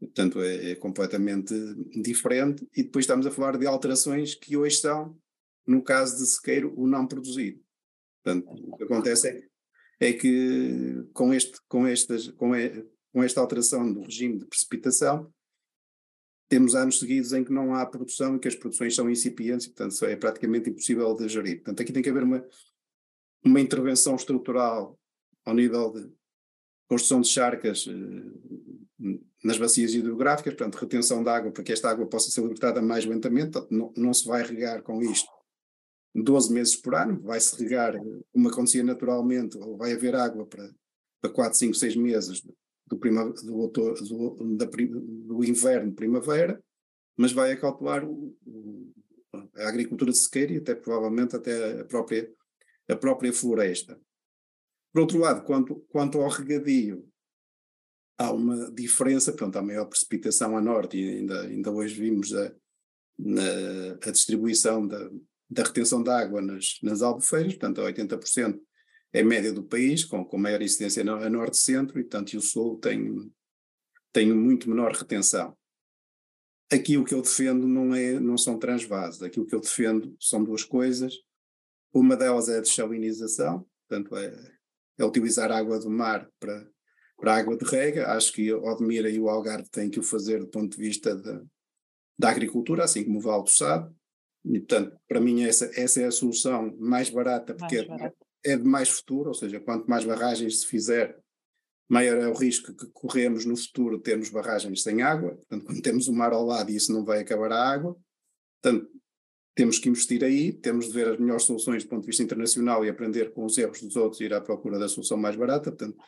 portanto 0.00 0.42
é, 0.42 0.72
é, 0.72 0.74
completamente 0.74 1.54
diferente, 2.02 2.66
e 2.74 2.82
depois 2.82 3.04
estamos 3.04 3.24
a 3.24 3.30
falar 3.30 3.56
de 3.56 3.66
alterações 3.68 4.34
que 4.34 4.56
hoje 4.56 4.78
são 4.78 5.16
no 5.64 5.82
caso 5.82 6.16
de 6.16 6.26
sequeiro, 6.26 6.72
o 6.76 6.86
não 6.86 7.06
produzido. 7.06 7.60
Portanto, 8.24 8.48
o 8.50 8.76
que 8.78 8.84
acontece 8.84 9.28
é, 9.28 10.08
é 10.08 10.12
que 10.14 11.04
com, 11.12 11.32
este, 11.32 11.58
com, 11.68 11.86
estas, 11.86 12.28
com, 12.28 12.56
e, 12.56 12.84
com 13.12 13.22
esta 13.22 13.40
alteração 13.40 13.92
do 13.92 14.00
regime 14.00 14.38
de 14.38 14.46
precipitação, 14.46 15.30
temos 16.48 16.74
anos 16.74 16.98
seguidos 16.98 17.32
em 17.32 17.44
que 17.44 17.52
não 17.52 17.74
há 17.74 17.84
produção 17.84 18.36
e 18.36 18.38
que 18.38 18.48
as 18.48 18.54
produções 18.54 18.94
são 18.94 19.10
incipientes 19.10 19.66
e, 19.66 19.70
portanto, 19.70 20.04
é 20.04 20.16
praticamente 20.16 20.70
impossível 20.70 21.14
de 21.14 21.28
gerir. 21.28 21.56
Portanto, 21.56 21.82
aqui 21.82 21.92
tem 21.92 22.02
que 22.02 22.08
haver 22.08 22.22
uma, 22.22 22.44
uma 23.44 23.60
intervenção 23.60 24.16
estrutural 24.16 24.98
ao 25.44 25.54
nível 25.54 25.92
de 25.92 26.10
construção 26.88 27.20
de 27.20 27.28
charcas 27.28 27.86
eh, 27.86 29.18
nas 29.44 29.58
bacias 29.58 29.94
hidrográficas, 29.94 30.54
portanto, 30.54 30.80
retenção 30.80 31.22
de 31.22 31.28
água 31.28 31.52
para 31.52 31.62
que 31.62 31.72
esta 31.72 31.90
água 31.90 32.06
possa 32.06 32.30
ser 32.30 32.40
libertada 32.40 32.80
mais 32.80 33.04
lentamente, 33.04 33.58
não, 33.70 33.92
não 33.96 34.12
se 34.12 34.26
vai 34.26 34.42
regar 34.42 34.82
com 34.82 35.02
isto 35.02 35.30
12 36.14 36.52
meses 36.52 36.76
por 36.76 36.94
ano, 36.94 37.20
vai-se 37.20 37.56
regar 37.62 37.94
como 38.32 38.48
acontecia 38.48 38.82
naturalmente, 38.82 39.56
ou 39.58 39.76
vai 39.76 39.92
haver 39.92 40.14
água 40.14 40.46
para, 40.46 40.68
para 41.20 41.30
4, 41.30 41.58
5, 41.58 41.74
6 41.74 41.96
meses 41.96 42.42
do, 42.88 42.98
prima, 42.98 43.30
do, 43.30 43.56
outono, 43.56 43.94
do, 43.94 44.56
da, 44.56 44.66
do 44.66 45.44
inverno, 45.44 45.92
primavera, 45.92 46.62
mas 47.16 47.32
vai 47.32 47.52
acautelar 47.52 48.04
a 49.56 49.68
agricultura 49.68 50.12
de 50.12 50.18
e 50.52 50.56
até 50.56 50.74
provavelmente 50.74 51.36
até 51.36 51.80
a 51.80 51.84
própria, 51.84 52.30
a 52.88 52.96
própria 52.96 53.32
floresta. 53.32 54.00
Por 54.92 55.00
outro 55.00 55.18
lado, 55.18 55.44
quanto, 55.44 55.76
quanto 55.88 56.20
ao 56.20 56.28
regadio, 56.28 57.06
há 58.16 58.32
uma 58.32 58.70
diferença, 58.72 59.32
portanto, 59.32 59.56
há 59.56 59.62
maior 59.62 59.84
precipitação 59.84 60.56
a 60.56 60.60
norte, 60.60 60.96
e 60.96 61.18
ainda, 61.18 61.42
ainda 61.42 61.70
hoje 61.70 62.00
vimos 62.00 62.34
a, 62.34 62.54
na 63.18 63.42
a 64.02 64.10
distribuição 64.10 64.86
da, 64.86 65.10
da 65.50 65.62
retenção 65.62 66.02
de 66.02 66.10
água 66.10 66.40
nas, 66.40 66.78
nas 66.82 67.02
albufeiras, 67.02 67.54
portanto, 67.54 67.80
a 67.80 67.92
80% 67.92 68.60
é 69.12 69.22
média 69.22 69.52
do 69.52 69.62
país, 69.62 70.04
com, 70.04 70.24
com 70.24 70.38
maior 70.38 70.60
incidência 70.60 71.02
no, 71.02 71.14
a 71.16 71.30
norte-centro, 71.30 71.98
e 71.98 72.02
portanto, 72.02 72.34
o 72.36 72.40
sul 72.40 72.78
tem, 72.78 73.32
tem 74.12 74.32
muito 74.32 74.68
menor 74.68 74.92
retenção. 74.92 75.56
Aqui 76.70 76.98
o 76.98 77.04
que 77.04 77.14
eu 77.14 77.22
defendo 77.22 77.66
não, 77.66 77.94
é, 77.94 78.20
não 78.20 78.36
são 78.36 78.58
transvasos, 78.58 79.22
aqui 79.22 79.40
o 79.40 79.46
que 79.46 79.54
eu 79.54 79.60
defendo 79.60 80.14
são 80.20 80.44
duas 80.44 80.64
coisas. 80.64 81.14
Uma 81.92 82.14
delas 82.14 82.48
é 82.50 82.58
a 82.58 82.60
desalinização, 82.60 83.66
portanto, 83.88 84.14
é, 84.16 84.58
é 84.98 85.04
utilizar 85.04 85.50
água 85.50 85.78
do 85.78 85.88
mar 85.88 86.28
para, 86.38 86.68
para 87.16 87.34
a 87.34 87.38
água 87.38 87.56
de 87.56 87.64
rega. 87.64 88.12
Acho 88.12 88.32
que 88.32 88.52
Odmira 88.52 89.08
e 89.08 89.18
o 89.18 89.30
Algarve 89.30 89.70
têm 89.70 89.88
que 89.88 89.98
o 89.98 90.02
fazer 90.02 90.40
do 90.40 90.48
ponto 90.48 90.76
de 90.76 90.82
vista 90.82 91.16
da, 91.16 91.42
da 92.18 92.28
agricultura, 92.28 92.84
assim 92.84 93.02
como 93.02 93.18
o 93.18 93.22
Val 93.22 93.42
do 93.42 93.50
Sado. 93.50 93.96
E, 94.44 94.58
portanto, 94.58 94.98
para 95.08 95.20
mim 95.20 95.44
essa, 95.44 95.70
essa 95.74 96.02
é 96.02 96.04
a 96.04 96.10
solução 96.10 96.76
mais 96.78 97.08
barata, 97.08 97.54
porque 97.54 97.76
mais 97.76 97.86
é 97.86 97.88
barata. 97.88 98.27
É, 98.44 98.56
de 98.56 98.64
mais 98.64 98.88
futuro, 98.88 99.28
ou 99.28 99.34
seja, 99.34 99.60
quanto 99.60 99.88
mais 99.88 100.04
barragens 100.04 100.60
se 100.60 100.66
fizer, 100.66 101.18
maior 101.88 102.18
é 102.18 102.28
o 102.28 102.34
risco 102.34 102.74
que 102.74 102.86
corremos 102.92 103.44
no 103.44 103.56
futuro 103.56 103.98
termos 103.98 104.30
barragens 104.30 104.82
sem 104.82 105.02
água. 105.02 105.34
Portanto, 105.34 105.64
quando 105.64 105.82
temos 105.82 106.08
o 106.08 106.12
mar 106.12 106.32
ao 106.32 106.44
lado, 106.44 106.70
isso 106.70 106.92
não 106.92 107.04
vai 107.04 107.20
acabar 107.20 107.50
a 107.52 107.68
água. 107.68 107.96
Portanto, 108.62 108.88
temos 109.54 109.80
que 109.80 109.88
investir 109.88 110.22
aí, 110.22 110.52
temos 110.52 110.86
de 110.86 110.92
ver 110.92 111.08
as 111.08 111.18
melhores 111.18 111.42
soluções 111.42 111.82
do 111.82 111.88
ponto 111.88 112.02
de 112.02 112.06
vista 112.06 112.22
internacional 112.22 112.84
e 112.84 112.88
aprender 112.88 113.32
com 113.32 113.44
os 113.44 113.58
erros 113.58 113.80
dos 113.80 113.96
outros 113.96 114.20
e 114.20 114.24
ir 114.24 114.32
à 114.32 114.40
procura 114.40 114.78
da 114.78 114.88
solução 114.88 115.16
mais 115.16 115.34
barata. 115.34 115.72
Portanto, 115.72 115.98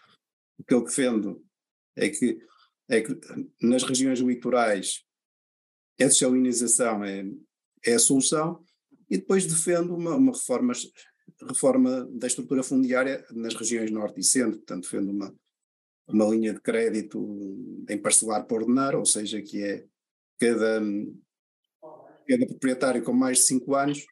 o 0.56 0.62
que 0.62 0.72
eu 0.72 0.84
defendo 0.84 1.44
é 1.96 2.08
que, 2.10 2.38
é 2.88 3.00
que 3.00 3.18
nas 3.60 3.82
regiões 3.82 4.20
litorais 4.20 5.04
a 6.00 6.04
desalinização 6.04 7.02
é, 7.02 7.24
é 7.84 7.94
a 7.94 7.98
solução 7.98 8.64
e 9.10 9.18
depois 9.18 9.44
defendo 9.46 9.96
uma, 9.96 10.14
uma 10.14 10.32
reforma, 10.32 10.72
reforma 11.48 12.06
da 12.12 12.26
estrutura 12.26 12.62
fundiária 12.62 13.24
nas 13.30 13.54
regiões 13.54 13.90
norte 13.90 14.20
e 14.20 14.24
centro, 14.24 14.58
portanto 14.58 14.82
defendo 14.82 15.10
uma, 15.10 15.34
uma 16.08 16.24
linha 16.26 16.52
de 16.52 16.60
crédito 16.60 17.18
em 17.88 17.98
parcelar 17.98 18.46
por 18.46 18.62
ordenar, 18.62 18.94
ou 18.94 19.04
seja, 19.04 19.40
que 19.42 19.62
é 19.62 19.86
cada, 20.38 20.80
cada 22.28 22.46
proprietário 22.46 23.02
com 23.02 23.12
mais 23.12 23.38
de 23.38 23.44
5 23.44 23.74
anos 23.74 24.06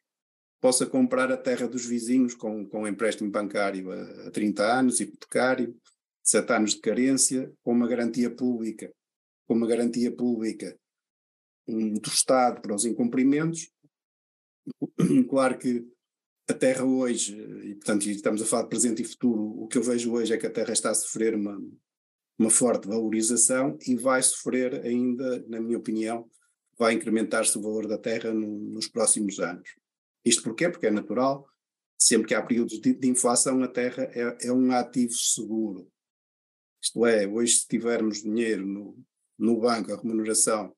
possa 0.61 0.85
comprar 0.85 1.31
a 1.31 1.37
terra 1.37 1.67
dos 1.67 1.85
vizinhos 1.85 2.35
com, 2.35 2.67
com 2.67 2.87
empréstimo 2.87 3.31
bancário 3.31 3.91
a, 3.91 4.27
a 4.27 4.31
30 4.31 4.63
anos, 4.63 4.99
hipotecário, 4.99 5.75
7 6.23 6.51
anos 6.53 6.71
de 6.71 6.81
carência, 6.81 7.51
com 7.63 7.71
uma 7.71 7.87
garantia 7.87 8.29
pública, 8.29 8.93
com 9.47 9.53
uma 9.53 9.67
garantia 9.67 10.11
pública 10.15 10.77
um, 11.67 11.93
do 11.93 12.09
Estado 12.09 12.61
para 12.61 12.75
os 12.75 12.85
incumprimentos. 12.85 13.71
Claro 15.29 15.57
que 15.57 15.87
a 16.49 16.53
Terra 16.53 16.83
hoje, 16.83 17.39
e 17.63 17.75
portanto 17.75 18.09
estamos 18.09 18.41
a 18.41 18.45
falar 18.45 18.63
de 18.63 18.69
presente 18.69 19.03
e 19.03 19.05
futuro, 19.05 19.61
o 19.61 19.67
que 19.67 19.77
eu 19.77 19.83
vejo 19.83 20.11
hoje 20.13 20.33
é 20.33 20.37
que 20.37 20.47
a 20.47 20.51
Terra 20.51 20.73
está 20.73 20.89
a 20.89 20.95
sofrer 20.95 21.35
uma, 21.35 21.61
uma 22.39 22.49
forte 22.49 22.87
valorização 22.87 23.77
e 23.85 23.95
vai 23.95 24.21
sofrer 24.23 24.83
ainda, 24.83 25.45
na 25.47 25.61
minha 25.61 25.77
opinião, 25.77 26.27
vai 26.75 26.93
incrementar-se 26.93 27.55
o 27.55 27.61
valor 27.61 27.87
da 27.87 27.97
terra 27.97 28.33
no, 28.33 28.47
nos 28.47 28.87
próximos 28.87 29.39
anos. 29.39 29.69
Isto 30.25 30.43
porquê? 30.43 30.69
Porque 30.69 30.87
é 30.87 30.91
natural, 30.91 31.45
sempre 31.97 32.29
que 32.29 32.33
há 32.33 32.41
períodos 32.41 32.79
de, 32.79 32.93
de 32.93 33.07
inflação, 33.07 33.61
a 33.61 33.67
terra 33.67 34.03
é, 34.13 34.47
é, 34.47 34.51
um 34.51 34.71
ativo 34.71 35.13
seguro. 35.13 35.91
Isto 36.81 37.05
é, 37.05 37.27
hoje 37.27 37.57
se 37.57 37.67
tivermos 37.67 38.23
dinheiro 38.23 38.65
no, 38.65 38.97
no 39.37 39.59
banco, 39.59 39.91
a 39.91 39.97
remuneração 39.97 40.73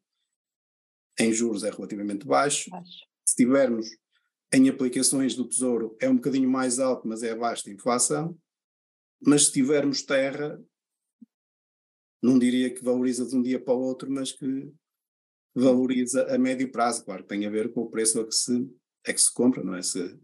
em 1.19 1.31
juros 1.31 1.63
é 1.63 1.69
relativamente 1.69 2.25
baixo. 2.25 2.69
baixo. 2.71 3.05
Se 3.23 3.35
tivermos 3.35 3.87
em 4.53 4.67
aplicações 4.67 5.35
do 5.35 5.47
Tesouro 5.47 5.95
é 5.99 6.09
um 6.09 6.15
bocadinho 6.15 6.49
mais 6.49 6.79
alto, 6.79 7.07
mas 7.07 7.23
é 7.23 7.31
abaixo 7.31 7.65
da 7.65 7.71
inflação. 7.71 8.37
Mas 9.25 9.45
se 9.45 9.53
tivermos 9.53 10.01
terra, 10.01 10.61
não 12.21 12.37
diria 12.37 12.73
que 12.73 12.83
valoriza 12.83 13.25
de 13.25 13.35
um 13.35 13.41
dia 13.41 13.59
para 13.59 13.73
o 13.73 13.81
outro, 13.81 14.11
mas 14.11 14.31
que 14.31 14.71
valoriza 15.55 16.33
a 16.33 16.37
médio 16.37 16.71
prazo. 16.71 17.05
Claro 17.05 17.23
que 17.23 17.29
tem 17.29 17.45
a 17.45 17.49
ver 17.49 17.71
com 17.71 17.81
o 17.81 17.89
preço 17.89 18.19
a 18.19 18.25
que 18.25 18.35
se, 18.35 18.69
a 19.07 19.13
que 19.13 19.21
se 19.21 19.33
compra, 19.33 19.63
não 19.63 19.75
é? 19.75 19.81
Se, 19.81 20.19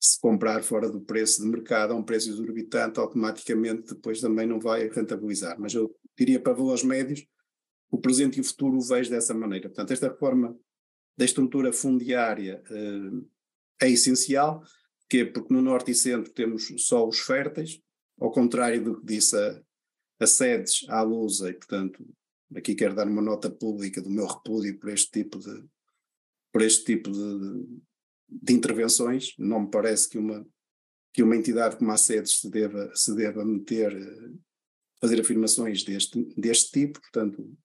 se 0.00 0.18
comprar 0.20 0.62
fora 0.62 0.90
do 0.90 1.00
preço 1.00 1.42
de 1.42 1.48
mercado 1.48 1.92
a 1.92 1.96
um 1.96 2.02
preço 2.02 2.30
exorbitante, 2.30 2.98
automaticamente 2.98 3.94
depois 3.94 4.20
também 4.20 4.46
não 4.46 4.58
vai 4.58 4.88
rentabilizar. 4.88 5.60
Mas 5.60 5.74
eu 5.74 5.94
diria 6.18 6.40
para 6.40 6.54
valores 6.54 6.82
médios, 6.82 7.24
o 7.90 7.98
presente 7.98 8.38
e 8.38 8.40
o 8.40 8.44
futuro 8.44 8.78
o 8.78 8.80
vejo 8.80 9.10
dessa 9.10 9.34
maneira. 9.34 9.68
Portanto, 9.68 9.92
esta 9.92 10.08
reforma 10.08 10.56
da 11.16 11.24
estrutura 11.24 11.72
fundiária 11.72 12.62
uh, 12.70 13.30
é 13.80 13.90
essencial, 13.90 14.62
que 15.08 15.18
é 15.18 15.24
porque 15.24 15.52
no 15.52 15.62
norte 15.62 15.90
e 15.90 15.94
centro 15.94 16.32
temos 16.32 16.72
só 16.78 17.06
os 17.06 17.20
férteis, 17.20 17.80
ao 18.18 18.30
contrário 18.30 18.82
do 18.82 19.00
que 19.00 19.06
disse 19.06 19.36
a, 19.36 19.62
a 20.20 20.26
SEDES 20.26 20.86
à 20.88 21.02
Lusa, 21.02 21.50
e 21.50 21.54
portanto 21.54 22.06
aqui 22.54 22.74
quero 22.74 22.94
dar 22.94 23.06
uma 23.06 23.22
nota 23.22 23.50
pública 23.50 24.00
do 24.00 24.10
meu 24.10 24.26
repúdio 24.26 24.78
por 24.78 24.90
este 24.90 25.10
tipo 25.10 25.38
de, 25.38 25.64
por 26.52 26.62
este 26.62 26.84
tipo 26.84 27.10
de, 27.10 27.66
de 28.28 28.52
intervenções. 28.52 29.34
Não 29.38 29.60
me 29.60 29.70
parece 29.70 30.08
que 30.08 30.18
uma, 30.18 30.46
que 31.12 31.22
uma 31.22 31.36
entidade 31.36 31.76
como 31.76 31.90
a 31.92 31.96
SEDES 31.96 32.40
se 32.40 32.50
deva, 32.50 32.92
se 32.94 33.14
deva 33.14 33.44
meter, 33.44 33.96
eh, 33.96 34.32
fazer 35.00 35.20
afirmações 35.20 35.82
deste, 35.82 36.22
deste 36.36 36.70
tipo, 36.72 37.00
portanto 37.00 37.56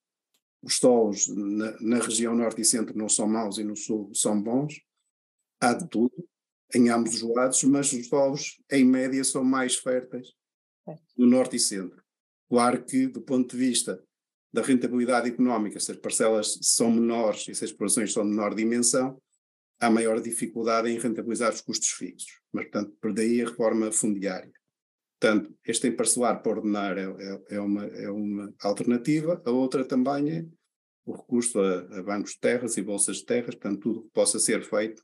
os 0.62 0.78
solos 0.78 1.28
na, 1.28 1.80
na, 1.80 2.00
região 2.00 2.36
norte 2.36 2.62
e 2.62 2.66
centro 2.66 2.98
não 2.98 3.08
são 3.08 3.28
maus 3.28 3.60
e 3.60 3.64
no 3.64 3.76
sul 3.76 4.10
são 4.16 4.42
bons, 4.42 4.82
há 5.66 5.74
de 5.74 5.88
tudo, 5.90 6.14
em 6.74 6.90
ambos 6.90 7.22
os 7.22 7.36
lados, 7.36 7.64
mas 7.64 7.92
os 7.94 8.08
solos, 8.08 8.62
em 8.72 8.84
média, 8.84 9.24
são 9.24 9.44
mais 9.44 9.76
férteis 9.76 10.34
no 11.18 11.26
norte 11.26 11.56
e 11.56 11.60
centro. 11.60 12.04
Claro 12.50 12.84
que, 12.84 13.08
do 13.08 13.22
ponto 13.22 13.52
de 13.52 13.58
vista 13.58 14.02
da 14.54 14.62
rentabilidade 14.62 15.28
económica, 15.28 15.80
se 15.80 15.92
as 15.92 15.98
parcelas 15.98 16.60
são 16.62 16.92
menores 16.92 17.42
e 17.48 17.56
se 17.56 17.64
as 17.64 17.72
explorações 17.72 18.14
são 18.14 18.24
de 18.24 18.30
menor 18.30 18.54
dimensão, 18.54 19.22
há 19.80 19.90
maior 19.90 20.22
dificuldade 20.22 20.90
em 20.90 21.00
rentabilizar 21.00 21.54
os 21.54 21.62
custos 21.62 21.90
fixos. 21.90 22.40
Mas, 22.52 22.66
portanto, 22.66 22.96
por 23.02 23.14
daí 23.14 23.42
a 23.42 23.50
reforma 23.50 23.92
fundiária. 23.92 24.52
Portanto, 25.20 25.54
este 25.66 25.88
emparcelar 25.88 26.42
para 26.42 26.52
ordenar 26.52 26.98
é, 26.98 27.04
é, 27.04 27.56
é, 27.56 27.60
uma, 27.60 27.86
é 27.86 28.10
uma 28.10 28.54
alternativa. 28.62 29.42
A 29.46 29.52
outra 29.52 29.84
também 29.84 30.32
é 30.32 30.46
o 31.06 31.14
recurso 31.14 31.60
a, 31.60 31.80
a, 31.98 32.04
bancos 32.04 32.32
de 32.32 32.40
terras 32.40 32.78
e 32.78 32.82
bolsas 32.82 33.18
de 33.18 33.26
terras, 33.26 33.56
portanto, 33.56 33.80
tudo 33.80 34.04
que 34.04 34.10
possa 34.10 34.40
ser 34.40 34.64
feito 34.64 35.02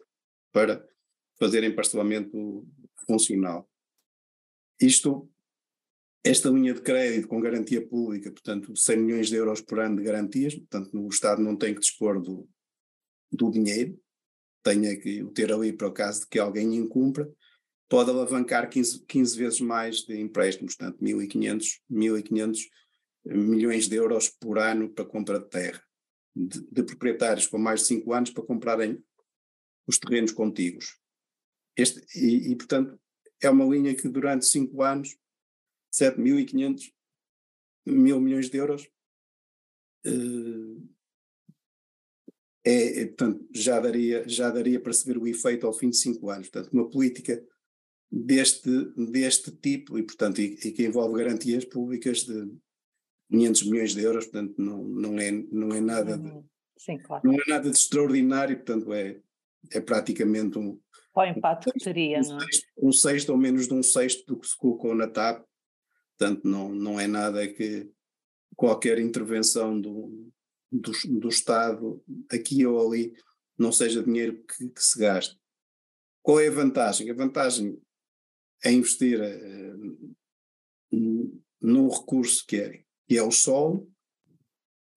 para 0.51 0.85
fazer 1.39 1.63
emparcelamento 1.63 2.67
funcional. 3.05 3.69
Isto, 4.79 5.29
esta 6.23 6.49
linha 6.49 6.73
de 6.73 6.81
crédito 6.81 7.27
com 7.27 7.41
garantia 7.41 7.85
pública, 7.85 8.31
portanto, 8.31 8.75
100 8.75 8.97
milhões 8.97 9.29
de 9.29 9.35
euros 9.35 9.61
por 9.61 9.79
ano 9.79 9.97
de 9.97 10.03
garantias, 10.03 10.55
portanto, 10.55 10.89
o 10.99 11.07
Estado 11.09 11.41
não 11.41 11.55
tem 11.55 11.73
que 11.73 11.81
dispor 11.81 12.21
do, 12.21 12.47
do 13.31 13.49
dinheiro, 13.49 13.99
tem 14.63 14.87
é 14.87 14.95
que 14.95 15.23
o 15.23 15.31
ter 15.31 15.51
ali 15.51 15.73
para 15.73 15.87
o 15.87 15.93
caso 15.93 16.21
de 16.21 16.27
que 16.27 16.39
alguém 16.39 16.75
incumpra, 16.75 17.29
pode 17.89 18.09
alavancar 18.09 18.69
15, 18.69 19.05
15 19.05 19.37
vezes 19.37 19.61
mais 19.61 19.97
de 19.97 20.19
empréstimos, 20.19 20.75
portanto 20.75 21.03
1.500, 21.03 21.81
1.500 21.91 22.59
milhões 23.25 23.87
de 23.87 23.95
euros 23.95 24.29
por 24.29 24.57
ano 24.57 24.89
para 24.89 25.05
compra 25.05 25.39
de 25.39 25.49
terra, 25.49 25.83
de, 26.35 26.61
de, 26.71 26.83
proprietários 26.83 27.47
com 27.47 27.57
mais 27.57 27.81
de 27.81 27.87
5 27.87 28.13
anos 28.13 28.29
para 28.29 28.43
comprarem 28.43 29.03
os 29.87 29.97
terrenos 29.97 30.31
contíguos. 30.31 30.99
Este, 31.75 32.01
e, 32.17 32.51
e, 32.51 32.55
portanto, 32.55 32.99
é 33.41 33.49
uma 33.49 33.65
linha 33.65 33.95
que 33.95 34.07
durante 34.07 34.45
5 34.45 34.81
anos, 34.83 35.17
7.500 35.93 36.93
mil 37.85 38.19
milhões 38.19 38.49
de 38.49 38.57
euros, 38.57 38.87
eh, 40.05 40.91
é, 42.63 43.01
é, 43.01 43.05
portanto, 43.07 43.47
já 43.53 43.79
daria, 43.79 44.27
já 44.27 44.49
daria 44.51 44.79
para 44.79 44.93
se 44.93 45.05
ver 45.05 45.17
o 45.17 45.27
efeito 45.27 45.65
ao 45.65 45.73
fim 45.73 45.89
de 45.89 45.97
5 45.97 46.29
anos. 46.29 46.49
Portanto, 46.49 46.71
uma 46.73 46.89
política 46.89 47.43
deste, 48.11 48.69
deste 48.95 49.51
tipo 49.51 49.97
e, 49.97 50.03
portanto, 50.03 50.39
e, 50.39 50.53
e, 50.53 50.71
que 50.71 50.85
envolve 50.85 51.17
garantias 51.17 51.65
públicas 51.65 52.23
de 52.23 52.51
500 53.31 53.63
milhões 53.63 53.95
de 53.95 54.01
euros, 54.01 54.25
portanto, 54.25 54.61
não, 54.61 54.83
não, 54.83 55.19
é, 55.19 55.31
não 55.31 55.73
é 55.73 55.81
nada 55.81 56.17
de, 56.17 56.27
uhum. 56.27 56.45
Sim, 56.77 56.97
claro. 56.99 57.25
não 57.25 57.33
é 57.33 57.43
nada 57.47 57.69
de 57.69 57.77
extraordinário, 57.77 58.57
portanto, 58.57 58.93
é, 58.93 59.19
é 59.71 59.79
praticamente 59.79 60.57
um. 60.57 60.79
Qual 61.11 61.27
impacto 61.27 61.71
que 61.71 61.79
teria, 61.79 62.19
um, 62.19 62.39
sexto, 62.39 62.67
um 62.77 62.91
sexto 62.91 63.29
ou 63.29 63.37
menos 63.37 63.67
de 63.67 63.73
um 63.73 63.83
sexto 63.83 64.25
do 64.25 64.39
que 64.39 64.47
se 64.47 64.57
colocou 64.57 64.95
na 64.95 65.07
TAP, 65.07 65.45
portanto, 66.17 66.47
não, 66.47 66.69
não 66.69 66.99
é 66.99 67.05
nada 67.05 67.45
que 67.47 67.91
qualquer 68.55 68.97
intervenção 68.99 69.79
do, 69.79 70.31
do, 70.71 70.91
do 71.19 71.27
Estado, 71.27 72.01
aqui 72.31 72.65
ou 72.65 72.87
ali, 72.87 73.13
não 73.57 73.71
seja 73.71 74.03
dinheiro 74.03 74.41
que, 74.43 74.69
que 74.69 74.83
se 74.83 74.97
gaste. 74.97 75.37
Qual 76.21 76.39
é 76.39 76.47
a 76.47 76.51
vantagem? 76.51 77.09
A 77.09 77.13
vantagem 77.13 77.81
a 78.63 78.71
investir 78.71 79.19
uh, 79.19 80.15
num 81.61 81.89
recurso 81.89 82.45
que 82.45 82.57
é, 82.57 82.83
que 83.07 83.17
é 83.17 83.23
o 83.23 83.31
solo, 83.31 83.91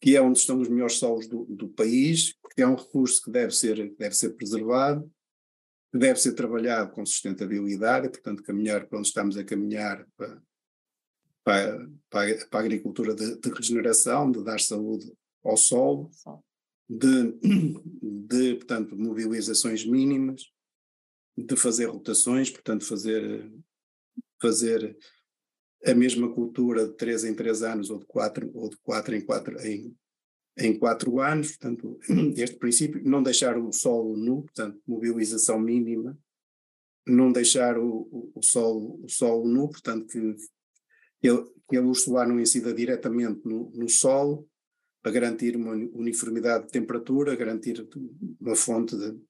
que 0.05 0.15
é 0.15 0.21
onde 0.21 0.39
estão 0.39 0.61
os 0.61 0.69
melhores 0.69 0.99
solos 0.99 1.27
do, 1.27 1.47
do 1.47 1.67
país, 1.67 2.35
que 2.55 2.61
é 2.61 2.67
um 2.69 2.75
recurso 2.75 3.23
que 3.23 3.31
deve 3.31 3.53
ser, 3.53 3.97
deve 3.97 4.15
ser 4.15 4.35
preservado, 4.37 5.11
que 5.91 5.99
deve 5.99 6.21
ser 6.21 6.35
trabalhado 6.35 6.93
com 6.93 7.07
sustentabilidade, 7.07 8.11
portanto, 8.11 8.43
caminhar 8.43 8.87
para 8.87 8.99
onde 8.99 9.09
estamos 9.09 9.39
a 9.39 9.43
caminhar 9.43 10.07
para, 10.15 10.43
para, 11.43 11.89
para, 12.11 12.47
para 12.49 12.61
a 12.61 12.63
agricultura 12.63 13.15
de, 13.15 13.41
de, 13.41 13.49
regeneração, 13.49 14.31
de 14.31 14.45
dar 14.45 14.61
saúde 14.61 15.11
ao 15.43 15.57
solo, 15.57 16.11
de, 16.87 17.33
de, 18.29 18.57
portanto, 18.57 18.99
mobilizações 18.99 19.87
mínimas, 19.87 20.43
de 21.35 21.57
fazer 21.57 21.87
rotações, 21.87 22.51
portanto, 22.51 22.85
fazer, 22.85 23.51
fazer 24.39 24.99
a 25.87 25.95
mesma 25.95 26.33
cultura 26.33 26.87
de 26.87 26.95
três 26.95 27.25
em 27.25 27.35
três 27.35 27.63
anos 27.63 27.91
ou 27.91 27.99
de 27.99 28.07
quatro, 28.07 28.51
ou 28.55 28.71
de 28.71 28.77
quatro 28.79 29.15
em 29.15 29.21
quatro 29.21 29.61
em, 29.61 29.95
em 30.59 30.79
quatro 30.79 31.21
anos, 31.21 31.57
portanto, 31.57 31.99
este 32.37 32.57
princípio, 32.57 33.03
não 33.05 33.23
deixar 33.23 33.59
o 33.59 33.73
solo 33.73 34.17
nu, 34.17 34.43
portanto, 34.43 34.81
mobilização 34.87 35.59
mínima, 35.59 36.19
não 37.07 37.31
deixar 37.31 37.79
o, 37.79 38.33
o, 38.35 38.43
solo, 38.43 39.01
o 39.05 39.09
solo 39.09 39.47
nu, 39.47 39.69
portanto, 39.69 40.07
que, 40.07 40.19
ele, 41.23 41.45
que 41.69 41.77
a 41.77 41.81
luz 41.81 42.03
solar 42.03 42.27
não 42.27 42.41
incida 42.41 42.73
diretamente 42.73 43.43
no, 43.45 43.71
no 43.75 43.89
solo, 43.89 44.49
para 45.03 45.13
garantir 45.13 45.55
uma 45.55 45.73
uniformidade 45.73 46.65
de 46.65 46.73
temperatura, 46.73 47.37
garantir 47.37 47.87
uma 48.41 48.57
fonte 48.57 48.97
de 48.97 49.21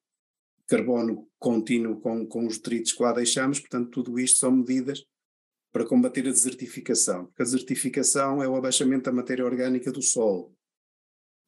carbono 0.69 1.29
contínuo 1.37 2.01
com, 2.01 2.25
com 2.27 2.47
os 2.47 2.59
detritos 2.59 2.93
que 2.93 3.03
lá 3.03 3.13
deixamos, 3.13 3.59
portanto, 3.59 3.91
tudo 3.91 4.21
isto 4.21 4.39
são 4.39 4.53
medidas 4.53 5.05
para 5.75 5.85
combater 5.85 6.21
a 6.29 6.31
desertificação, 6.31 7.27
porque 7.27 7.43
a 7.43 7.45
desertificação 7.45 8.41
é 8.41 8.47
o 8.47 8.55
abaixamento 8.55 9.07
da 9.07 9.13
matéria 9.13 9.45
orgânica 9.45 9.91
do 9.91 10.01
solo, 10.01 10.57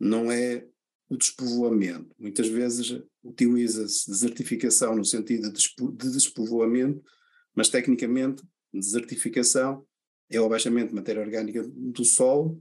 não 0.01 0.33
é 0.33 0.67
o 1.09 1.17
despovoamento. 1.17 2.13
Muitas 2.19 2.49
vezes 2.49 3.01
utiliza-se 3.23 4.11
desertificação 4.11 4.97
no 4.97 5.05
sentido 5.05 5.53
de 5.53 6.11
despovoamento, 6.11 7.01
mas 7.55 7.69
tecnicamente 7.69 8.43
desertificação 8.75 9.87
é 10.29 10.41
o 10.41 10.47
abaixamento 10.47 10.89
de 10.89 10.97
matéria 10.97 11.23
orgânica 11.23 11.63
do 11.65 12.05
solo, 12.05 12.61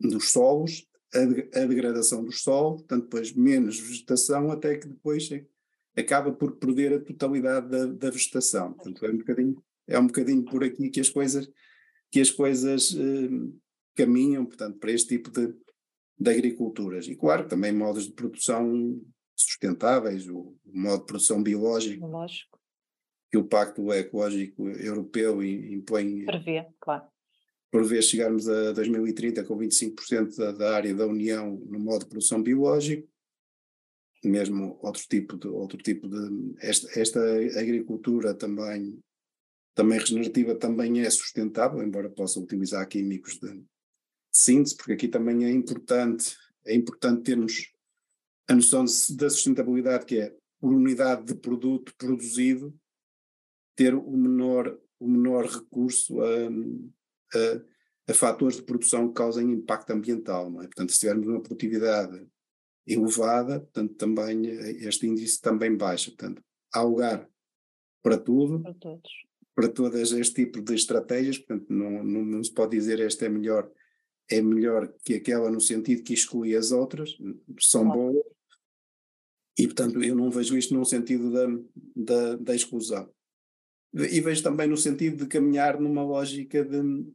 dos 0.00 0.30
solos, 0.30 0.88
a, 1.12 1.66
degradação 1.66 2.24
dos 2.24 2.40
solos, 2.40 2.80
portanto 2.80 3.02
depois 3.02 3.34
menos 3.34 3.78
vegetação, 3.78 4.50
até 4.50 4.78
que 4.78 4.88
depois 4.88 5.28
acaba 5.94 6.32
por 6.32 6.56
perder 6.56 6.94
a 6.94 7.00
totalidade 7.00 7.68
da, 7.68 7.84
da 7.84 8.08
vegetação. 8.08 8.72
Portanto 8.72 9.04
é 9.04 9.10
um 9.10 9.18
bocadinho 9.18 9.62
é 9.86 9.98
um 9.98 10.06
bocadinho 10.06 10.44
por 10.44 10.64
aqui 10.64 10.90
que 10.90 11.00
as 11.00 11.08
coisas, 11.08 11.48
que 12.10 12.20
as 12.20 12.30
coisas 12.30 12.94
eh, 12.94 13.50
caminham, 13.94 14.44
portanto, 14.44 14.78
para 14.78 14.92
este 14.92 15.16
tipo 15.16 15.30
de, 15.30 15.54
de 16.18 16.30
agriculturas. 16.30 17.08
E, 17.08 17.16
claro, 17.16 17.48
também 17.48 17.72
modos 17.72 18.06
de 18.06 18.12
produção 18.12 19.00
sustentáveis, 19.34 20.28
o, 20.28 20.56
o 20.64 20.78
modo 20.78 21.00
de 21.00 21.06
produção 21.06 21.42
biológico. 21.42 22.06
Lógico. 22.06 22.58
Que 23.30 23.38
o 23.38 23.44
Pacto 23.44 23.92
Ecológico 23.92 24.68
Europeu 24.68 25.42
impõe. 25.42 26.24
Prevê, 26.24 26.66
claro. 26.80 27.04
Por 27.70 27.84
vez 27.84 28.06
chegarmos 28.06 28.48
a 28.48 28.72
2030 28.72 29.44
com 29.44 29.58
25% 29.58 30.36
da, 30.36 30.52
da 30.52 30.76
área 30.76 30.94
da 30.94 31.06
União 31.06 31.60
no 31.66 31.78
modo 31.78 32.04
de 32.04 32.08
produção 32.08 32.40
biológico, 32.40 33.08
mesmo 34.24 34.78
outro 34.80 35.02
tipo 35.08 35.36
de 35.36 35.48
outro 35.48 35.78
tipo 35.78 36.08
de 36.08 36.54
esta, 36.60 37.00
esta 37.00 37.20
agricultura 37.58 38.34
também 38.34 38.98
também 39.76 39.98
regenerativa 39.98 40.54
também 40.54 41.02
é 41.02 41.10
sustentável, 41.10 41.82
embora 41.82 42.08
possa 42.08 42.40
utilizar 42.40 42.88
químicos 42.88 43.38
de 43.38 43.62
síntese, 44.32 44.74
porque 44.74 44.94
aqui 44.94 45.06
também 45.06 45.44
é 45.44 45.50
importante, 45.50 46.34
é 46.64 46.74
importante 46.74 47.24
termos 47.24 47.70
a 48.48 48.54
noção 48.54 48.86
de, 48.86 49.16
da 49.16 49.28
sustentabilidade, 49.28 50.06
que 50.06 50.18
é 50.18 50.34
por 50.58 50.72
unidade 50.72 51.26
de 51.26 51.34
produto 51.34 51.94
produzido, 51.98 52.74
ter 53.76 53.94
o 53.94 54.16
menor, 54.16 54.80
o 54.98 55.06
menor 55.06 55.44
recurso 55.44 56.22
a, 56.22 56.48
a, 57.38 58.12
a 58.12 58.14
fatores 58.14 58.56
de 58.56 58.62
produção 58.62 59.08
que 59.08 59.14
causem 59.14 59.52
impacto 59.52 59.90
ambiental. 59.90 60.46
É? 60.62 60.66
Portanto, 60.68 60.92
se 60.92 61.00
tivermos 61.00 61.28
uma 61.28 61.42
produtividade 61.42 62.26
elevada, 62.86 63.60
portanto, 63.60 63.94
também 63.96 64.46
este 64.46 65.06
índice 65.06 65.38
também 65.38 65.76
baixa. 65.76 66.10
Portanto, 66.12 66.42
há 66.72 66.80
lugar 66.80 67.28
para 68.02 68.16
tudo. 68.16 68.62
Para 68.62 68.72
todos 68.72 69.25
para 69.56 69.70
todas 69.70 70.12
este 70.12 70.44
tipo 70.44 70.60
de 70.60 70.74
estratégias, 70.74 71.38
portanto 71.38 71.66
não, 71.70 72.04
não, 72.04 72.22
não, 72.22 72.44
se 72.44 72.52
pode 72.52 72.76
dizer 72.76 73.00
esta 73.00 73.24
é 73.24 73.28
melhor, 73.30 73.68
é 74.30 74.42
melhor 74.42 74.92
que 75.02 75.14
aquela 75.14 75.50
no 75.50 75.62
sentido 75.62 76.02
que 76.02 76.12
exclui 76.12 76.54
as 76.54 76.72
outras, 76.72 77.16
são 77.58 77.88
boas, 77.88 78.22
e 79.58 79.66
portanto 79.66 80.02
eu 80.04 80.14
não 80.14 80.30
vejo 80.30 80.58
isto 80.58 80.74
num 80.74 80.84
sentido 80.84 81.32
da, 81.32 81.46
da, 81.96 82.36
da 82.36 82.54
exclusão. 82.54 83.10
E 83.94 84.20
vejo 84.20 84.42
também 84.42 84.68
no 84.68 84.76
sentido 84.76 85.24
de 85.24 85.26
caminhar 85.26 85.80
numa 85.80 86.04
lógica 86.04 86.62
de, 86.62 87.06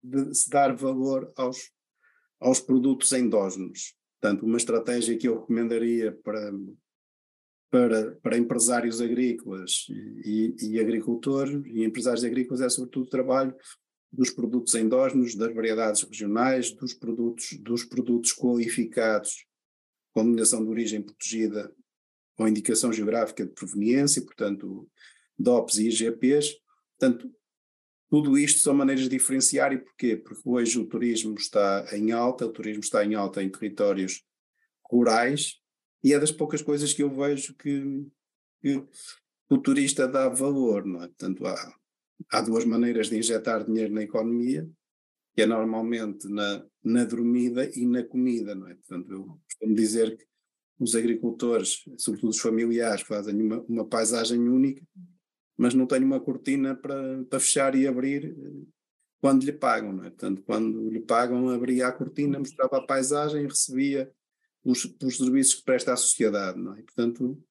de 0.00 0.32
se 0.32 0.48
dar 0.48 0.76
valor 0.76 1.32
aos, 1.34 1.72
aos 2.38 2.60
produtos 2.60 3.10
endógenos. 3.12 3.96
Portanto, 4.20 4.46
uma 4.46 4.58
estratégia 4.58 5.18
que 5.18 5.26
eu 5.26 5.40
recomendaria 5.40 6.12
para, 6.22 6.52
para, 7.70 8.12
para 8.16 8.36
empresários 8.36 9.00
agrícolas 9.00 9.86
e, 10.24 10.54
e, 10.60 10.80
agricultores, 10.80 11.62
e 11.66 11.84
empresários 11.84 12.24
agrícolas 12.24 12.60
é 12.60 12.68
sobretudo 12.68 13.04
o 13.04 13.10
trabalho 13.10 13.54
dos 14.12 14.30
produtos 14.30 14.74
endógenos, 14.74 15.36
das 15.36 15.54
variedades 15.54 16.02
regionais, 16.02 16.72
dos 16.72 16.92
produtos, 16.94 17.56
dos 17.60 17.84
produtos 17.84 18.32
qualificados 18.32 19.46
com 20.12 20.22
denominação 20.22 20.64
de 20.64 20.70
origem 20.70 21.00
protegida 21.00 21.72
com 22.36 22.48
indicação 22.48 22.92
geográfica 22.92 23.46
de 23.46 23.52
proveniência, 23.52 24.22
portanto, 24.22 24.88
DOPs 25.38 25.78
e 25.78 25.88
IGPs. 25.88 26.54
Portanto, 26.98 27.30
tudo 28.10 28.36
isto 28.36 28.60
são 28.60 28.74
maneiras 28.74 29.04
de 29.04 29.10
diferenciar 29.10 29.72
e 29.72 29.78
porquê? 29.78 30.16
Porque 30.16 30.42
hoje 30.44 30.78
o 30.78 30.86
turismo 30.86 31.34
está 31.34 31.86
em 31.92 32.10
alta, 32.10 32.46
o 32.46 32.52
turismo 32.52 32.82
está 32.82 33.04
em 33.04 33.14
alta 33.14 33.42
em 33.42 33.48
territórios 33.48 34.24
rurais, 34.90 35.60
e 36.02 36.14
é 36.14 36.18
das 36.18 36.32
poucas 36.32 36.62
coisas 36.62 36.92
que 36.92 37.02
eu 37.02 37.10
vejo 37.10 37.54
que, 37.54 38.06
que 38.62 38.84
o 39.48 39.58
turista 39.58 40.06
dá 40.08 40.28
valor, 40.28 40.84
não 40.84 41.02
é? 41.02 41.08
Portanto, 41.08 41.46
há, 41.46 41.74
há 42.32 42.40
duas 42.40 42.64
maneiras 42.64 43.08
de 43.08 43.18
injetar 43.18 43.64
dinheiro 43.64 43.92
na 43.92 44.02
economia, 44.02 44.68
que 45.34 45.42
é 45.42 45.46
normalmente 45.46 46.28
na, 46.28 46.64
na 46.82 47.04
dormida 47.04 47.68
e 47.74 47.86
na 47.86 48.02
comida, 48.02 48.54
não 48.54 48.68
é? 48.68 48.74
Portanto, 48.74 49.12
eu 49.12 49.40
costumo 49.44 49.74
dizer 49.74 50.16
que 50.16 50.24
os 50.78 50.94
agricultores, 50.94 51.84
sobretudo 51.98 52.30
os 52.30 52.40
familiares, 52.40 53.02
fazem 53.02 53.40
uma, 53.40 53.60
uma 53.62 53.86
paisagem 53.86 54.48
única, 54.48 54.82
mas 55.56 55.74
não 55.74 55.86
têm 55.86 56.02
uma 56.02 56.20
cortina 56.20 56.74
para, 56.74 57.22
para 57.24 57.40
fechar 57.40 57.74
e 57.74 57.86
abrir 57.86 58.24
eh, 58.24 58.66
quando 59.20 59.44
lhe 59.44 59.52
pagam, 59.52 59.92
não 59.92 60.04
é? 60.04 60.10
Portanto, 60.10 60.42
quando 60.42 60.88
lhe 60.88 61.00
pagam, 61.00 61.50
abria 61.50 61.88
a 61.88 61.92
cortina, 61.92 62.38
mostrava 62.38 62.78
a 62.78 62.86
paisagem, 62.86 63.46
recebia 63.46 64.10
pelos, 64.62 64.86
pelos 64.86 65.16
serviços 65.16 65.54
que 65.54 65.64
presta 65.64 65.92
à 65.92 65.96
sociedade, 65.96 66.58
não 66.58 66.74
é? 66.74 66.82
Portanto, 66.82 67.42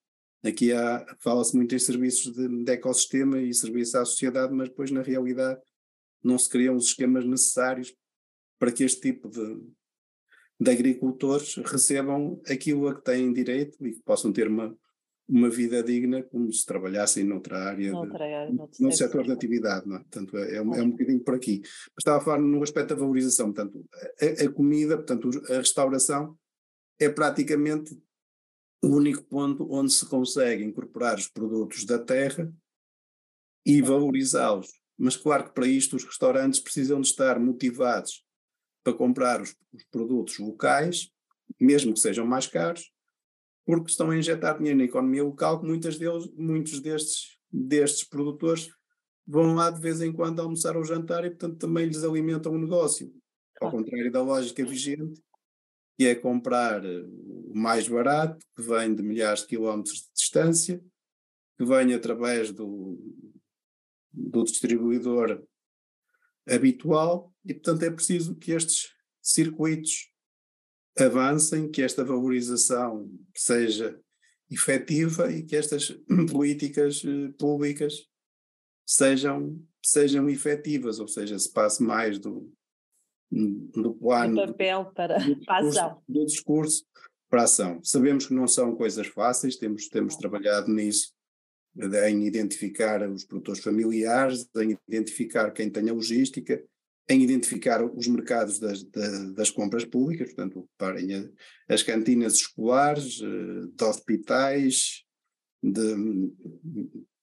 aqui 0.43 0.72
há, 0.72 1.06
fala-se 1.19 1.56
muito 1.56 1.74
em 1.76 1.80
serviços 1.80 2.34
de, 2.34 2.63
de 2.63 2.72
ecossistema 2.72 3.39
e 3.39 3.54
serviços 3.54 3.95
à 3.95 4.06
sociedade, 4.06 4.54
mas 4.54 4.69
depois 4.69 4.91
na 4.91 5.02
realidade 5.02 5.60
não 6.24 6.38
se 6.38 6.50
criam 6.50 6.76
os 6.76 6.88
esquemas 6.88 7.26
necessários 7.26 7.95
para 8.58 8.72
que 8.72 8.84
este 8.84 9.02
tipo 9.02 9.30
de, 9.30 9.62
de 10.60 10.72
agricultores 10.72 11.56
recebam 11.56 12.41
aquilo 12.48 12.88
a 12.88 12.95
que 12.95 13.04
têm 13.04 13.32
direito 13.34 13.86
e 13.86 13.93
que 13.93 14.04
possam 14.04 14.34
ter 14.34 14.48
uma, 14.48 14.76
uma 15.28 15.50
vida 15.50 15.82
digna 15.82 16.24
como 16.24 16.52
se 16.52 16.65
trabalhassem 16.65 17.24
noutra 17.24 17.58
área, 17.60 17.91
noutra 17.91 18.17
de, 18.17 18.34
área 18.34 18.69
no 18.80 18.91
setor 18.91 19.24
de 19.24 19.32
atividade, 19.32 19.88
não 19.88 19.95
é? 19.95 20.00
Portanto, 20.00 20.38
é, 20.38 20.56
é, 20.56 20.62
um, 20.62 20.76
é 20.76 20.82
um 20.82 20.91
bocadinho 20.91 21.24
por 21.24 21.36
aqui. 21.36 21.62
Mas 21.62 22.00
estava 22.00 22.17
a 22.17 22.22
falar 22.22 22.39
no 22.39 22.62
aspecto 22.62 22.89
da 22.89 22.95
valorização, 22.95 23.54
portanto, 23.54 23.86
a, 24.22 24.43
a 24.43 24.52
comida, 24.52 24.98
portanto, 24.98 25.30
a 25.50 25.58
restauração 25.58 26.38
é 27.00 27.10
praticamente 27.10 27.98
o 28.82 28.88
único 28.88 29.24
ponto 29.24 29.68
onde 29.72 29.92
se 29.92 30.06
consegue 30.06 30.64
incorporar 30.64 31.18
os 31.18 31.28
produtos 31.28 31.86
da 31.86 32.00
terra 32.00 32.52
e 33.66 33.82
valorizá-los. 33.82 34.70
Mas 34.98 35.16
claro 35.16 35.46
que 35.46 35.54
para 35.54 35.68
isto 35.68 35.96
os 35.96 36.04
restaurantes 36.04 36.60
precisam 36.60 37.00
de 37.00 37.08
estar 37.08 37.40
motivados 37.40 38.26
para 38.84 38.94
comprar 38.94 39.42
os, 39.42 39.56
os 39.74 39.84
produtos 39.86 40.38
locais, 40.40 41.10
mesmo 41.60 41.94
que 41.94 42.00
sejam 42.00 42.26
mais 42.26 42.48
caros, 42.48 42.92
porque 43.66 43.92
estão 43.92 44.10
a 44.10 44.18
injetar 44.18 44.58
dinheiro 44.58 44.80
na 44.80 44.86
economia 44.86 45.24
local, 45.24 45.60
que 45.60 45.68
muitas 45.68 45.98
deles, 45.98 46.28
muitos 46.36 46.80
destes, 46.80 47.38
destes 47.52 48.04
produtores 48.04 48.70
vão 49.28 49.54
lá 49.54 49.70
de 49.70 49.80
vez 49.80 50.02
em 50.02 50.12
quando 50.12 50.42
almoçar 50.42 50.76
ou 50.76 50.84
jantar 50.84 51.24
e, 51.24 51.30
portanto, 51.30 51.58
também 51.58 51.86
lhes 51.86 52.04
alimentam 52.04 52.54
o 52.54 52.58
negócio. 52.58 53.14
Ao 53.62 53.70
contrário 53.70 54.12
da 54.12 54.24
lógica 54.24 54.66
vigente, 54.66 55.22
que 56.00 56.08
é 56.08 56.16
comprar 56.16 56.86
eh, 56.86 57.04
o 57.04 57.52
mais 57.54 57.86
barato, 57.90 58.40
que 58.56 58.62
vem 58.62 58.96
de 58.96 59.04
milhares 59.04 59.42
de 59.42 59.48
quilómetros 59.48 60.04
de 60.04 60.08
distância, 60.16 60.82
que 61.58 61.66
vem 61.66 61.94
através 61.94 62.54
do, 62.54 62.98
do 64.10 64.46
distribuidor 64.46 65.46
habitual, 66.48 67.36
e 67.44 67.54
portanto 67.54 67.84
é 67.84 67.92
preciso 67.92 68.34
que 68.38 68.54
estes 68.54 68.94
circuitos 69.22 70.10
avancem, 70.98 71.70
que 71.70 71.82
esta 71.82 72.02
valorização 72.02 73.12
seja 73.36 74.00
efetiva 74.50 75.30
e 75.30 75.44
que 75.44 75.58
estas 75.58 75.92
políticas 76.32 77.04
eh, 77.04 77.34
públicas 77.38 78.08
sejam, 78.86 79.62
sejam 79.84 80.30
efetivas, 80.30 80.98
ou 80.98 81.10
seja, 81.10 81.38
se 81.38 81.52
passe 81.52 81.84
mais 81.84 82.18
do, 82.18 82.50
do 83.32 83.94
plano. 83.94 84.36
Do 84.36 84.48
papel 84.48 84.92
para, 84.96 85.18
do 85.20 85.39
para 85.46 85.56
a 85.56 85.68
ação. 85.68 86.04
Do 86.08 86.26
discurso 86.26 86.86
para 87.30 87.42
a 87.42 87.46
ação. 87.46 87.80
Sabemos 87.84 88.26
que 88.28 88.34
não 88.34 88.48
são 88.48 88.76
coisas 88.76 89.08
fáceis, 89.08 89.56
temos, 89.56 89.88
temos 89.88 90.15
trabalhado 90.15 90.72
nisso, 90.74 91.13
em 92.08 92.26
identificar 92.26 93.08
os 93.08 93.24
produtores 93.24 93.62
familiares, 93.62 94.50
em 94.58 94.78
identificar 94.88 95.52
quem 95.52 95.70
tem 95.70 95.89
a 95.89 95.94
logística, 95.94 96.62
em 97.08 97.22
identificar 97.24 97.84
os 97.84 98.08
mercados 98.08 98.60
das, 98.60 98.84
das, 98.84 99.34
das 99.34 99.50
compras 99.50 99.86
públicas, 99.86 100.28
portanto, 100.28 100.68
reparem, 100.72 101.32
as 101.68 101.82
cantinas 101.82 102.36
escolares, 102.36 103.20
eh, 103.22 103.68
de 103.74 103.84
hospitais, 103.84 105.04
de, 105.62 106.32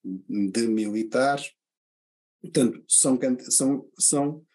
de 0.03 0.67
militares, 0.67 1.51
portanto, 2.41 2.83
são, 2.87 3.17
são, 3.49 3.89
são 3.97 4.45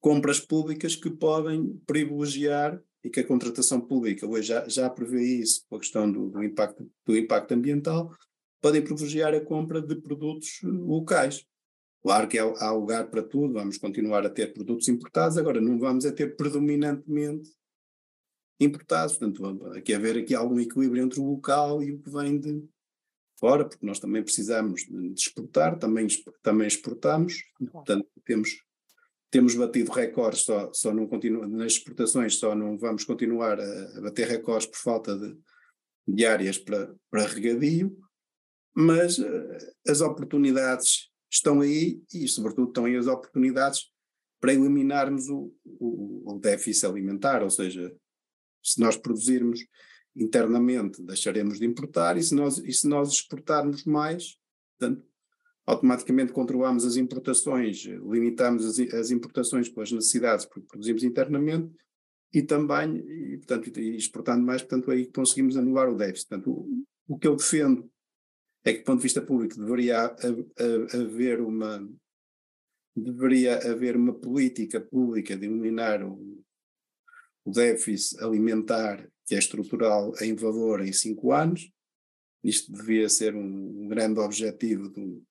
compras 0.00 0.40
públicas 0.40 0.96
que 0.96 1.10
podem 1.10 1.80
privilegiar 1.86 2.82
e 3.04 3.10
que 3.10 3.20
a 3.20 3.26
contratação 3.26 3.80
pública 3.80 4.26
hoje 4.26 4.48
já, 4.48 4.68
já 4.68 4.90
prevê 4.90 5.22
isso, 5.22 5.64
a 5.70 5.78
questão 5.78 6.10
do, 6.10 6.30
do, 6.30 6.42
impacto, 6.42 6.90
do 7.06 7.16
impacto 7.16 7.52
ambiental, 7.52 8.14
podem 8.60 8.82
privilegiar 8.82 9.34
a 9.34 9.40
compra 9.40 9.80
de 9.80 9.96
produtos 9.96 10.60
locais. 10.62 11.46
Claro 12.02 12.28
que 12.28 12.38
há, 12.38 12.70
lugar 12.72 13.10
para 13.10 13.22
tudo, 13.22 13.54
vamos 13.54 13.76
continuar 13.76 14.24
a 14.24 14.30
ter 14.30 14.52
produtos 14.52 14.88
importados, 14.88 15.36
agora 15.36 15.60
não 15.60 15.78
vamos 15.78 16.06
a 16.06 16.12
ter 16.12 16.34
predominantemente 16.34 17.50
importados, 18.58 19.16
portanto 19.16 19.66
aqui 19.72 19.94
haver 19.94 20.18
aqui 20.18 20.34
algum 20.34 20.58
equilíbrio 20.60 21.02
entre 21.02 21.20
o 21.20 21.30
local 21.30 21.82
e 21.82 21.92
o 21.92 21.98
que 21.98 22.10
vem 22.10 22.38
de 22.38 22.62
fora, 23.38 23.66
porque 23.66 23.84
nós 23.84 23.98
também 23.98 24.22
precisamos 24.22 24.82
de 24.82 25.12
exportar, 25.14 25.78
também, 25.78 26.06
também 26.42 26.66
exportamos, 26.66 27.42
portanto 27.72 28.06
temos, 28.24 28.62
temos 29.30 29.54
batido 29.54 29.92
recordes, 29.92 30.40
só, 30.40 30.72
só 30.72 30.92
não 30.92 31.06
continua, 31.06 31.46
nas 31.46 31.72
exportações 31.72 32.36
só 32.36 32.54
não 32.54 32.76
vamos 32.76 33.04
continuar 33.04 33.60
a, 33.60 33.98
a 33.98 34.00
bater 34.00 34.26
recordes 34.26 34.66
por 34.66 34.78
falta 34.78 35.16
de, 35.16 35.38
de 36.06 36.26
áreas 36.26 36.58
para, 36.58 36.94
para 37.10 37.26
regadio, 37.26 37.96
mas 38.74 39.18
uh, 39.18 39.56
as 39.86 40.00
oportunidades 40.00 41.10
estão 41.30 41.60
aí 41.60 42.02
e, 42.12 42.26
sobretudo, 42.26 42.68
estão 42.68 42.84
aí 42.86 42.96
as 42.96 43.06
oportunidades 43.06 43.90
para 44.40 44.52
eliminarmos 44.52 45.28
o, 45.28 45.54
o, 45.64 46.32
o 46.32 46.38
déficit 46.38 46.86
alimentar, 46.86 47.42
ou 47.42 47.50
seja, 47.50 47.94
se 48.62 48.80
nós 48.80 48.96
produzirmos 48.96 49.60
internamente, 50.16 51.02
deixaremos 51.02 51.58
de 51.58 51.66
importar 51.66 52.16
e 52.16 52.22
se 52.22 52.34
nós, 52.34 52.58
e 52.58 52.72
se 52.72 52.88
nós 52.88 53.10
exportarmos 53.12 53.84
mais, 53.84 54.36
portanto, 54.78 55.06
automaticamente 55.70 56.32
controlamos 56.32 56.84
as 56.84 56.96
importações, 56.96 57.84
limitamos 57.84 58.64
as, 58.66 58.78
as 58.92 59.10
importações 59.10 59.68
pelas 59.68 59.92
necessidades 59.92 60.44
porque 60.44 60.66
produzimos 60.66 61.04
internamente 61.04 61.72
e 62.32 62.42
também, 62.42 62.96
e, 62.96 63.38
portanto, 63.38 63.78
e 63.78 63.96
exportando 63.96 64.44
mais, 64.44 64.62
portanto, 64.62 64.90
aí 64.90 65.06
conseguimos 65.06 65.56
anular 65.56 65.88
o 65.88 65.96
déficit. 65.96 66.28
Portanto, 66.28 66.50
o, 66.50 66.84
o 67.14 67.18
que 67.18 67.26
eu 67.26 67.36
defendo 67.36 67.90
é 68.64 68.72
que, 68.72 68.80
do 68.80 68.84
ponto 68.84 68.98
de 68.98 69.02
vista 69.04 69.22
público, 69.22 69.56
deveria 69.56 70.14
haver 70.92 71.40
uma 71.40 71.88
deveria 72.94 73.56
haver 73.70 73.96
uma 73.96 74.12
política 74.12 74.80
pública 74.80 75.36
de 75.36 75.46
eliminar 75.46 76.04
o, 76.04 76.44
o 77.44 77.50
déficit 77.50 78.20
alimentar 78.22 79.08
que 79.24 79.36
é 79.36 79.38
estrutural 79.38 80.12
em 80.20 80.34
valor 80.34 80.80
em 80.84 80.92
cinco 80.92 81.32
anos. 81.32 81.70
Isto 82.42 82.72
devia 82.72 83.08
ser 83.08 83.34
um, 83.34 83.84
um 83.84 83.88
grande 83.88 84.18
objetivo 84.18 84.88
do 84.88 85.22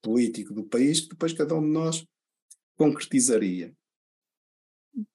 político 0.00 0.54
do 0.54 0.64
país, 0.64 1.00
que 1.00 1.10
depois 1.10 1.32
cada 1.32 1.54
um 1.54 1.62
de 1.62 1.68
nós 1.68 2.06
concretizaria. 2.76 3.76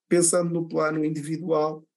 Pensando 0.07 0.51
no 0.53 0.67
plano 0.67 1.03
individual 1.03 1.87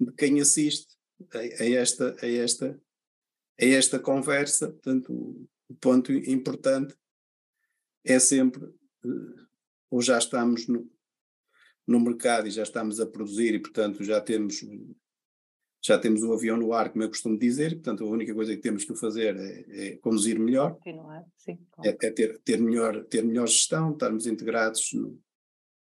de 0.00 0.12
quem 0.12 0.40
assiste 0.40 0.96
a, 1.32 1.38
a 1.38 1.68
esta, 1.68 2.16
a 2.20 2.26
esta 2.26 2.80
a 3.60 3.64
esta 3.64 3.98
conversa, 3.98 4.68
portanto, 4.68 5.12
o, 5.12 5.48
o 5.68 5.74
ponto 5.76 6.12
importante 6.12 6.96
é 8.04 8.18
sempre, 8.18 8.64
uh, 8.64 9.46
ou 9.90 10.02
já 10.02 10.18
estamos 10.18 10.66
no, 10.66 10.90
no 11.86 12.00
mercado 12.00 12.48
e 12.48 12.50
já 12.50 12.62
estamos 12.62 13.00
a 13.00 13.06
produzir 13.06 13.54
e, 13.54 13.60
portanto, 13.60 14.02
já 14.02 14.20
temos 14.20 14.62
já 15.84 15.98
temos 15.98 16.22
o 16.22 16.32
avião 16.32 16.56
no 16.56 16.72
ar, 16.72 16.90
como 16.90 17.04
eu 17.04 17.08
costumo 17.10 17.38
dizer, 17.38 17.74
portanto 17.74 18.04
a 18.04 18.08
única 18.08 18.34
coisa 18.34 18.56
que 18.56 18.62
temos 18.62 18.84
que 18.86 18.96
fazer 18.96 19.36
é, 19.36 19.88
é 19.88 19.96
conduzir 19.98 20.38
melhor, 20.38 20.76
Continuar, 20.76 21.22
sim, 21.36 21.58
claro. 21.70 21.90
é, 21.90 22.06
é, 22.06 22.10
ter, 22.10 22.38
ter, 22.38 22.58
melhor, 22.58 23.04
ter 23.04 23.22
melhor 23.22 23.46
gestão, 23.46 23.92
estarmos 23.92 24.26
integrados 24.26 24.94
no, 24.94 25.20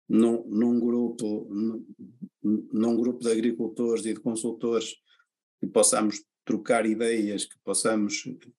num, 0.08 0.44
num, 0.46 0.78
grupo, 0.78 1.48
num, 1.50 1.84
num, 2.72 2.96
grupo 2.96 3.18
de 3.18 3.32
agricultores 3.32 4.06
e 4.06 4.14
de 4.14 4.20
consultores 4.20 4.94
que 5.58 5.66
possamos 5.66 6.22
trocar 6.44 6.86
ideias, 6.86 7.44
que 7.44 7.58
possamos, 7.64 8.22
que 8.22 8.52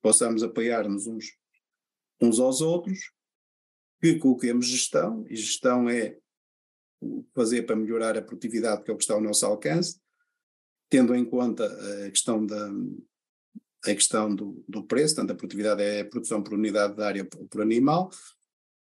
possamos 0.00 0.44
apoiar-nos 0.44 1.08
uns, 1.08 1.36
uns 2.20 2.38
aos 2.38 2.60
outros, 2.60 3.12
que 4.00 4.16
coloquemos 4.16 4.66
gestão, 4.66 5.24
e 5.28 5.34
gestão 5.34 5.88
é 5.88 6.16
fazer 7.34 7.62
para 7.62 7.74
melhorar 7.74 8.16
a 8.16 8.22
produtividade, 8.22 8.84
que 8.84 8.92
é 8.92 8.94
o 8.94 8.96
que 8.96 9.02
está 9.02 9.14
ao 9.14 9.20
nosso 9.20 9.44
alcance, 9.44 10.00
tendo 10.92 11.14
em 11.14 11.24
conta 11.24 11.64
a 12.04 12.10
questão 12.10 12.44
da 12.44 12.70
a 13.84 13.94
questão 13.94 14.32
do, 14.32 14.62
do 14.68 14.84
preço, 14.84 15.16
tanto 15.16 15.32
a 15.32 15.34
produtividade 15.34 15.82
é 15.82 16.02
a 16.02 16.04
produção 16.04 16.40
por 16.40 16.52
unidade 16.52 16.94
de 16.94 17.02
área 17.02 17.24
por, 17.24 17.48
por 17.48 17.62
animal, 17.62 18.10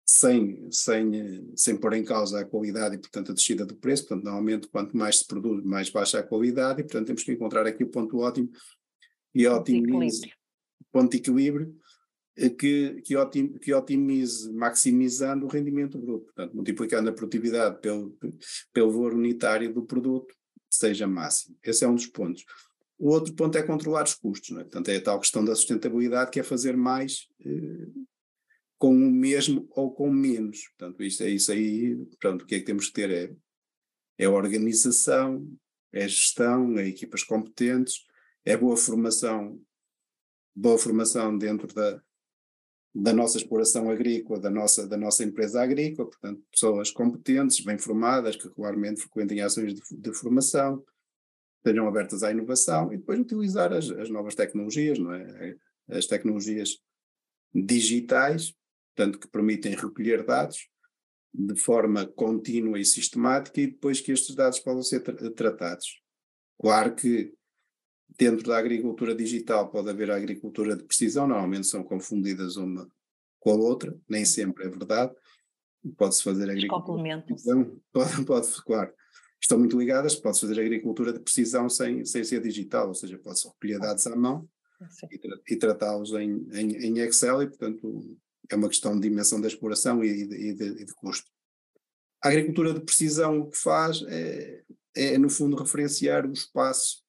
sem, 0.04 0.68
sem, 0.70 1.50
sem 1.56 1.76
pôr 1.78 1.94
em 1.94 2.04
causa 2.04 2.40
a 2.40 2.44
qualidade 2.44 2.96
e, 2.96 2.98
portanto, 2.98 3.30
a 3.30 3.34
descida 3.34 3.64
do 3.64 3.74
preço. 3.76 4.02
Portanto, 4.02 4.24
normalmente, 4.24 4.68
quanto 4.68 4.94
mais 4.94 5.20
se 5.20 5.26
produz, 5.26 5.64
mais 5.64 5.88
baixa 5.88 6.18
a 6.18 6.22
qualidade 6.22 6.80
e, 6.80 6.82
portanto, 6.82 7.06
temos 7.06 7.22
que 7.22 7.32
encontrar 7.32 7.66
aqui 7.66 7.84
o 7.84 7.88
ponto 7.88 8.18
ótimo 8.18 8.50
e 9.34 9.46
otimize, 9.46 10.30
ponto 10.90 11.12
de 11.12 11.18
equilíbrio 11.18 11.74
eh, 12.36 12.50
que, 12.50 13.00
que, 13.02 13.16
otim, 13.16 13.52
que 13.54 13.72
otimize, 13.72 14.52
maximizando 14.52 15.46
o 15.46 15.48
rendimento 15.48 15.98
bruto. 15.98 16.26
Portanto, 16.26 16.54
multiplicando 16.54 17.08
a 17.08 17.14
produtividade 17.14 17.80
pelo, 17.80 18.14
pelo 18.74 18.92
valor 18.92 19.14
unitário 19.14 19.72
do 19.72 19.86
produto, 19.86 20.34
seja 20.74 21.06
máximo. 21.06 21.56
Esse 21.62 21.84
é 21.84 21.88
um 21.88 21.94
dos 21.94 22.06
pontos. 22.06 22.44
O 22.98 23.10
outro 23.10 23.34
ponto 23.34 23.56
é 23.58 23.62
controlar 23.62 24.04
os 24.04 24.14
custos, 24.14 24.50
não 24.50 24.60
é? 24.60 24.64
Portanto, 24.64 24.88
é 24.88 24.96
a 24.96 25.02
tal 25.02 25.20
questão 25.20 25.44
da 25.44 25.54
sustentabilidade, 25.54 26.30
que 26.30 26.40
é 26.40 26.42
fazer 26.42 26.76
mais 26.76 27.28
eh, 27.44 27.88
com 28.78 28.94
o 28.94 29.10
mesmo 29.10 29.68
ou 29.70 29.92
com 29.92 30.10
menos. 30.10 30.68
Portanto, 30.68 31.02
isso 31.02 31.22
é 31.22 31.30
isso 31.30 31.52
aí, 31.52 31.96
pronto, 32.18 32.42
o 32.42 32.46
que 32.46 32.54
é 32.54 32.58
que 32.60 32.64
temos 32.64 32.86
que 32.86 32.92
ter 32.92 33.10
é, 33.10 33.34
é 34.18 34.28
organização, 34.28 35.46
é 35.92 36.06
gestão, 36.08 36.78
é 36.78 36.88
equipas 36.88 37.22
competentes, 37.22 38.06
é 38.44 38.56
boa 38.56 38.76
formação, 38.76 39.60
boa 40.54 40.78
formação 40.78 41.36
dentro 41.36 41.66
da, 41.74 42.02
da 42.94 43.12
nossa 43.12 43.38
exploração 43.38 43.90
agrícola, 43.90 44.38
da 44.38 44.50
nossa, 44.50 44.86
da 44.86 44.96
nossa 44.96 45.24
empresa 45.24 45.62
agrícola, 45.62 46.08
portanto, 46.08 46.42
pessoas 46.50 46.90
competentes, 46.90 47.64
bem 47.64 47.78
formadas, 47.78 48.36
que 48.36 48.48
regularmente 48.48 49.00
frequentem 49.00 49.40
ações 49.40 49.74
de, 49.74 49.82
de 49.90 50.12
formação, 50.12 50.84
estejam 51.58 51.86
abertas 51.88 52.22
à 52.22 52.30
inovação 52.30 52.92
e 52.92 52.98
depois 52.98 53.18
utilizar 53.18 53.72
as, 53.72 53.88
as 53.90 54.10
novas 54.10 54.34
tecnologias, 54.34 54.98
não 54.98 55.14
é? 55.14 55.56
As 55.88 56.06
tecnologias 56.06 56.78
digitais 57.54 58.54
portanto, 58.94 59.18
que 59.18 59.28
permitem 59.28 59.74
recolher 59.74 60.24
dados 60.24 60.68
de 61.34 61.56
forma 61.56 62.06
contínua 62.06 62.78
e 62.78 62.84
sistemática 62.84 63.60
e 63.60 63.66
depois 63.66 64.00
que 64.00 64.12
estes 64.12 64.34
dados 64.34 64.60
possam 64.60 64.82
ser 64.82 65.00
tra 65.00 65.30
tratados. 65.30 66.00
Claro 66.60 66.94
que 66.94 67.32
dentro 68.18 68.46
da 68.46 68.58
agricultura 68.58 69.14
digital 69.14 69.70
pode 69.70 69.88
haver 69.90 70.10
a 70.10 70.16
agricultura 70.16 70.76
de 70.76 70.84
precisão, 70.84 71.26
normalmente 71.26 71.66
são 71.66 71.82
confundidas 71.82 72.56
uma 72.56 72.88
com 73.38 73.50
a 73.50 73.56
outra, 73.56 73.96
nem 74.08 74.24
sempre 74.24 74.64
é 74.64 74.68
verdade. 74.68 75.12
Pode-se 75.96 76.22
fazer 76.22 76.48
agricultura 76.48 77.16
de 77.18 77.22
precisão, 77.26 77.80
pode, 77.92 78.24
pode, 78.24 78.62
claro, 78.62 78.92
estão 79.40 79.58
muito 79.58 79.78
ligadas, 79.78 80.14
pode-se 80.14 80.42
fazer 80.42 80.60
agricultura 80.60 81.12
de 81.12 81.18
precisão 81.18 81.68
sem, 81.68 82.04
sem 82.04 82.22
ser 82.22 82.40
digital, 82.40 82.88
ou 82.88 82.94
seja, 82.94 83.18
pode-se 83.18 83.48
recolher 83.48 83.80
dados 83.80 84.06
à 84.06 84.14
mão 84.14 84.48
e, 85.10 85.18
tra 85.18 85.36
e 85.48 85.56
tratá-los 85.56 86.12
em, 86.12 86.46
em, 86.52 86.76
em 86.86 86.98
Excel 87.00 87.42
e, 87.42 87.48
portanto, 87.48 88.16
é 88.48 88.54
uma 88.54 88.68
questão 88.68 88.94
de 88.94 89.08
dimensão 89.08 89.40
da 89.40 89.48
exploração 89.48 90.04
e 90.04 90.26
de, 90.26 90.36
e 90.36 90.54
de, 90.54 90.64
e 90.82 90.84
de 90.84 90.94
custo. 90.94 91.28
A 92.22 92.28
agricultura 92.28 92.72
de 92.72 92.80
precisão 92.80 93.40
o 93.40 93.50
que 93.50 93.58
faz 93.58 94.02
é, 94.06 94.62
é, 94.94 95.18
no 95.18 95.28
fundo, 95.28 95.56
referenciar 95.56 96.24
o 96.24 96.32
espaço 96.32 97.01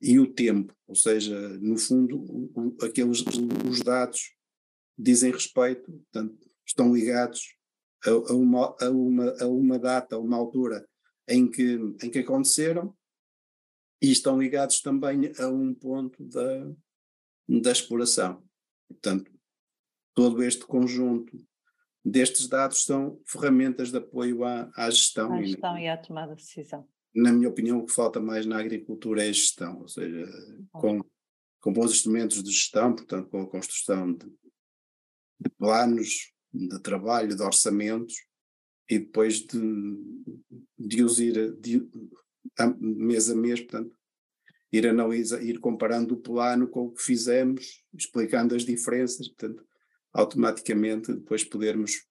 e 0.00 0.18
o 0.18 0.32
tempo, 0.32 0.74
ou 0.86 0.94
seja, 0.94 1.36
no 1.58 1.76
fundo, 1.76 2.18
o, 2.18 2.50
o, 2.54 2.84
aqueles 2.84 3.22
os 3.68 3.80
dados 3.82 4.34
dizem 4.96 5.30
respeito, 5.30 5.90
portanto, 5.92 6.50
estão 6.66 6.94
ligados 6.94 7.56
a, 8.04 8.10
a, 8.10 8.34
uma, 8.34 8.76
a, 8.80 8.90
uma, 8.90 9.36
a 9.42 9.46
uma 9.46 9.78
data, 9.78 10.16
a 10.16 10.18
uma 10.18 10.36
altura 10.36 10.88
em 11.28 11.50
que, 11.50 11.74
em 12.02 12.10
que 12.10 12.20
aconteceram 12.20 12.96
e 14.00 14.10
estão 14.10 14.40
ligados 14.40 14.80
também 14.80 15.32
a 15.38 15.48
um 15.48 15.74
ponto 15.74 16.24
da, 16.24 16.72
da 17.48 17.72
exploração. 17.72 18.42
Portanto, 18.88 19.30
todo 20.14 20.42
este 20.42 20.64
conjunto 20.64 21.36
destes 22.04 22.48
dados 22.48 22.84
são 22.84 23.20
ferramentas 23.26 23.90
de 23.90 23.98
apoio 23.98 24.44
à, 24.44 24.70
à 24.74 24.90
gestão. 24.90 25.34
À 25.34 25.42
gestão 25.42 25.78
e, 25.78 25.84
e 25.84 25.88
à 25.88 25.96
tomada 25.98 26.34
de 26.34 26.42
decisão. 26.42 26.88
Na 27.14 27.32
minha 27.32 27.48
opinião, 27.48 27.78
o 27.78 27.86
que 27.86 27.92
falta 27.92 28.20
mais 28.20 28.46
na 28.46 28.58
agricultura 28.58 29.24
é 29.24 29.28
a 29.28 29.32
gestão, 29.32 29.80
ou 29.80 29.88
seja, 29.88 30.26
com, 30.72 31.04
com 31.60 31.72
bons 31.72 31.92
instrumentos 31.92 32.42
de 32.42 32.50
gestão, 32.50 32.94
portanto, 32.94 33.28
com 33.28 33.42
a 33.42 33.48
construção 33.48 34.12
de, 34.12 34.26
de 35.40 35.50
planos 35.58 36.32
de 36.52 36.80
trabalho, 36.80 37.34
de 37.34 37.42
orçamentos, 37.42 38.14
e 38.88 38.98
depois 38.98 39.40
de, 39.40 39.60
de 40.76 41.04
os 41.04 41.20
ir 41.20 41.52
de, 41.60 41.88
a, 42.58 42.66
mês 42.78 43.30
a 43.30 43.34
mês, 43.36 43.60
portanto, 43.60 43.96
ir 44.72 44.86
analisar, 44.86 45.42
ir 45.42 45.60
comparando 45.60 46.14
o 46.14 46.20
plano 46.20 46.68
com 46.68 46.86
o 46.86 46.92
que 46.92 47.02
fizemos, 47.02 47.84
explicando 47.94 48.54
as 48.54 48.64
diferenças, 48.64 49.28
portanto, 49.28 49.64
automaticamente 50.12 51.12
depois 51.12 51.44
podermos, 51.44 52.04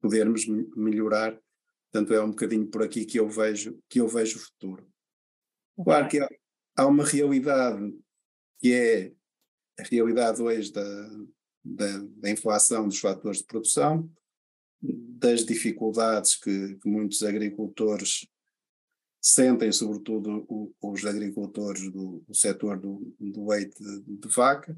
podermos 0.00 0.44
melhorar. 0.76 1.40
Portanto, 1.94 2.12
é 2.12 2.24
um 2.24 2.30
bocadinho 2.30 2.66
por 2.66 2.82
aqui 2.82 3.04
que 3.04 3.20
eu 3.20 3.28
vejo, 3.28 3.78
que 3.88 4.00
eu 4.00 4.08
vejo 4.08 4.36
o 4.36 4.40
futuro. 4.40 4.84
Claro 5.84 6.08
que 6.08 6.18
há, 6.18 6.28
há 6.76 6.88
uma 6.88 7.04
realidade 7.04 7.96
que 8.58 8.72
é 8.72 9.14
a 9.78 9.84
realidade 9.84 10.42
hoje 10.42 10.72
da, 10.72 11.08
da, 11.64 11.98
da 12.16 12.30
inflação 12.30 12.88
dos 12.88 12.98
fatores 12.98 13.38
de 13.38 13.44
produção, 13.44 14.10
das 14.82 15.44
dificuldades 15.44 16.34
que, 16.34 16.74
que 16.78 16.88
muitos 16.88 17.22
agricultores 17.22 18.26
sentem, 19.22 19.70
sobretudo 19.70 20.44
o, 20.48 20.74
os 20.82 21.06
agricultores 21.06 21.92
do, 21.92 22.24
do 22.26 22.34
setor 22.34 22.76
do, 22.76 23.14
do 23.20 23.46
leite 23.46 23.80
de, 23.80 24.16
de, 24.16 24.28
vaca. 24.34 24.76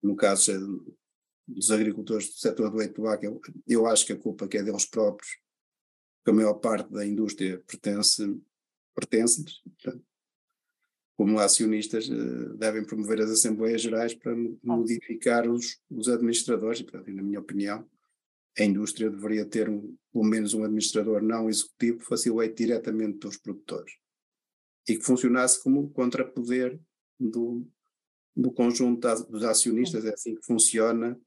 No 0.00 0.14
caso 0.14 0.86
dos 1.44 1.72
agricultores 1.72 2.28
do 2.28 2.38
setor 2.38 2.70
do 2.70 2.76
leite 2.76 2.94
de 2.94 3.02
vaca, 3.02 3.26
eu, 3.26 3.40
eu 3.66 3.86
acho 3.88 4.06
que 4.06 4.12
a 4.12 4.18
culpa 4.18 4.44
é 4.44 4.62
deles 4.62 4.86
próprios, 4.86 5.41
porque 6.22 6.30
a 6.30 6.34
maior 6.34 6.54
parte 6.54 6.88
da 6.92 7.04
indústria 7.04 7.60
pertence, 7.66 8.40
pertence 8.94 9.44
como 11.16 11.38
acionistas, 11.40 12.08
eh, 12.08 12.56
devem 12.56 12.84
promover 12.84 13.20
as 13.20 13.30
Assembleias 13.30 13.82
Gerais 13.82 14.14
para 14.14 14.32
modificar 14.62 15.48
os, 15.48 15.80
os 15.90 16.08
administradores, 16.08 16.80
e, 16.80 16.84
portanto, 16.84 17.12
na 17.12 17.22
minha 17.22 17.40
opinião, 17.40 17.88
a 18.56 18.62
indústria 18.64 19.10
deveria 19.10 19.44
ter 19.44 19.68
um, 19.68 19.96
pelo 20.12 20.24
menos 20.24 20.54
um 20.54 20.62
administrador 20.62 21.22
não 21.22 21.48
executivo 21.48 21.98
que 21.98 22.28
eleito 22.28 22.54
diretamente 22.54 23.18
dos 23.18 23.36
produtores 23.36 23.92
e 24.88 24.96
que 24.96 25.04
funcionasse 25.04 25.62
como 25.62 25.90
contrapoder 25.90 26.78
do, 27.18 27.66
do 28.36 28.52
conjunto 28.52 29.08
dos 29.24 29.44
acionistas, 29.44 30.04
é 30.04 30.12
assim 30.12 30.34
que 30.34 30.44
funciona. 30.44 31.18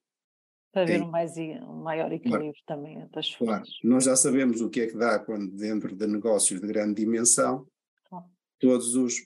Para 0.76 0.84
haver 0.84 1.04
um, 1.04 1.10
mais, 1.10 1.38
um 1.38 1.84
maior 1.84 2.12
equilíbrio 2.12 2.52
claro, 2.52 2.66
também 2.68 3.08
das 3.14 3.34
claro. 3.34 3.64
Nós 3.82 4.04
já 4.04 4.14
sabemos 4.18 4.60
o 4.60 4.70
que 4.70 4.82
é 4.82 4.88
que 4.88 4.98
dá 4.98 5.18
quando 5.18 5.50
dentro 5.56 5.96
de 5.96 6.06
negócios 6.06 6.60
de 6.60 6.68
grande 6.68 6.96
dimensão, 7.02 7.66
claro. 8.10 8.26
todos 8.60 8.94
os 8.94 9.26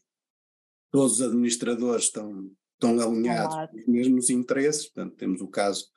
todos 0.91 1.13
os 1.13 1.21
administradores 1.21 2.05
estão, 2.05 2.51
estão 2.73 2.99
alinhados 2.99 3.55
claro. 3.55 3.71
com 3.71 3.77
os 3.79 3.87
mesmos 3.87 4.29
interesses, 4.29 4.85
portanto 4.85 5.15
temos 5.15 5.41
o 5.41 5.47
caso 5.47 5.87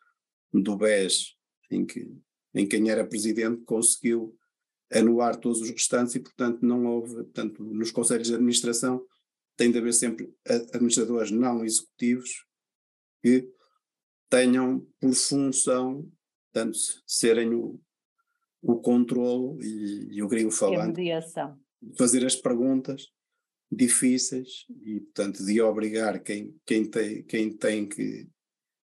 do 0.54 0.74
BES 0.74 1.36
em 1.70 1.84
que 1.84 2.10
em 2.54 2.66
quem 2.66 2.88
era 2.88 3.06
presidente 3.06 3.62
conseguiu 3.64 4.34
anular 4.90 5.36
todos 5.36 5.60
os 5.60 5.68
restantes 5.68 6.14
e, 6.14 6.20
portanto, 6.20 6.64
não 6.64 6.86
houve, 6.86 7.14
portanto, 7.14 7.62
nos 7.62 7.90
conselhos 7.90 8.28
de 8.28 8.34
administração 8.34 9.04
tem 9.54 9.70
de 9.70 9.78
haver 9.78 9.92
sempre 9.92 10.34
administradores 10.72 11.30
não 11.30 11.62
executivos 11.62 12.46
que 13.22 13.50
tenham 14.32 14.80
por 14.98 15.12
função, 15.12 16.10
tanto 16.54 16.78
serem 17.06 17.52
o, 17.52 17.78
o 18.62 18.80
controlo 18.80 19.62
e, 19.62 20.08
e 20.10 20.22
o 20.22 20.28
gringo 20.28 20.50
falante, 20.50 21.02
fazer 21.98 22.24
as 22.24 22.34
perguntas 22.34 23.08
difíceis 23.70 24.64
e, 24.86 25.00
portanto, 25.00 25.44
de 25.44 25.60
obrigar 25.60 26.22
quem, 26.22 26.58
quem, 26.64 26.82
tem, 26.82 27.22
quem 27.24 27.54
tem 27.54 27.86
que 27.86 28.26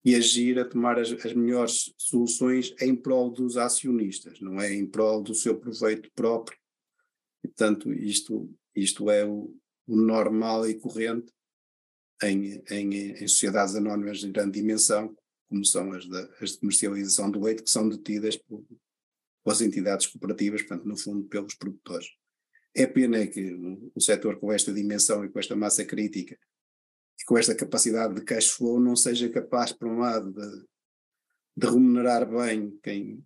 e 0.04 0.14
agir 0.14 0.60
a 0.60 0.64
tomar 0.64 0.98
as, 0.98 1.12
as, 1.12 1.32
melhores 1.32 1.92
soluções 1.96 2.72
em 2.80 2.94
prol 2.94 3.30
dos 3.30 3.56
acionistas, 3.56 4.40
não 4.40 4.60
é? 4.60 4.72
Em 4.72 4.86
prol 4.86 5.22
do 5.22 5.34
seu 5.34 5.58
proveito 5.58 6.08
próprio. 6.14 6.58
E, 7.44 7.48
portanto, 7.48 7.92
isto, 7.92 8.48
isto 8.74 9.10
é 9.10 9.24
o, 9.24 9.52
o 9.88 9.96
normal 9.96 10.68
e 10.68 10.74
corrente 10.74 11.32
em, 12.22 12.62
em, 12.70 12.94
em, 12.94 13.28
sociedades 13.28 13.74
anónimas 13.74 14.18
de 14.18 14.30
grande 14.30 14.60
dimensão, 14.60 15.16
como 15.52 15.66
são 15.66 15.92
as, 15.92 16.08
da, 16.08 16.28
as 16.40 16.52
de 16.52 16.58
comercialização 16.60 17.30
do 17.30 17.38
leite, 17.38 17.62
que 17.62 17.70
são 17.70 17.86
detidas 17.86 18.36
por, 18.36 18.64
pelas 19.44 19.60
entidades 19.60 20.06
cooperativas, 20.06 20.62
portanto, 20.62 20.88
no 20.88 20.96
fundo, 20.96 21.28
pelos 21.28 21.54
produtores. 21.54 22.06
É 22.74 22.86
pena 22.86 23.26
que 23.26 23.54
um, 23.54 23.92
um 23.94 24.00
setor 24.00 24.40
com 24.40 24.50
esta 24.50 24.72
dimensão 24.72 25.22
e 25.22 25.28
com 25.28 25.38
esta 25.38 25.54
massa 25.54 25.84
crítica 25.84 26.38
e 27.20 27.24
com 27.26 27.36
esta 27.36 27.54
capacidade 27.54 28.14
de 28.14 28.24
cash 28.24 28.48
flow 28.48 28.80
não 28.80 28.96
seja 28.96 29.28
capaz, 29.28 29.74
por 29.74 29.88
um 29.88 29.98
lado, 29.98 30.32
de, 30.32 30.66
de 31.54 31.66
remunerar 31.66 32.26
bem 32.26 32.78
quem, 32.82 33.22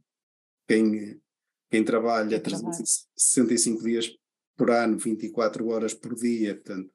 quem, 0.66 1.22
quem 1.70 1.84
trabalha 1.84 2.40
365 2.40 3.84
dias 3.84 4.10
por 4.56 4.72
ano, 4.72 4.98
24 4.98 5.64
horas 5.68 5.94
por 5.94 6.16
dia, 6.16 6.56
portanto, 6.56 6.90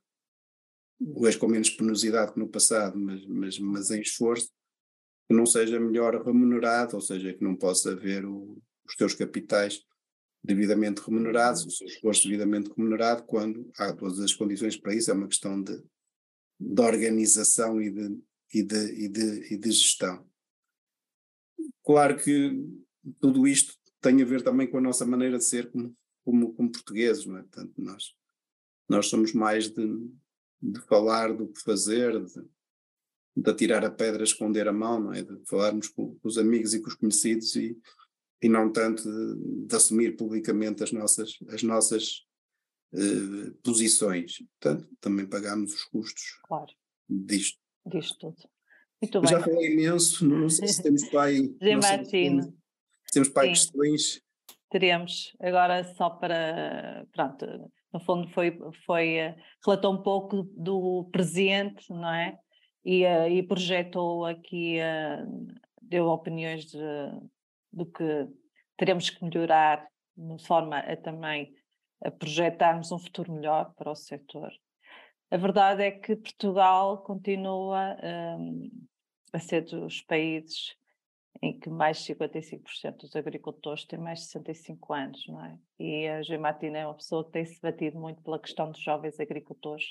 hoje 1.16 1.38
com 1.38 1.48
menos 1.48 1.70
penosidade 1.70 2.34
que 2.34 2.40
no 2.40 2.50
passado, 2.50 3.00
mas, 3.00 3.26
mas, 3.26 3.60
mas 3.60 3.92
em 3.92 4.02
esforço, 4.02 4.52
que 5.32 5.38
não 5.38 5.46
seja 5.46 5.80
melhor 5.80 6.22
remunerado, 6.26 6.98
ou 6.98 7.02
seja, 7.02 7.34
que 7.34 7.42
não 7.42 7.56
possa 7.56 7.94
haver 7.94 8.26
o, 8.26 8.62
os 8.86 8.98
teus 8.98 9.16
capitais 9.16 9.82
devidamente 10.44 11.02
remunerados, 11.02 11.66
o 11.66 11.72
seu 11.72 11.88
esforço 11.88 12.24
devidamente 12.26 12.70
remunerado, 12.76 13.24
quando 13.24 13.72
há 13.78 13.94
todas 13.94 14.20
as 14.20 14.34
condições 14.34 14.76
para 14.76 14.94
isso, 14.94 15.10
é 15.10 15.14
uma 15.14 15.30
questão 15.30 15.64
de, 15.64 15.82
de 16.60 16.82
organização 16.82 17.82
e 17.82 17.90
de, 17.90 18.22
e 18.54 18.62
de, 18.62 19.06
e 19.06 19.08
de, 19.08 19.54
e 19.54 19.58
de 19.58 19.72
gestão. 19.72 20.30
Claro 21.82 22.22
que 22.22 22.62
tudo 23.22 23.48
isto 23.48 23.74
tem 24.02 24.22
a 24.22 24.26
ver 24.26 24.44
também 24.44 24.70
com 24.70 24.80
a 24.80 24.82
nossa 24.82 25.06
maneira 25.06 25.38
de 25.38 25.46
ser 25.46 25.72
como, 25.72 25.96
como, 26.26 26.54
como 26.54 26.72
portugueses, 26.74 27.26
não 27.26 27.38
é? 27.38 27.44
Portanto, 27.44 27.74
nós, 27.78 28.14
nós 28.90 29.06
somos 29.08 29.32
mais 29.32 29.70
de, 29.70 29.88
de 30.62 30.82
falar 30.82 31.32
do 31.32 31.48
que 31.48 31.62
fazer, 31.62 32.22
de, 32.22 32.44
de 33.36 33.50
atirar 33.50 33.86
a 33.86 33.92
pedra, 33.92 34.24
esconder 34.24 34.68
a 34.68 34.74
mão, 34.74 35.00
não 35.00 35.14
é? 35.14 35.24
De 35.24 35.40
falarmos 35.46 35.88
com, 35.88 36.16
com 36.16 36.28
os 36.28 36.38
amigos 36.38 36.74
e 36.74 36.82
com 36.82 36.90
os 36.90 36.96
conhecidos 36.96 37.56
e, 37.56 37.78
e 38.42 38.50
não 38.50 38.72
tanto 38.72 39.04
de, 39.04 39.68
de 39.68 39.76
assumir 39.76 40.16
publicamente 40.16 40.84
as 40.84 40.92
nossas, 40.92 41.38
as 41.50 41.64
nossas 41.64 42.26
uh, 42.94 43.52
posições. 43.64 44.44
Portanto, 44.60 44.90
também 45.00 45.26
pagamos 45.26 45.74
os 45.74 45.84
custos 45.86 46.40
claro. 46.44 46.72
disto. 47.10 47.60
Disto 47.86 48.18
tudo. 48.20 48.50
Muito 49.02 49.28
Já 49.28 49.42
falei 49.42 49.74
imenso, 49.74 50.28
não 50.28 50.48
sei 50.48 50.68
se 50.68 50.84
temos 50.84 51.04
aí. 51.16 51.56
imagino. 51.62 52.44
Se 53.06 53.14
temos 53.14 53.30
para 53.30 53.44
aí 53.44 53.50
questões. 53.50 54.22
Teremos. 54.70 55.36
Agora 55.40 55.84
só 55.96 56.10
para, 56.12 57.06
pronto, 57.12 57.46
no 57.92 58.00
fundo 58.00 58.30
foi, 58.30 58.58
foi, 58.86 59.16
eh, 59.16 59.36
relatou 59.66 59.94
um 59.94 60.02
pouco 60.02 60.44
do 60.56 61.10
presente, 61.12 61.90
não 61.90 62.14
é? 62.14 62.38
E, 62.84 63.06
uh, 63.06 63.28
e 63.28 63.44
projetou 63.44 64.26
aqui, 64.26 64.80
uh, 64.80 65.48
deu 65.82 66.08
opiniões 66.08 66.66
de, 66.66 66.80
do 67.72 67.86
que 67.86 68.28
teremos 68.78 69.10
que 69.10 69.24
melhorar 69.24 69.88
de 70.18 70.44
forma 70.46 70.80
a 70.80 70.96
também 70.98 71.54
a 72.04 72.10
projetarmos 72.10 72.92
um 72.92 73.00
futuro 73.00 73.32
melhor 73.32 73.74
para 73.76 73.92
o 73.92 73.96
setor. 73.96 74.52
A 75.30 75.38
verdade 75.38 75.84
é 75.84 75.92
que 75.92 76.16
Portugal 76.16 76.98
continua 77.04 77.96
um, 78.38 78.70
a 79.32 79.40
ser 79.40 79.62
dos 79.62 80.02
países 80.02 80.76
em 81.42 81.58
que 81.58 81.70
mais 81.70 82.04
de 82.04 82.14
55% 82.14 82.98
dos 82.98 83.16
agricultores 83.16 83.86
têm 83.86 84.00
mais 84.00 84.20
de 84.20 84.26
65 84.26 84.94
anos, 84.94 85.28
não 85.28 85.44
é? 85.44 85.58
E 85.80 86.08
a 86.08 86.22
Joy 86.22 86.38
Martina 86.38 86.80
é 86.80 86.86
uma 86.86 86.96
pessoa 86.96 87.24
que 87.24 87.32
tem 87.32 87.46
se 87.46 87.60
batido 87.62 87.98
muito 88.00 88.22
pela 88.22 88.40
questão 88.40 88.70
dos 88.70 88.82
jovens 88.82 89.20
agricultores 89.20 89.86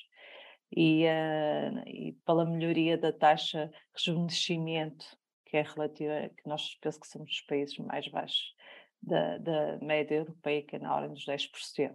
e, 0.72 1.04
uh, 1.04 1.88
e 1.88 2.12
pela 2.24 2.44
melhoria 2.44 2.96
da 2.96 3.12
taxa 3.12 3.66
de 3.66 3.74
rejuvenescimento, 3.96 5.04
que 5.46 5.56
é 5.56 5.62
relativa, 5.62 6.30
que 6.36 6.48
nós 6.48 6.74
penso 6.80 7.00
que 7.00 7.08
somos 7.08 7.30
os 7.30 7.40
países 7.42 7.76
mais 7.78 8.06
baixos 8.08 8.54
da, 9.02 9.38
da 9.38 9.78
média 9.78 10.16
europeia, 10.16 10.62
que 10.62 10.76
é 10.76 10.78
na 10.78 10.94
ordem 10.94 11.12
dos 11.12 11.26
10%. 11.26 11.94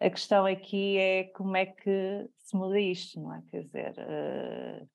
A 0.00 0.10
questão 0.10 0.44
aqui 0.44 0.98
é 0.98 1.24
como 1.24 1.56
é 1.56 1.66
que 1.66 2.28
se 2.38 2.56
muda 2.56 2.78
isto, 2.78 3.20
não 3.20 3.34
é? 3.34 3.42
Quer 3.50 3.62
dizer, 3.62 3.92
uh, 3.92 4.88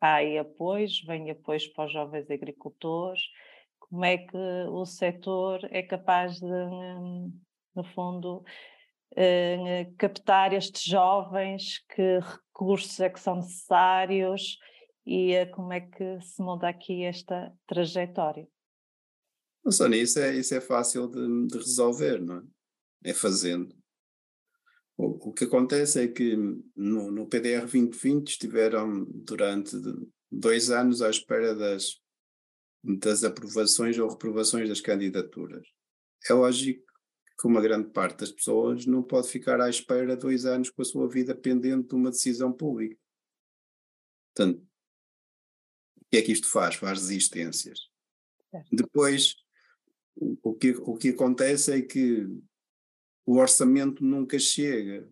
há 0.00 0.14
aí 0.14 0.38
apoios, 0.38 1.02
vem 1.04 1.30
apoios 1.30 1.66
para 1.68 1.86
os 1.86 1.92
jovens 1.92 2.30
agricultores, 2.30 3.22
como 3.78 4.04
é 4.04 4.18
que 4.18 4.36
o 4.70 4.84
setor 4.84 5.60
é 5.70 5.82
capaz 5.82 6.40
de, 6.40 6.46
um, 6.46 7.32
no 7.74 7.84
fundo, 7.84 8.44
uh, 9.12 9.94
captar 9.96 10.52
estes 10.52 10.82
jovens, 10.82 11.84
que 11.94 12.20
recursos 12.20 12.98
é 13.00 13.08
que 13.08 13.20
são 13.20 13.36
necessários 13.36 14.58
e 15.06 15.36
uh, 15.40 15.50
como 15.52 15.72
é 15.72 15.80
que 15.80 16.20
se 16.20 16.42
monta 16.42 16.68
aqui 16.68 17.04
esta 17.04 17.52
trajetória? 17.66 18.48
Sónia, 19.70 20.00
isso 20.00 20.18
é, 20.18 20.34
isso 20.34 20.54
é 20.54 20.60
fácil 20.60 21.08
de, 21.08 21.46
de 21.46 21.58
resolver, 21.58 22.20
não 22.20 22.38
é? 22.38 22.42
É 23.10 23.14
fazendo. 23.14 23.74
O, 24.96 25.28
o 25.28 25.32
que 25.32 25.44
acontece 25.44 26.02
é 26.02 26.08
que 26.08 26.36
no, 26.74 27.10
no 27.10 27.26
PDR 27.28 27.60
2020 27.60 28.28
estiveram 28.28 29.04
durante 29.04 29.76
dois 30.30 30.70
anos 30.70 31.02
à 31.02 31.10
espera 31.10 31.54
das, 31.54 32.00
das 32.82 33.24
aprovações 33.24 33.98
ou 33.98 34.08
reprovações 34.08 34.68
das 34.68 34.80
candidaturas. 34.80 35.66
É 36.28 36.32
lógico 36.32 36.87
que 37.38 37.46
uma 37.46 37.60
grande 37.60 37.90
parte 37.90 38.20
das 38.20 38.32
pessoas 38.32 38.84
não 38.84 39.02
pode 39.02 39.28
ficar 39.28 39.60
à 39.60 39.70
espera 39.70 40.16
dois 40.16 40.44
anos 40.44 40.70
com 40.70 40.82
a 40.82 40.84
sua 40.84 41.08
vida 41.08 41.34
pendente 41.34 41.88
de 41.88 41.94
uma 41.94 42.10
decisão 42.10 42.52
pública. 42.52 42.98
Portanto, 44.34 44.60
o 45.96 46.04
que 46.10 46.16
é 46.16 46.22
que 46.22 46.32
isto 46.32 46.50
faz? 46.50 46.74
Faz 46.74 47.00
resistências. 47.00 47.78
Depois, 48.72 49.34
o 50.42 50.54
que, 50.54 50.70
o 50.70 50.96
que 50.96 51.10
acontece 51.10 51.72
é 51.72 51.82
que 51.82 52.26
o 53.26 53.36
orçamento 53.36 54.02
nunca 54.02 54.38
chega. 54.38 55.08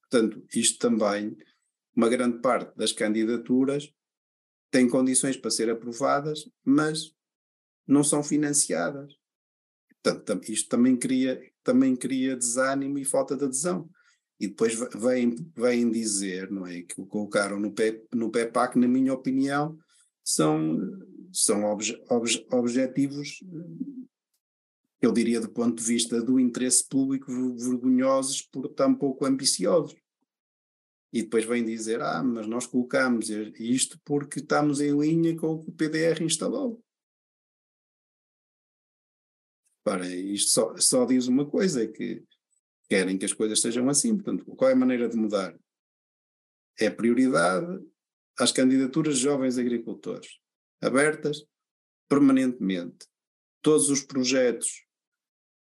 Portanto, 0.00 0.44
isto 0.54 0.78
também, 0.78 1.36
uma 1.94 2.08
grande 2.08 2.40
parte 2.40 2.76
das 2.76 2.92
candidaturas 2.92 3.92
têm 4.70 4.88
condições 4.88 5.36
para 5.36 5.50
ser 5.50 5.70
aprovadas, 5.70 6.48
mas 6.64 7.14
não 7.86 8.02
são 8.02 8.22
financiadas. 8.22 9.17
Portanto, 10.02 10.50
isto 10.50 10.68
também 10.68 10.96
cria, 10.96 11.40
também 11.62 11.96
cria 11.96 12.36
desânimo 12.36 12.98
e 12.98 13.04
falta 13.04 13.36
de 13.36 13.44
adesão. 13.44 13.88
E 14.40 14.46
depois 14.46 14.74
vêm, 14.94 15.34
vêm 15.56 15.90
dizer, 15.90 16.50
não 16.50 16.66
é, 16.66 16.82
que 16.82 17.00
o 17.00 17.06
colocaram 17.06 17.58
no, 17.58 17.72
PEP, 17.72 18.06
no 18.14 18.30
PEPAC, 18.30 18.78
na 18.78 18.86
minha 18.86 19.12
opinião, 19.12 19.76
são, 20.22 20.78
são 21.32 21.64
obje, 21.64 22.00
obje, 22.08 22.46
objetivos, 22.52 23.40
eu 25.00 25.12
diria 25.12 25.40
do 25.40 25.48
ponto 25.48 25.76
de 25.76 25.84
vista 25.84 26.20
do 26.22 26.38
interesse 26.38 26.86
público, 26.88 27.32
vergonhosos 27.56 28.42
por 28.42 28.68
tão 28.68 28.94
pouco 28.94 29.24
ambiciosos. 29.24 29.96
E 31.12 31.22
depois 31.22 31.44
vem 31.44 31.64
dizer, 31.64 32.02
ah, 32.02 32.22
mas 32.22 32.46
nós 32.46 32.66
colocamos 32.66 33.30
isto 33.30 33.98
porque 34.04 34.40
estamos 34.40 34.80
em 34.80 34.96
linha 34.98 35.36
com 35.36 35.54
o 35.54 35.64
que 35.64 35.70
o 35.70 35.72
PDR 35.72 36.22
instalou. 36.22 36.82
Ora, 39.88 40.06
isto 40.06 40.50
só, 40.50 40.76
só 40.76 41.06
diz 41.06 41.28
uma 41.28 41.46
coisa, 41.46 41.82
é 41.82 41.86
que 41.86 42.22
querem 42.90 43.16
que 43.16 43.24
as 43.24 43.32
coisas 43.32 43.58
sejam 43.58 43.88
assim. 43.88 44.14
Portanto, 44.14 44.44
qual 44.54 44.70
é 44.70 44.74
a 44.74 44.76
maneira 44.76 45.08
de 45.08 45.16
mudar? 45.16 45.58
É 46.78 46.90
prioridade 46.90 47.82
às 48.38 48.52
candidaturas 48.52 49.16
de 49.16 49.22
jovens 49.22 49.56
agricultores, 49.56 50.28
abertas 50.82 51.42
permanentemente. 52.06 53.06
Todos 53.62 53.88
os 53.88 54.02
projetos 54.02 54.84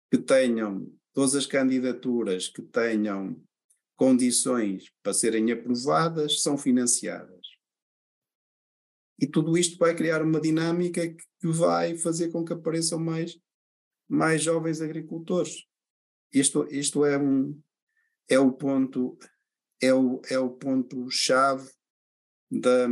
que 0.09 0.17
tenham, 0.17 0.89
todas 1.11 1.35
as 1.35 1.45
candidaturas 1.45 2.47
que 2.47 2.61
tenham 2.61 3.43
condições 3.97 4.85
para 5.03 5.13
serem 5.13 5.51
aprovadas 5.51 6.41
são 6.41 6.57
financiadas. 6.57 7.45
E 9.19 9.27
tudo 9.27 9.57
isto 9.57 9.77
vai 9.77 9.93
criar 9.93 10.21
uma 10.21 10.39
dinâmica 10.39 11.07
que 11.09 11.47
vai 11.47 11.97
fazer 11.97 12.31
com 12.31 12.45
que 12.45 12.53
apareçam 12.53 12.97
mais, 12.97 13.37
mais 14.13 14.43
jovens 14.43 14.79
agricultores. 14.79 15.65
Isto, 16.31 16.67
isto 16.69 17.03
é, 17.03 17.17
um, 17.17 17.59
é 18.29 18.37
o 18.37 18.51
ponto 18.51 19.17
é 19.81 19.93
o, 19.93 20.21
é 20.29 20.37
o 20.37 20.51
ponto 20.51 21.09
chave 21.09 21.69
da, 22.49 22.87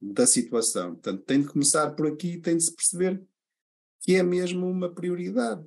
da 0.00 0.26
situação. 0.26 0.94
Portanto, 0.94 1.22
tem 1.24 1.42
de 1.42 1.48
começar 1.48 1.94
por 1.94 2.06
aqui, 2.06 2.40
tem 2.40 2.56
de 2.56 2.64
se 2.64 2.74
perceber 2.74 3.22
que 4.00 4.14
é 4.14 4.22
mesmo 4.22 4.66
uma 4.66 4.92
prioridade. 4.92 5.64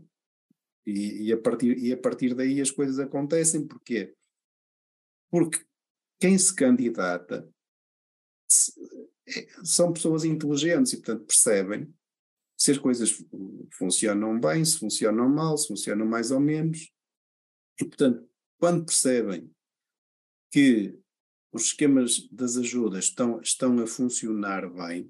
E, 0.85 1.27
e, 1.27 1.33
a 1.33 1.37
partir, 1.37 1.77
e 1.77 1.93
a 1.93 1.97
partir 1.97 2.33
daí 2.33 2.59
as 2.59 2.71
coisas 2.71 2.97
acontecem. 2.97 3.67
Porquê? 3.67 4.15
Porque 5.29 5.63
quem 6.19 6.37
se 6.37 6.53
candidata 6.53 7.47
se, 8.49 8.73
é, 9.27 9.47
são 9.63 9.93
pessoas 9.93 10.25
inteligentes 10.25 10.91
e, 10.93 10.97
portanto, 10.97 11.25
percebem 11.25 11.93
se 12.59 12.71
as 12.71 12.77
coisas 12.77 13.23
funcionam 13.71 14.37
bem, 14.37 14.65
se 14.65 14.77
funcionam 14.77 15.29
mal, 15.29 15.57
se 15.57 15.69
funcionam 15.69 16.05
mais 16.05 16.29
ou 16.29 16.41
menos. 16.41 16.91
E, 17.79 17.85
portanto, 17.85 18.27
quando 18.59 18.85
percebem 18.85 19.49
que 20.51 20.99
os 21.53 21.67
esquemas 21.67 22.27
das 22.29 22.57
ajudas 22.57 23.05
estão, 23.05 23.39
estão 23.39 23.79
a 23.79 23.87
funcionar 23.87 24.69
bem, 24.69 25.09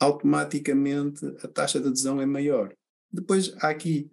automaticamente 0.00 1.24
a 1.44 1.48
taxa 1.48 1.80
de 1.80 1.86
adesão 1.86 2.20
é 2.20 2.26
maior. 2.26 2.74
Depois 3.10 3.54
há 3.58 3.68
aqui 3.68 4.10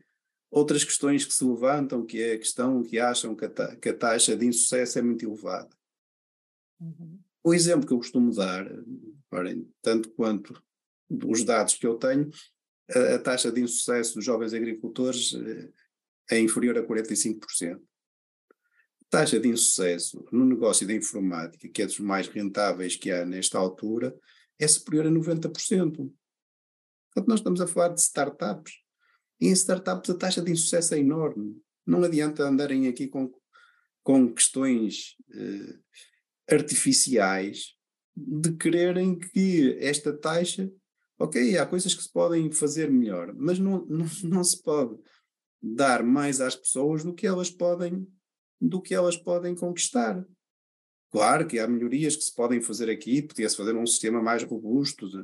outras 0.51 0.83
questões 0.83 1.25
que 1.25 1.33
se 1.33 1.43
levantam, 1.43 2.05
que 2.05 2.21
é 2.21 2.33
a 2.33 2.37
questão 2.37 2.83
que 2.83 2.99
acham 2.99 3.35
que 3.35 3.45
a, 3.45 3.49
ta 3.49 3.75
que 3.75 3.89
a 3.89 3.97
taxa 3.97 4.37
de 4.37 4.45
insucesso 4.45 4.99
é 4.99 5.01
muito 5.01 5.25
elevada. 5.25 5.75
Uhum. 6.79 7.19
O 7.43 7.53
exemplo 7.53 7.87
que 7.87 7.93
eu 7.93 7.97
costumo 7.97 8.33
dar, 8.33 8.65
porém, 9.29 9.67
tanto 9.81 10.09
quanto 10.11 10.63
os 11.09 11.43
dados 11.43 11.75
que 11.75 11.85
eu 11.85 11.95
tenho, 11.95 12.29
a, 12.93 13.15
a 13.15 13.19
taxa 13.19 13.51
de 13.51 13.61
insucesso 13.61 14.15
dos 14.15 14.25
jovens 14.25 14.53
agricultores 14.53 15.33
eh, 15.33 15.69
é 16.31 16.39
inferior 16.39 16.77
a 16.77 16.85
45%. 16.85 17.75
A 17.75 18.55
taxa 19.09 19.39
de 19.39 19.47
insucesso 19.47 20.25
no 20.31 20.45
negócio 20.45 20.85
da 20.87 20.93
informática, 20.93 21.67
que 21.69 21.81
é 21.81 21.85
dos 21.85 21.99
mais 21.99 22.27
rentáveis 22.27 22.95
que 22.95 23.11
há 23.11 23.25
nesta 23.25 23.57
altura, 23.57 24.15
é 24.59 24.67
superior 24.67 25.07
a 25.07 25.09
90%. 25.09 25.51
Portanto, 27.15 27.27
nós 27.27 27.39
estamos 27.39 27.61
a 27.61 27.67
falar 27.67 27.89
de 27.89 28.01
startups. 28.01 28.73
E 29.39 29.47
em 29.47 29.51
startups 29.51 30.09
a 30.09 30.17
taxa 30.17 30.41
de 30.41 30.51
insucesso 30.51 30.95
é 30.95 30.99
enorme. 30.99 31.61
Não 31.85 32.03
adianta 32.03 32.43
andarem 32.43 32.87
aqui 32.87 33.07
com, 33.07 33.31
com 34.03 34.33
questões 34.33 35.15
eh, 35.33 36.53
artificiais 36.53 37.75
de 38.15 38.55
quererem 38.55 39.17
que 39.17 39.77
esta 39.79 40.15
taxa, 40.15 40.71
ok, 41.19 41.57
há 41.57 41.65
coisas 41.65 41.93
que 41.93 42.03
se 42.03 42.11
podem 42.11 42.51
fazer 42.51 42.91
melhor, 42.91 43.33
mas 43.35 43.59
não, 43.59 43.85
não, 43.87 44.05
não 44.23 44.43
se 44.43 44.61
pode 44.61 44.97
dar 45.61 46.03
mais 46.03 46.41
às 46.41 46.55
pessoas 46.55 47.03
do 47.03 47.13
que 47.13 47.25
elas 47.25 47.49
podem 47.49 48.07
do 48.59 48.81
que 48.81 48.93
elas 48.93 49.17
podem 49.17 49.53
conquistar. 49.53 50.25
Claro 51.11 51.47
que 51.47 51.59
há 51.59 51.67
melhorias 51.67 52.15
que 52.15 52.23
se 52.23 52.33
podem 52.33 52.61
fazer 52.61 52.89
aqui, 52.89 53.21
podia-se 53.21 53.55
fazer 53.55 53.75
um 53.75 53.85
sistema 53.85 54.21
mais 54.21 54.43
robusto, 54.43 55.09
de, 55.09 55.23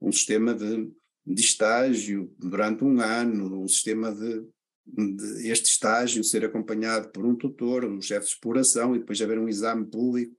um 0.00 0.12
sistema 0.12 0.54
de, 0.54 0.90
de 1.26 1.40
estágio 1.40 2.34
durante 2.38 2.84
um 2.84 3.00
ano, 3.00 3.62
um 3.62 3.68
sistema 3.68 4.12
de, 4.14 4.44
de, 4.86 5.48
este 5.48 5.70
estágio 5.70 6.22
ser 6.22 6.44
acompanhado 6.44 7.10
por 7.10 7.24
um 7.24 7.34
tutor, 7.34 7.84
um 7.84 8.00
chefe 8.00 8.26
de 8.26 8.32
exploração, 8.32 8.94
e 8.94 8.98
depois 8.98 9.20
haver 9.22 9.38
um 9.38 9.48
exame 9.48 9.86
público 9.86 10.36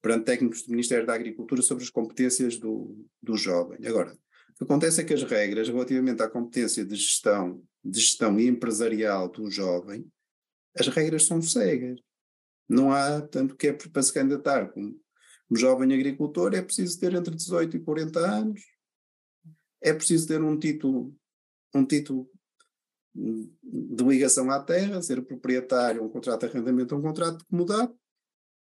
perante 0.00 0.24
técnicos 0.24 0.62
do 0.62 0.70
Ministério 0.70 1.06
da 1.06 1.14
Agricultura 1.14 1.62
sobre 1.62 1.82
as 1.82 1.90
competências 1.90 2.56
do, 2.58 3.04
do 3.22 3.36
jovem. 3.36 3.86
Agora, 3.86 4.16
o 4.56 4.58
que 4.58 4.64
acontece 4.64 5.00
é 5.00 5.04
que 5.04 5.12
as 5.12 5.22
regras 5.22 5.68
relativamente 5.68 6.22
à 6.22 6.28
competência 6.28 6.84
de 6.84 6.96
gestão, 6.96 7.62
de 7.84 8.00
gestão 8.00 8.40
empresarial 8.40 9.28
do 9.28 9.50
jovem, 9.50 10.10
as 10.78 10.88
regras 10.88 11.26
são 11.26 11.42
cegas. 11.42 12.00
Não 12.68 12.90
há, 12.90 13.20
tanto 13.20 13.54
que 13.54 13.68
é 13.68 13.72
para 13.72 14.02
se 14.02 14.12
candidatar 14.12 14.68
como, 14.72 14.98
como 15.46 15.60
jovem 15.60 15.92
agricultor, 15.92 16.54
é 16.54 16.62
preciso 16.62 16.98
ter 16.98 17.12
entre 17.12 17.34
18 17.34 17.76
e 17.76 17.80
40 17.80 18.18
anos, 18.18 18.62
é 19.82 19.92
preciso 19.92 20.26
ter 20.26 20.42
um 20.42 20.58
título, 20.58 21.14
um 21.74 21.84
título 21.84 22.28
de 23.14 24.04
ligação 24.04 24.50
à 24.50 24.58
terra, 24.58 25.02
ser 25.02 25.22
proprietário, 25.22 26.02
um 26.02 26.08
contrato 26.08 26.40
de 26.40 26.46
arrendamento, 26.46 26.96
um 26.96 27.02
contrato 27.02 27.38
de 27.38 27.44
comodado, 27.44 27.94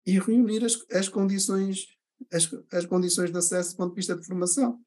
e 0.06 0.20
reunir 0.20 0.64
as, 0.64 0.86
as 0.92 1.10
condições 1.10 2.00
as, 2.32 2.50
as 2.72 2.86
condições 2.86 3.32
de 3.32 3.38
acesso 3.38 3.72
do 3.72 3.78
ponto 3.78 3.90
de 3.92 3.96
vista 3.96 4.16
de 4.16 4.26
formação. 4.26 4.80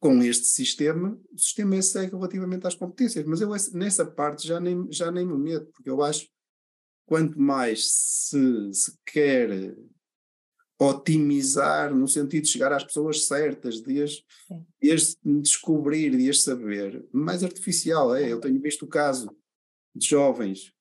Com 0.00 0.22
este 0.22 0.46
sistema, 0.46 1.20
o 1.32 1.38
sistema 1.38 1.76
é 1.76 1.82
segue 1.82 2.12
relativamente 2.12 2.66
às 2.66 2.74
competências, 2.74 3.24
mas 3.24 3.40
eu 3.40 3.50
nessa 3.72 4.06
parte 4.06 4.46
já 4.46 4.60
nem, 4.60 4.86
já 4.92 5.10
nem 5.10 5.26
me 5.26 5.36
meto, 5.36 5.72
porque 5.72 5.90
eu 5.90 6.02
acho 6.02 6.28
quanto 7.04 7.40
mais 7.40 7.90
se, 7.90 8.72
se 8.72 8.96
quer 9.04 9.76
otimizar 10.78 11.92
no 11.92 12.06
sentido 12.06 12.44
de 12.44 12.50
chegar 12.50 12.72
às 12.72 12.84
pessoas 12.84 13.24
certas, 13.24 13.80
de 13.80 14.02
as, 14.02 14.22
de 14.80 14.92
as 14.92 15.16
descobrir, 15.42 16.16
de 16.16 16.30
as 16.30 16.42
saber, 16.42 17.04
mais 17.12 17.42
artificial 17.42 18.14
é. 18.14 18.30
Eu 18.30 18.40
tenho 18.40 18.60
visto 18.60 18.84
o 18.84 18.88
caso 18.88 19.36
de 19.94 20.06
jovens 20.06 20.72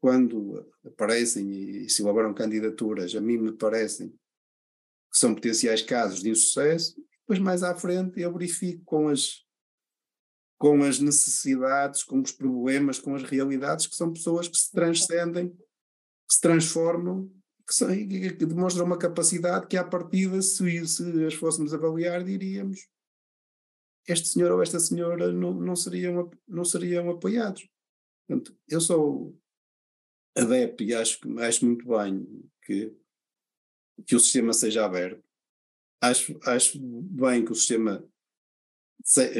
quando 0.00 0.64
aparecem 0.84 1.50
e 1.50 1.90
se 1.90 2.02
elaboram 2.02 2.32
candidaturas, 2.32 3.14
a 3.16 3.20
mim 3.20 3.38
me 3.38 3.52
parecem 3.52 4.10
que 4.10 5.18
são 5.18 5.34
potenciais 5.34 5.82
casos 5.82 6.22
de 6.22 6.30
insucesso, 6.30 6.94
depois 7.26 7.38
mais 7.38 7.62
à 7.62 7.74
frente 7.74 8.20
eu 8.20 8.32
verifico 8.32 8.84
com 8.84 9.08
as 9.08 9.44
com 10.58 10.82
as 10.82 10.98
necessidades, 10.98 12.02
com 12.02 12.18
os 12.22 12.32
problemas, 12.32 12.98
com 12.98 13.14
as 13.14 13.22
realidades, 13.22 13.86
que 13.86 13.94
são 13.94 14.10
pessoas 14.10 14.48
que 14.48 14.56
se 14.56 14.72
transcendem, 14.72 15.50
que 15.50 16.34
se 16.34 16.40
transformam, 16.40 17.30
que, 17.66 17.74
são, 17.74 17.88
que 17.88 18.46
demonstram 18.46 18.86
uma 18.86 18.96
capacidade 18.96 19.66
que, 19.66 19.76
à 19.76 19.84
partida, 19.84 20.40
se, 20.40 20.86
se 20.86 21.26
as 21.26 21.34
fôssemos 21.34 21.74
avaliar, 21.74 22.24
diríamos 22.24 22.88
este 24.08 24.28
senhor 24.28 24.52
ou 24.52 24.62
esta 24.62 24.78
senhora 24.78 25.32
não, 25.32 25.52
não, 25.52 25.74
seriam, 25.74 26.30
não 26.46 26.64
seriam 26.64 27.10
apoiados. 27.10 27.68
Portanto, 28.26 28.56
eu 28.68 28.80
sou 28.80 29.36
adepto 30.36 30.84
e 30.84 30.94
acho, 30.94 31.18
acho 31.40 31.66
muito 31.66 31.86
bem 31.88 32.48
que, 32.62 32.96
que 34.06 34.14
o 34.14 34.20
sistema 34.20 34.52
seja 34.52 34.84
aberto. 34.84 35.25
Acho, 36.00 36.38
acho 36.44 36.78
bem 36.80 37.44
que 37.44 37.52
o 37.52 37.54
sistema 37.54 38.06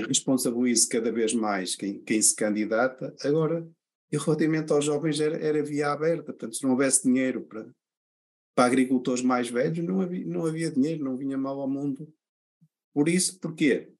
responsabilize 0.06 0.88
cada 0.88 1.10
vez 1.10 1.34
mais 1.34 1.74
quem, 1.74 2.02
quem 2.02 2.20
se 2.20 2.34
candidata. 2.34 3.14
Agora, 3.22 3.68
e 4.10 4.16
relativamente 4.16 4.72
aos 4.72 4.84
jovens, 4.84 5.20
era, 5.20 5.36
era 5.36 5.62
via 5.62 5.90
aberta. 5.90 6.24
Portanto, 6.24 6.56
se 6.56 6.62
não 6.62 6.70
houvesse 6.70 7.02
dinheiro 7.04 7.42
para, 7.42 7.68
para 8.54 8.66
agricultores 8.66 9.22
mais 9.22 9.50
velhos, 9.50 9.84
não 9.84 10.00
havia, 10.00 10.24
não 10.24 10.46
havia 10.46 10.70
dinheiro, 10.70 11.04
não 11.04 11.16
vinha 11.16 11.36
mal 11.36 11.60
ao 11.60 11.68
mundo. 11.68 12.12
Por 12.94 13.08
isso, 13.08 13.38
porquê? 13.40 13.92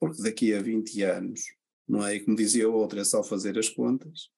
Porque 0.00 0.22
daqui 0.22 0.52
a 0.52 0.60
20 0.60 1.02
anos, 1.02 1.40
não 1.88 2.06
é? 2.06 2.16
E 2.16 2.20
como 2.20 2.36
dizia 2.36 2.68
o 2.68 2.74
outro, 2.74 2.98
é 2.98 3.04
só 3.04 3.22
fazer 3.22 3.58
as 3.58 3.68
contas. 3.68 4.30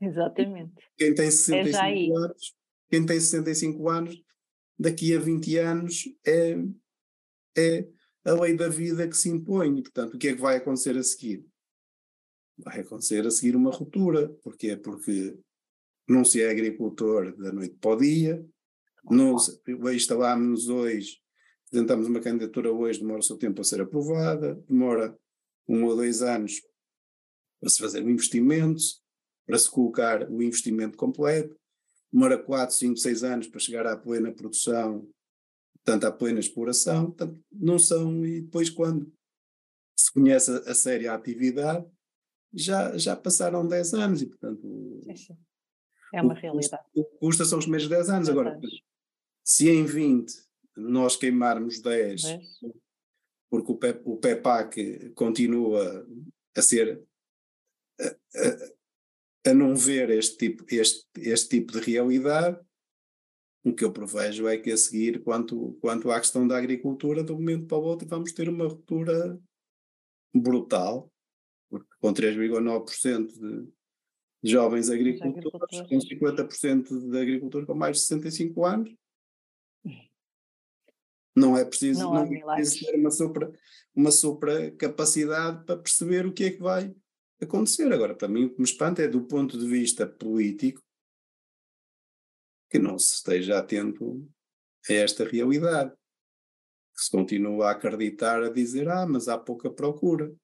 Exatamente. 0.00 0.74
Quem 0.98 1.14
tem 1.14 1.30
65 1.30 1.78
é 1.78 2.24
anos, 2.24 2.54
quem 2.90 3.06
tem 3.06 3.20
65 3.20 3.88
anos, 3.88 4.22
daqui 4.78 5.14
a 5.14 5.18
20 5.18 5.58
anos 5.58 6.08
é, 6.26 6.56
é 7.56 7.88
a 8.24 8.32
lei 8.32 8.56
da 8.56 8.68
vida 8.68 9.08
que 9.08 9.16
se 9.16 9.28
impõe. 9.28 9.78
E, 9.78 9.82
portanto, 9.82 10.14
o 10.14 10.18
que 10.18 10.28
é 10.28 10.34
que 10.34 10.40
vai 10.40 10.56
acontecer 10.56 10.96
a 10.96 11.02
seguir? 11.02 11.44
Vai 12.58 12.80
acontecer 12.80 13.26
a 13.26 13.30
seguir 13.30 13.56
uma 13.56 13.70
ruptura. 13.70 14.28
Porquê? 14.42 14.76
Porque 14.76 15.38
não 16.08 16.24
se 16.24 16.42
é 16.42 16.50
agricultor 16.50 17.36
da 17.36 17.52
noite 17.52 17.76
para 17.80 17.96
o 17.96 17.96
dia, 17.96 18.46
não 19.04 19.36
instalámos-nos 19.92 20.68
hoje, 20.68 21.20
tentamos 21.70 22.06
uma 22.06 22.20
candidatura 22.20 22.72
hoje, 22.72 23.00
demora 23.00 23.20
o 23.20 23.22
seu 23.22 23.36
tempo 23.36 23.60
a 23.60 23.64
ser 23.64 23.80
aprovada, 23.80 24.54
demora 24.68 25.16
um 25.68 25.84
ou 25.84 25.96
dois 25.96 26.22
anos 26.22 26.60
para 27.60 27.70
se 27.70 27.78
fazer 27.78 28.04
o 28.04 28.10
investimento, 28.10 28.82
para 29.46 29.58
se 29.58 29.70
colocar 29.70 30.28
o 30.30 30.42
investimento 30.42 30.96
completo, 30.96 31.56
demora 32.12 32.38
quatro, 32.38 32.74
cinco, 32.74 32.96
seis 32.96 33.22
anos 33.24 33.46
para 33.46 33.60
chegar 33.60 33.86
à 33.86 33.96
plena 33.96 34.32
produção 34.32 35.08
portanto, 35.84 36.04
há 36.04 36.12
plena 36.12 36.40
exploração, 36.40 37.06
portanto, 37.06 37.44
não 37.50 37.78
são, 37.78 38.24
e 38.24 38.40
depois 38.40 38.70
quando 38.70 39.12
se 39.96 40.12
conhece 40.12 40.50
a, 40.50 40.70
a 40.70 40.74
série 40.74 41.06
a 41.06 41.14
atividade, 41.14 41.84
já, 42.54 42.96
já 42.96 43.16
passaram 43.16 43.66
10 43.66 43.94
anos 43.94 44.22
e, 44.22 44.26
portanto... 44.26 45.00
É 46.14 46.20
uma 46.20 46.34
o, 46.34 46.36
realidade. 46.36 46.84
O 46.94 47.04
que 47.04 47.16
custa 47.18 47.44
são 47.44 47.58
os 47.58 47.64
primeiros 47.64 47.88
10 47.88 48.10
anos. 48.10 48.28
10 48.28 48.38
Agora, 48.38 48.56
anos. 48.56 48.82
se 49.42 49.70
em 49.70 49.84
20 49.84 50.32
nós 50.76 51.16
queimarmos 51.16 51.80
10, 51.80 52.22
10. 52.22 52.42
porque 53.50 53.72
o, 53.72 53.76
PEP, 53.76 54.02
o 54.04 54.16
PEPAC 54.18 55.10
continua 55.14 56.06
a 56.54 56.62
ser... 56.62 57.02
A, 58.00 58.06
a, 58.06 58.72
a 59.46 59.52
não 59.52 59.74
ver 59.74 60.10
este 60.10 60.36
tipo, 60.36 60.64
este, 60.68 61.06
este 61.16 61.48
tipo 61.48 61.72
de 61.72 61.80
realidade, 61.80 62.58
o 63.64 63.74
que 63.74 63.84
eu 63.84 63.92
prevejo 63.92 64.48
é 64.48 64.56
que 64.56 64.70
a 64.70 64.76
seguir, 64.76 65.22
quanto, 65.22 65.76
quanto 65.80 66.10
à 66.10 66.18
questão 66.18 66.46
da 66.46 66.56
agricultura, 66.56 67.22
de 67.22 67.32
um 67.32 67.36
momento 67.36 67.66
para 67.66 67.78
o 67.78 67.82
outro 67.82 68.08
vamos 68.08 68.32
ter 68.32 68.48
uma 68.48 68.66
ruptura 68.66 69.40
brutal, 70.34 71.10
porque 71.70 71.88
com 72.00 72.12
3,9% 72.12 73.26
de, 73.26 73.66
de 74.42 74.50
jovens 74.50 74.90
agricultores, 74.90 75.80
com 75.88 75.98
50% 75.98 77.10
de 77.10 77.18
agricultores 77.18 77.66
com 77.66 77.74
mais 77.74 77.96
de 77.98 78.02
65 78.02 78.64
anos, 78.64 78.94
não 81.36 81.56
é 81.56 81.64
preciso, 81.64 82.00
não, 82.00 82.14
não 82.14 82.52
é 82.52 82.56
preciso 82.56 82.86
ter 82.86 82.96
uma 82.96 83.10
super, 83.10 83.60
uma 83.94 84.10
super 84.10 84.76
capacidade 84.76 85.64
para 85.64 85.78
perceber 85.78 86.26
o 86.26 86.32
que 86.32 86.44
é 86.44 86.50
que 86.50 86.60
vai 86.60 86.94
acontecer. 87.44 87.92
Agora, 87.92 88.14
para 88.14 88.28
mim, 88.28 88.44
o 88.44 88.50
que 88.50 88.58
me 88.58 88.64
espanta 88.64 89.02
é 89.02 89.08
do 89.08 89.26
ponto 89.26 89.58
de 89.58 89.66
vista 89.66 90.06
político, 90.06 90.82
que 92.70 92.78
não 92.78 92.98
se 92.98 93.14
esteja 93.14 93.58
atento 93.58 94.26
a 94.88 94.92
esta 94.92 95.24
realidade. 95.24 95.90
Que 96.94 97.02
se 97.04 97.10
continua 97.10 97.68
a 97.68 97.70
acreditar, 97.72 98.42
a 98.42 98.50
dizer, 98.50 98.88
ah, 98.88 99.06
mas 99.06 99.28
há 99.28 99.38
pouca 99.38 99.70
procura. 99.70 100.34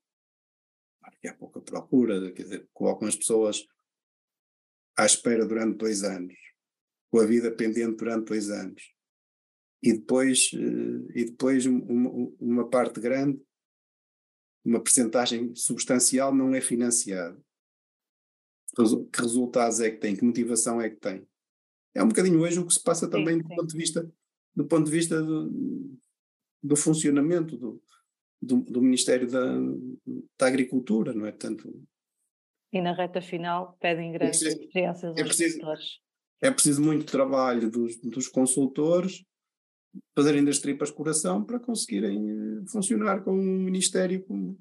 Claro 1.01 1.17
que 1.21 1.29
há 1.29 1.35
pouca 1.35 1.61
procura, 1.61 2.33
quer 2.33 2.43
dizer, 2.43 2.69
colocam 2.73 3.09
as 3.09 3.17
pessoas 3.17 3.67
à 4.97 5.07
espera 5.07 5.47
durante 5.47 5.79
dois 5.79 6.03
anos, 6.03 6.35
com 7.11 7.21
a 7.21 7.27
vida 7.27 7.51
pendente 7.53 7.97
durante 7.97 8.29
dois 8.29 8.51
anos. 8.51 8.93
E 9.83 9.93
depois, 9.93 10.51
eh, 10.55 11.21
e 11.21 11.25
depois 11.27 11.65
uma, 11.67 12.11
uma 12.41 12.69
parte 12.69 13.01
grande, 13.01 13.41
uma 14.69 14.81
percentagem 14.81 15.55
substancial 15.55 16.35
não 16.35 16.55
é 16.55 16.61
financiada. 16.61 17.39
Que 18.77 19.21
resultados 19.21 19.81
é 19.81 19.91
que 19.91 19.97
tem? 19.99 20.15
Que 20.15 20.25
motivação 20.25 20.81
é 20.81 20.89
que 20.89 20.97
tem? 20.97 21.27
é 21.99 22.03
um 22.03 22.09
bocadinho 22.09 22.41
hoje 22.41 22.59
o 22.61 22.67
que 22.67 22.73
se 22.73 22.83
passa 22.83 23.09
também 23.09 23.37
sim, 23.37 23.43
sim. 23.43 23.49
do 23.49 23.57
ponto 23.57 23.67
de 23.67 23.77
vista 23.77 24.13
do 24.55 24.67
ponto 24.67 24.85
de 24.87 24.91
vista 24.91 25.23
do, 25.23 25.99
do 26.63 26.77
funcionamento 26.77 27.57
do, 27.57 27.83
do, 28.41 28.57
do, 28.63 28.83
Ministério 28.83 29.31
da, 29.31 29.45
da 30.37 30.47
Agricultura, 30.47 31.13
não 31.13 31.27
é? 31.27 31.33
Tanto 31.33 31.73
e 32.73 32.81
na 32.81 32.93
reta 32.93 33.21
final 33.21 33.77
pedem 33.81 34.11
é 34.11 34.19
grandes 34.19 34.43
experiências 34.43 35.17
é 35.17 35.25
preciso, 35.25 35.59
É 36.41 36.51
preciso 36.51 36.83
muito 36.83 37.11
trabalho 37.11 37.71
dos, 37.71 37.99
dos 38.01 38.29
consultores 38.29 39.25
fazerem 40.15 40.45
das 40.45 40.59
tripas 40.59 40.91
coração 40.91 41.45
para 41.45 41.61
conseguirem 41.61 42.31
eh, 42.31 42.65
funcionar 42.71 43.23
com 43.23 43.33
um 43.33 43.63
Ministério 43.63 44.23
como, 44.25 44.59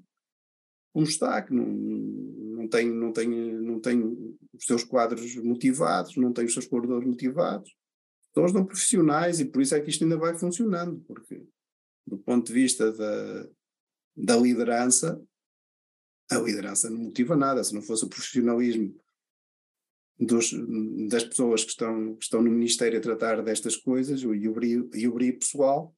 como 0.94 1.06
está, 1.06 1.42
que 1.42 1.54
não, 1.54 1.66
não 1.66 2.68
tem, 2.68 2.92
não 2.92 3.12
tem, 3.12 3.30
não 3.30 3.80
tem 3.80 4.38
os 4.54 4.66
seus 4.66 4.84
quadros 4.84 5.36
motivados, 5.38 6.16
não 6.16 6.34
tem 6.34 6.46
os 6.46 6.54
seus 6.54 6.68
colaboradores 6.68 7.08
motivados. 7.08 7.76
Todos 8.34 8.54
não 8.54 8.66
profissionais 8.66 9.40
e 9.40 9.46
por 9.46 9.62
isso 9.62 9.76
é 9.76 9.82
que 9.82 9.90
isto 9.90 10.04
ainda 10.04 10.18
vai 10.18 10.38
funcionando, 10.38 11.00
porque 11.08 11.44
do 12.06 12.18
ponto 12.18 12.48
de 12.48 12.54
vista 12.54 12.92
da, 12.92 13.50
da 14.16 14.38
liderança, 14.38 15.22
a 16.30 16.38
liderança 16.38 16.90
não 16.90 17.00
motiva 17.00 17.36
nada. 17.36 17.64
Se 17.64 17.74
não 17.74 17.82
fosse 17.82 18.06
o 18.06 18.10
profissionalismo 18.10 18.96
dos, 20.20 20.52
das 21.10 21.24
pessoas 21.24 21.64
que 21.64 21.72
estão, 21.72 22.16
que 22.16 22.24
estão 22.24 22.42
no 22.42 22.50
Ministério 22.50 22.98
a 22.98 23.02
tratar 23.02 23.42
destas 23.44 23.76
coisas 23.76 24.22
e 24.22 24.48
o 24.48 24.54
brilho, 24.54 24.90
e 24.94 25.08
o 25.08 25.14
brilho 25.14 25.38
pessoal, 25.38 25.96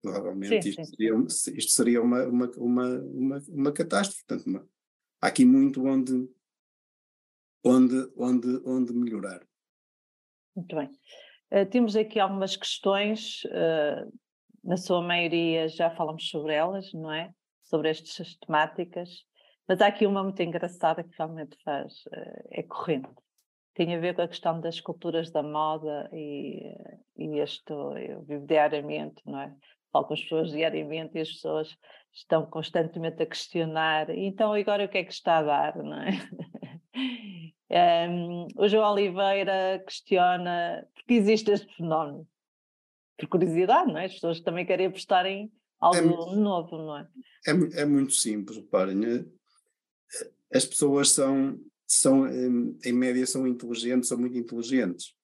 provavelmente 0.00 0.62
sim, 0.62 0.68
isto, 0.70 0.84
sim. 0.84 0.94
Seria, 0.94 1.58
isto 1.58 1.72
seria 1.72 2.02
uma, 2.02 2.24
uma, 2.24 2.50
uma, 2.56 2.88
uma, 3.00 3.42
uma 3.48 3.72
catástrofe. 3.72 4.24
Portanto, 4.24 4.46
uma, 4.46 4.68
há 5.20 5.26
aqui 5.26 5.44
muito 5.44 5.84
onde, 5.84 6.28
onde, 7.64 8.12
onde, 8.16 8.62
onde 8.64 8.92
melhorar. 8.94 9.44
Muito 10.54 10.76
bem. 10.76 10.90
Uh, 11.52 11.68
temos 11.68 11.96
aqui 11.96 12.20
algumas 12.20 12.54
questões, 12.54 13.42
uh, 13.46 14.12
na 14.62 14.76
sua 14.76 15.02
maioria 15.02 15.68
já 15.68 15.90
falamos 15.90 16.28
sobre 16.28 16.54
elas, 16.54 16.92
não 16.92 17.12
é? 17.12 17.32
Sobre 17.64 17.88
estas 17.90 18.36
temáticas, 18.36 19.24
mas 19.66 19.80
há 19.80 19.88
aqui 19.88 20.06
uma 20.06 20.22
muito 20.22 20.40
engraçada 20.40 21.02
que 21.02 21.16
realmente 21.16 21.56
faz, 21.64 21.92
uh, 22.06 22.48
é 22.50 22.62
corrente. 22.62 23.10
Tem 23.74 23.94
a 23.94 24.00
ver 24.00 24.14
com 24.14 24.22
a 24.22 24.28
questão 24.28 24.60
das 24.60 24.80
culturas 24.80 25.30
da 25.30 25.42
moda 25.42 26.10
e, 26.12 26.74
e 27.16 27.38
este, 27.38 27.72
eu 27.72 28.22
vivo 28.22 28.46
diariamente, 28.46 29.22
não 29.24 29.40
é? 29.40 29.54
falo 29.92 30.06
com 30.06 30.14
as 30.14 30.22
pessoas 30.22 30.50
diariamente 30.50 31.18
e 31.18 31.20
as 31.20 31.30
pessoas 31.30 31.76
estão 32.12 32.46
constantemente 32.46 33.22
a 33.22 33.26
questionar, 33.26 34.10
então 34.10 34.52
agora 34.52 34.84
o 34.84 34.88
que 34.88 34.98
é 34.98 35.04
que 35.04 35.12
está 35.12 35.38
a 35.38 35.42
dar, 35.42 35.76
não 35.76 36.00
é? 36.00 36.10
um, 38.08 38.46
o 38.56 38.68
João 38.68 38.92
Oliveira 38.92 39.82
questiona 39.86 40.86
porque 40.94 41.14
existe 41.14 41.50
este 41.50 41.76
fenómeno. 41.76 42.26
Por 43.16 43.28
curiosidade, 43.28 43.92
não 43.92 43.98
é? 43.98 44.06
As 44.06 44.14
pessoas 44.14 44.40
também 44.40 44.64
querem 44.64 44.86
apostar 44.86 45.26
em 45.26 45.52
algo 45.78 45.98
é, 46.32 46.36
novo, 46.36 46.78
não 46.78 46.96
é? 46.96 47.08
é? 47.46 47.82
É 47.82 47.84
muito 47.84 48.12
simples, 48.12 48.56
reparem. 48.56 49.04
Eh, 49.04 49.24
as 50.52 50.64
pessoas 50.64 51.10
são, 51.10 51.58
são, 51.92 52.26
em 52.84 52.92
média, 52.92 53.26
são 53.26 53.46
inteligentes, 53.46 54.08
são 54.08 54.18
muito 54.18 54.38
inteligentes 54.38 55.14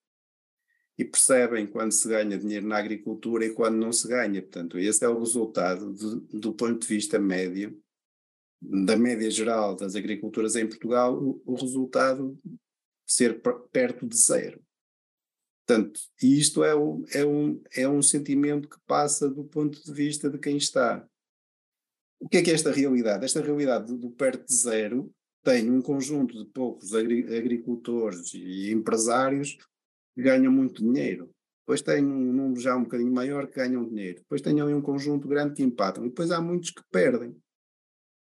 e 0.99 1.05
percebem 1.05 1.67
quando 1.67 1.93
se 1.93 2.09
ganha 2.09 2.39
dinheiro 2.39 2.67
na 2.67 2.79
agricultura 2.79 3.45
e 3.45 3.53
quando 3.53 3.77
não 3.77 3.93
se 3.93 4.09
ganha. 4.09 4.41
Portanto, 4.41 4.79
esse 4.79 5.05
é 5.05 5.09
o 5.09 5.19
resultado 5.19 5.93
de, 5.93 6.39
do 6.39 6.55
ponto 6.55 6.81
de 6.81 6.87
vista 6.87 7.19
médio, 7.19 7.81
da 8.61 8.97
média 8.97 9.31
geral 9.31 9.77
das 9.77 9.95
agriculturas 9.95 10.57
em 10.57 10.67
Portugal, 10.67 11.15
o, 11.15 11.41
o 11.45 11.55
resultado 11.55 12.39
ser 13.07 13.41
perto 13.71 14.07
de 14.07 14.17
zero. 14.17 14.61
Portanto, 15.65 16.01
isto 16.23 16.65
é 16.65 16.75
um, 16.75 17.05
é, 17.13 17.25
um, 17.25 17.63
é 17.75 17.89
um 17.89 18.03
sentimento 18.03 18.69
que 18.69 18.79
passa 18.87 19.29
do 19.29 19.45
ponto 19.45 19.85
de 19.85 19.93
vista 19.93 20.31
de 20.31 20.39
quem 20.39 20.57
está 20.57 21.07
o 22.19 22.29
que 22.29 22.39
é 22.39 22.43
que 22.43 22.51
é 22.51 22.55
esta 22.55 22.73
realidade? 22.73 23.25
Esta 23.25 23.43
realidade 23.43 23.95
do 23.95 24.11
perto 24.11 24.47
de 24.47 24.55
zero 24.55 25.15
tem 25.47 25.71
um 25.71 25.81
conjunto 25.81 26.37
de 26.37 26.51
poucos 26.51 26.93
agri 26.93 27.25
agricultores 27.37 28.35
e 28.35 28.73
empresários 28.73 29.57
que 30.13 30.21
ganham 30.21 30.51
muito 30.51 30.83
dinheiro. 30.83 31.31
Depois 31.61 31.81
tem 31.81 32.05
um 32.05 32.33
número 32.33 32.61
já 32.61 32.77
um 32.77 32.83
bocadinho 32.83 33.13
maior 33.13 33.47
que 33.47 33.55
ganham 33.55 33.89
dinheiro. 33.89 34.19
Depois 34.19 34.43
tem 34.43 34.61
ali 34.61 34.75
um 34.75 34.83
conjunto 34.83 35.29
grande 35.29 35.55
que 35.55 35.63
empatam. 35.63 36.05
E 36.05 36.09
depois 36.09 36.33
há 36.33 36.41
muitos 36.41 36.71
que 36.71 36.83
perdem, 36.91 37.41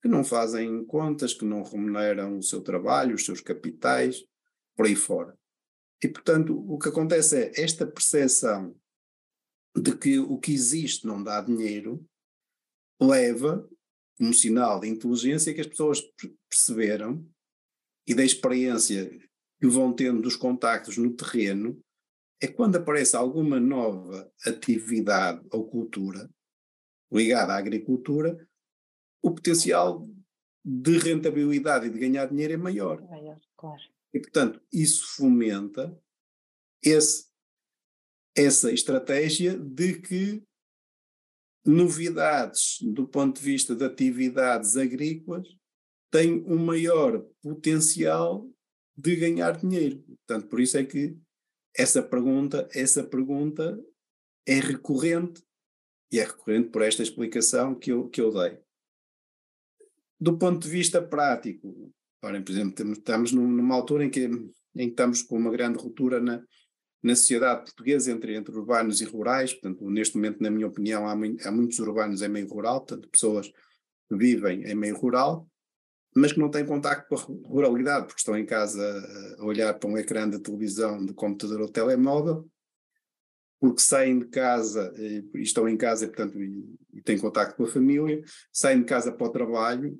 que 0.01 0.09
não 0.09 0.21
fazem 0.21 0.83
contas, 0.83 1.33
que 1.33 1.45
não 1.45 1.63
remuneram 1.63 2.39
o 2.39 2.43
seu 2.43 2.61
trabalho, 2.61 3.15
os 3.15 3.23
seus 3.23 3.39
capitais, 3.39 4.25
por 4.75 4.85
aí 4.85 4.95
fora. 4.95 5.33
E, 6.03 6.09
portanto, 6.09 6.61
o 6.69 6.77
que 6.77 6.89
acontece 6.89 7.37
é 7.37 7.51
esta 7.55 7.87
percepção 7.87 8.75
de 9.73 9.95
que 9.95 10.19
o 10.19 10.37
que 10.37 10.51
existe 10.51 11.07
não 11.07 11.23
dá 11.23 11.39
dinheiro 11.39 12.05
leva, 12.99 13.65
como 14.17 14.33
sinal 14.33 14.79
de 14.79 14.87
inteligência, 14.87 15.53
que 15.53 15.61
as 15.61 15.67
pessoas 15.67 16.01
perceberam 16.49 17.25
e 18.07 18.13
da 18.13 18.23
experiência 18.23 19.09
que 19.59 19.67
vão 19.67 19.93
tendo 19.93 20.21
dos 20.21 20.35
contactos 20.35 20.97
no 20.97 21.13
terreno, 21.13 21.79
é 22.41 22.47
quando 22.47 22.75
aparece 22.75 23.15
alguma 23.15 23.59
nova 23.59 24.31
atividade 24.45 25.45
ou 25.51 25.67
cultura 25.67 26.29
ligada 27.11 27.53
à 27.53 27.57
agricultura, 27.57 28.47
o 29.21 29.33
potencial 29.33 30.07
de 30.63 30.97
rentabilidade 30.97 31.87
e 31.87 31.89
de 31.89 31.99
ganhar 31.99 32.25
dinheiro 32.27 32.53
é 32.53 32.57
maior. 32.57 33.01
É 33.01 33.07
maior, 33.07 33.39
claro. 33.55 33.81
E, 34.13 34.19
portanto, 34.19 34.61
isso 34.71 35.15
fomenta 35.15 35.97
esse, 36.83 37.27
essa 38.35 38.71
estratégia 38.71 39.57
de 39.57 39.99
que 39.99 40.43
novidades 41.67 42.77
do 42.81 43.07
ponto 43.07 43.39
de 43.39 43.45
vista 43.45 43.75
de 43.75 43.83
atividades 43.83 44.75
agrícolas 44.77 45.47
têm 46.09 46.43
um 46.47 46.57
maior 46.57 47.25
potencial 47.41 48.49
de 48.95 49.15
ganhar 49.15 49.57
dinheiro. 49.57 50.01
Portanto, 50.25 50.47
por 50.47 50.59
isso 50.59 50.77
é 50.77 50.83
que 50.83 51.15
essa 51.75 52.01
pergunta, 52.01 52.67
essa 52.73 53.03
pergunta 53.03 53.79
é 54.45 54.59
recorrente 54.59 55.43
e 56.11 56.19
é 56.19 56.23
recorrente 56.23 56.69
por 56.69 56.81
esta 56.81 57.03
explicação 57.03 57.75
que 57.75 57.91
eu, 57.91 58.07
que 58.09 58.21
eu 58.21 58.31
dei. 58.31 58.57
Do 60.19 60.37
ponto 60.37 60.63
de 60.63 60.69
vista 60.69 61.01
prático, 61.01 61.93
Ora, 62.23 62.41
por 62.41 62.51
exemplo, 62.51 62.91
estamos 62.91 63.31
numa 63.31 63.75
altura 63.75 64.05
em 64.05 64.09
que, 64.09 64.25
em 64.25 64.51
que 64.87 64.89
estamos 64.89 65.21
com 65.21 65.37
uma 65.37 65.51
grande 65.51 65.77
ruptura 65.77 66.19
na, 66.19 66.43
na 67.01 67.15
sociedade 67.15 67.61
portuguesa 67.61 68.11
entre, 68.11 68.35
entre 68.35 68.55
urbanos 68.55 69.01
e 69.01 69.05
rurais, 69.05 69.53
portanto, 69.53 69.89
neste 69.89 70.15
momento, 70.15 70.41
na 70.41 70.49
minha 70.49 70.67
opinião, 70.67 71.07
há, 71.07 71.13
há 71.13 71.51
muitos 71.51 71.79
urbanos 71.79 72.21
em 72.21 72.27
meio 72.27 72.47
rural, 72.47 72.81
portanto, 72.81 73.09
pessoas 73.09 73.47
que 73.47 74.15
vivem 74.15 74.63
em 74.63 74.75
meio 74.75 74.95
rural, 74.95 75.47
mas 76.15 76.33
que 76.33 76.39
não 76.39 76.49
têm 76.49 76.65
contacto 76.65 77.07
com 77.07 77.15
a 77.15 77.47
ruralidade, 77.47 78.07
porque 78.07 78.19
estão 78.19 78.37
em 78.37 78.45
casa 78.45 79.35
a 79.37 79.45
olhar 79.45 79.73
para 79.75 79.89
um 79.89 79.97
ecrã 79.97 80.27
de 80.29 80.39
televisão, 80.39 81.05
de 81.05 81.13
computador 81.13 81.61
ou 81.61 81.69
telemóvel, 81.69 82.49
porque 83.59 83.81
saem 83.81 84.19
de 84.19 84.25
casa 84.27 84.93
e 84.97 85.23
estão 85.35 85.67
em 85.67 85.77
casa, 85.77 86.07
portanto, 86.07 86.41
e, 86.41 86.75
e 86.93 87.01
têm 87.01 87.17
contacto 87.17 87.55
com 87.55 87.63
a 87.63 87.67
família, 87.67 88.23
saem 88.51 88.79
de 88.79 88.85
casa 88.85 89.11
para 89.11 89.27
o 89.27 89.31
trabalho 89.31 89.97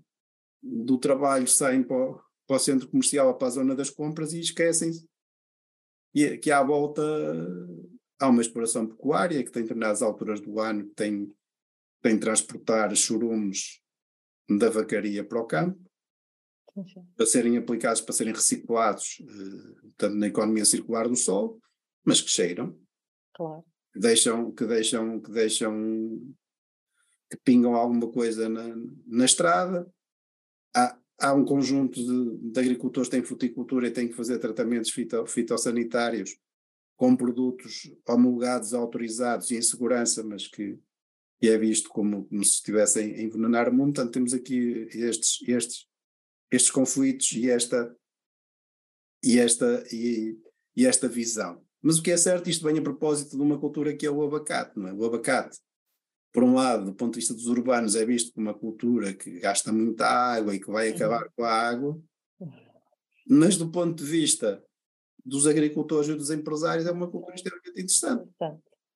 do 0.61 0.97
trabalho 0.97 1.47
saem 1.47 1.83
para 1.83 1.95
o, 1.95 2.19
para 2.45 2.57
o 2.57 2.59
centro 2.59 2.87
comercial 2.87 3.27
ou 3.27 3.35
para 3.35 3.47
a 3.47 3.51
zona 3.51 3.75
das 3.75 3.89
compras 3.89 4.33
e 4.33 4.39
esquecem-se 4.39 5.07
que, 6.17 6.37
que 6.39 6.51
à 6.51 6.63
volta 6.63 7.03
há 8.19 8.27
uma 8.27 8.41
exploração 8.41 8.87
pecuária 8.87 9.43
que 9.43 9.51
tem 9.51 9.61
determinadas 9.61 10.01
alturas 10.01 10.41
do 10.41 10.59
ano 10.59 10.87
que 10.87 10.95
tem, 10.95 11.31
tem 12.01 12.15
de 12.15 12.21
transportar 12.21 12.95
churumes 12.95 13.79
da 14.49 14.67
vacaria 14.67 15.23
para 15.23 15.39
o 15.39 15.45
campo 15.45 15.79
para 17.15 17.25
serem 17.25 17.57
aplicados, 17.57 18.01
para 18.01 18.13
serem 18.13 18.33
reciclados 18.33 19.19
eh, 19.21 19.89
tanto 19.97 20.15
na 20.15 20.27
economia 20.27 20.65
circular 20.65 21.07
do 21.07 21.15
solo, 21.15 21.59
mas 22.03 22.21
que 22.21 22.29
cheiram. 22.29 22.79
Claro. 23.35 23.63
Que 23.93 23.99
deixam, 23.99 24.51
que 24.51 24.65
deixam, 24.65 25.19
que 25.19 25.31
deixam, 25.31 26.35
que 27.31 27.37
pingam 27.43 27.73
alguma 27.73 28.11
coisa 28.11 28.47
na, 28.47 28.75
na 29.07 29.25
estrada, 29.25 29.91
há, 30.75 30.99
há 31.19 31.33
um 31.33 31.43
conjunto 31.43 31.99
de, 31.99 32.51
de, 32.51 32.59
agricultores 32.59 33.09
que 33.09 33.15
têm 33.15 33.25
fruticultura 33.25 33.87
e 33.87 33.91
têm 33.91 34.07
que 34.07 34.15
fazer 34.15 34.37
tratamentos 34.39 34.91
fito, 34.91 35.25
fitossanitários 35.25 36.37
com 36.95 37.15
produtos 37.15 37.91
homologados, 38.07 38.73
autorizados 38.73 39.51
e 39.51 39.55
em 39.55 39.61
segurança, 39.61 40.23
mas 40.23 40.47
que, 40.47 40.79
que 41.39 41.47
é 41.47 41.57
visto 41.57 41.89
como, 41.89 42.25
como 42.25 42.43
se 42.43 42.53
estivessem 42.53 43.15
a 43.15 43.21
envenenar 43.21 43.69
o 43.69 43.73
mundo. 43.73 43.93
Portanto, 43.93 44.13
temos 44.13 44.33
aqui 44.33 44.87
estes, 44.91 45.47
estes, 45.47 45.87
estes 46.51 46.71
conflitos 46.71 47.31
e 47.33 47.49
esta, 47.49 47.95
e, 49.23 49.39
esta, 49.39 49.83
e, 49.91 50.37
e 50.75 50.85
esta 50.85 51.07
visão. 51.07 51.63
Mas 51.81 51.99
o 51.99 52.03
que 52.03 52.11
é 52.11 52.17
certo, 52.17 52.49
isto 52.49 52.65
vem 52.65 52.79
a 52.79 52.81
propósito 52.81 53.37
de 53.37 53.41
uma 53.41 53.59
cultura 53.59 53.95
que 53.95 54.05
é 54.05 54.09
o 54.09 54.23
abacate, 54.23 54.77
não 54.77 54.87
é? 54.87 54.93
O 54.93 55.05
abacate 55.05 55.59
por 56.37 56.43
um 56.43 56.53
lado, 56.53 56.85
do 56.85 56.93
ponto 56.93 57.13
de 57.13 57.19
vista 57.21 57.33
dos 57.33 57.47
urbanos, 57.47 57.95
é 57.95 58.05
visto 58.05 58.31
como 58.31 58.45
uma 58.45 58.53
cultura 58.53 59.11
que 59.11 59.39
gasta 59.39 59.73
muita 59.73 60.05
água 60.05 60.53
e 60.53 60.59
que 60.59 60.69
vai 60.69 60.89
acabar 60.89 61.27
com 61.35 61.43
a 61.43 61.51
água, 61.51 61.99
mas 63.27 63.57
do 63.57 63.71
ponto 63.71 64.03
de 64.03 64.07
vista 64.07 64.63
dos 65.25 65.47
agricultores 65.47 66.07
e 66.07 66.13
dos 66.13 66.29
empresários, 66.29 66.85
é 66.85 66.91
uma 66.91 67.09
cultura 67.09 67.33
extremamente 67.33 67.71
interessante. 67.71 68.29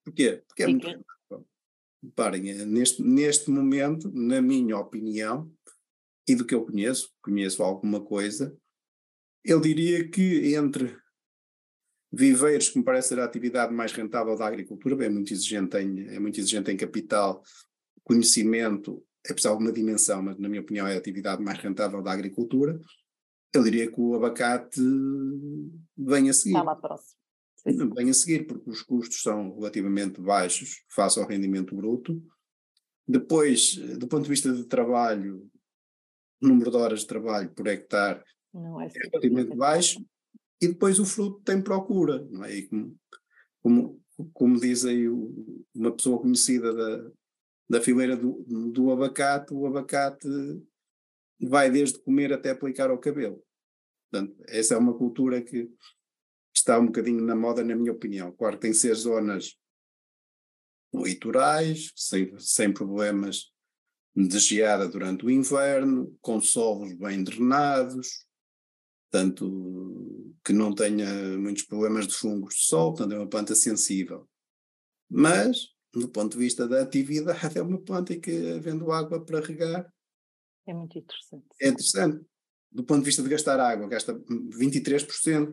Porquê? 0.06 0.44
Porque 0.48 0.62
é 0.62 0.68
muito. 0.68 1.06
Reparem, 2.04 2.52
é 2.52 2.64
neste, 2.64 3.02
neste 3.02 3.50
momento, 3.50 4.12
na 4.14 4.39
minha 4.39 4.78
opinião, 4.78 5.52
e 6.28 6.36
do 6.36 6.46
que 6.46 6.54
eu 6.54 6.64
conheço, 6.64 7.12
conheço 7.24 7.64
alguma 7.64 8.02
coisa, 8.02 8.56
eu 9.44 9.60
diria 9.60 10.08
que 10.08 10.54
entre 10.54 10.96
Viveiros, 12.12 12.70
que 12.70 12.78
me 12.78 12.84
parece 12.84 13.09
ser 13.09 13.20
a 13.20 13.26
atividade 13.26 13.74
mais 13.74 13.93
rentável 13.93 14.36
da 14.36 14.45
agricultura, 14.45 15.05
é 15.05 15.09
muito 15.09 15.32
exigente 15.32 15.78
em, 15.78 16.07
é 16.07 16.20
muito 16.20 16.39
exigente 16.39 16.70
em 16.70 16.76
capital, 16.76 17.41
conhecimento, 18.03 19.01
é 19.26 19.32
preciso 19.32 19.53
alguma 19.53 19.72
dimensão, 19.72 20.22
mas 20.22 20.38
na 20.38 20.49
minha 20.49 20.62
opinião 20.62 20.86
é 20.86 20.95
a 20.95 20.97
atividade 20.97 21.41
mais 21.41 21.57
rentável 21.59 22.01
da 22.01 22.12
agricultura. 22.12 22.80
Eu 23.53 23.64
diria 23.64 23.89
que 23.89 23.99
o 23.99 24.16
abacate 24.16 24.82
vem 25.97 26.30
a 26.30 26.34
seguir. 26.34 26.55
Está 26.55 26.64
lá 26.64 26.76
próximo. 26.76 27.22
Vem 27.95 28.09
a 28.09 28.14
seguir, 28.14 28.47
porque 28.47 28.70
os 28.70 28.82
custos 28.82 29.22
são 29.22 29.53
relativamente 29.55 30.20
baixos 30.20 30.84
face 30.89 31.20
ao 31.20 31.28
rendimento 31.28 31.76
bruto. 31.76 32.22
Depois, 33.07 33.76
do 33.76 34.07
ponto 34.07 34.24
de 34.24 34.30
vista 34.30 34.51
de 34.51 34.66
trabalho, 34.66 35.47
o 36.41 36.47
número 36.47 36.72
de 36.72 36.78
horas 36.78 37.01
de 37.01 37.07
trabalho 37.07 37.51
por 37.51 37.68
hectare 37.68 38.24
é, 38.53 38.57
é 38.57 39.09
relativamente 39.09 39.55
baixo 39.55 40.03
e 40.62 40.68
depois 40.68 40.99
o 40.99 41.05
fruto 41.05 41.41
tem 41.41 41.62
procura, 41.62 42.24
não 42.30 42.45
é? 42.45 42.55
E 42.55 42.68
como, 42.68 42.99
como, 43.62 44.03
como 44.34 44.59
diz 44.59 44.86
aí 44.86 45.09
o, 45.09 45.66
uma 45.74 45.91
pessoa 45.91 46.22
conhecida 46.22 46.74
da, 46.74 47.12
da 47.70 47.82
fileira 47.82 48.16
do, 48.16 48.45
do 48.72 48.91
abacate, 48.91 49.53
o 49.53 49.66
abacate 49.66 50.28
vai 51.41 51.72
desde 51.72 51.99
comer 51.99 52.32
até 52.32 52.51
aplicar 52.51 52.91
ao 52.91 52.99
cabelo. 52.99 53.43
Portanto, 54.12 54.36
essa 54.47 54.76
é 54.76 54.78
uma 54.78 54.95
cultura 54.95 55.41
que 55.41 55.70
está 56.53 56.78
um 56.78 56.86
bocadinho 56.86 57.24
na 57.24 57.36
moda, 57.36 57.64
na 57.64 57.76
minha 57.76 57.91
opinião. 57.91 58.32
Claro 58.34 58.57
que 58.57 58.62
tem 58.62 58.72
que 58.72 58.78
ser 58.78 58.93
zonas 58.93 59.57
litorais, 60.93 61.91
sem, 61.95 62.38
sem 62.38 62.72
problemas 62.72 63.51
de 64.14 64.38
geada 64.38 64.88
durante 64.88 65.26
o 65.26 65.30
inverno, 65.30 66.16
com 66.22 66.41
solos 66.41 66.93
bem 66.93 67.24
drenados, 67.24 68.28
portanto, 69.09 70.30
que 70.44 70.54
não 70.54 70.74
tenha 70.74 71.08
muitos 71.38 71.64
problemas 71.64 72.08
de 72.08 72.14
fungos 72.14 72.56
de 72.56 72.66
sol, 72.66 72.94
portanto 72.94 73.14
é 73.14 73.18
uma 73.18 73.30
planta 73.30 73.56
sensível. 73.56 74.28
Mas, 75.10 75.58
do 75.94 76.10
ponto 76.10 76.34
de 76.34 76.44
vista 76.44 76.68
da 76.68 76.82
atividade, 76.82 77.39
é 77.58 77.62
uma 77.62 77.80
planta 77.80 78.18
que, 78.18 78.54
havendo 78.54 78.92
água 78.92 79.24
para 79.24 79.39
regar, 79.39 79.92
é 80.68 80.74
muito 80.74 80.98
interessante. 80.98 81.46
É 81.60 81.68
interessante. 81.68 82.26
Do 82.72 82.84
ponto 82.84 83.00
de 83.00 83.06
vista 83.06 83.22
de 83.22 83.30
gastar 83.30 83.60
água, 83.60 83.88
gasta 83.88 84.14
23% 84.14 85.52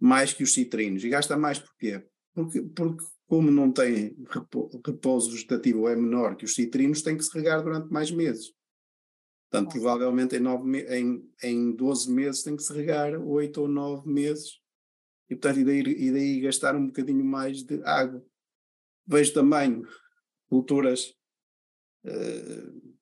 mais 0.00 0.32
que 0.32 0.42
os 0.42 0.54
citrinos. 0.54 1.04
E 1.04 1.08
gasta 1.08 1.36
mais 1.36 1.58
porquê? 1.58 2.02
Porque, 2.34 2.62
porque 2.62 3.04
como 3.26 3.50
não 3.50 3.70
tem 3.70 4.16
repouso 4.86 5.32
vegetativo 5.32 5.88
é 5.88 5.94
menor 5.94 6.36
que 6.36 6.44
os 6.44 6.54
citrinos, 6.54 7.02
tem 7.02 7.16
que 7.16 7.24
se 7.24 7.36
regar 7.36 7.62
durante 7.62 7.92
mais 7.92 8.10
meses. 8.10 8.52
Portanto, 9.50 9.72
provavelmente 9.72 10.36
em, 10.36 10.40
nove, 10.40 10.80
em, 10.94 11.30
em 11.42 11.72
12 11.74 12.10
meses 12.12 12.42
tem 12.42 12.54
que 12.54 12.62
se 12.62 12.72
regar 12.72 13.18
8 13.18 13.62
ou 13.62 13.68
9 13.68 14.08
meses. 14.08 14.60
E, 15.30 15.34
portanto, 15.34 15.60
e 15.60 15.64
daí, 15.64 15.80
e 15.80 16.12
daí 16.12 16.40
gastar 16.40 16.76
um 16.76 16.86
bocadinho 16.86 17.24
mais 17.24 17.62
de 17.62 17.82
água. 17.82 18.24
Vejo 19.06 19.32
também 19.32 19.82
culturas, 20.48 21.14
uh, 22.04 22.94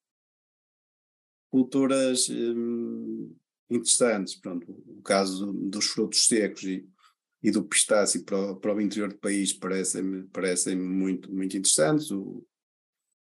culturas 1.51 2.28
um, 2.28 3.34
interessantes, 3.68 4.36
pronto, 4.36 4.70
o 4.86 5.03
caso 5.03 5.53
dos 5.53 5.86
frutos 5.86 6.26
secos 6.26 6.62
e, 6.62 6.88
e 7.42 7.51
do 7.51 7.64
pistácio 7.64 8.24
para 8.24 8.53
o, 8.53 8.57
para 8.57 8.74
o 8.74 8.80
interior 8.80 9.09
do 9.09 9.18
país 9.18 9.53
parecem-me 9.53 10.24
parecem 10.28 10.76
muito, 10.76 11.32
muito 11.32 11.57
interessantes, 11.57 12.11
o, 12.12 12.44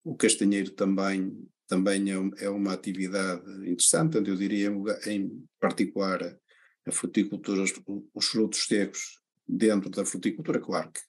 o 0.05 0.15
castanheiro 0.15 0.71
também 0.73 1.49
também 1.67 2.11
é, 2.11 2.45
é 2.45 2.49
uma 2.49 2.73
atividade 2.73 3.43
interessante, 3.69 4.13
portanto, 4.13 4.29
eu 4.29 4.37
diria 4.37 4.71
em 5.07 5.45
particular 5.61 6.39
a 6.87 6.93
fruticultura, 6.93 7.63
os, 7.63 7.73
os 8.15 8.27
frutos 8.27 8.65
secos 8.67 9.21
dentro 9.47 9.91
da 9.91 10.05
fruticultura, 10.05 10.61
claro 10.61 10.91
que 10.93 11.01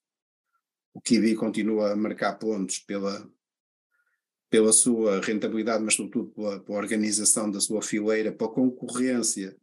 o 0.94 1.02
kiwi 1.02 1.36
continua 1.36 1.92
a 1.92 1.96
marcar 1.96 2.40
pontos 2.40 2.80
pela, 2.80 3.30
pela 4.50 4.74
sua 4.74 5.22
rentabilidade, 5.22 5.84
mas 5.84 5.94
sobretudo 5.94 6.32
pela, 6.32 6.60
pela 6.60 6.78
organização 6.78 7.52
da 7.52 7.60
sua 7.60 7.82
fileira, 7.82 8.32
pela 8.32 8.52
concorrência 8.52 9.56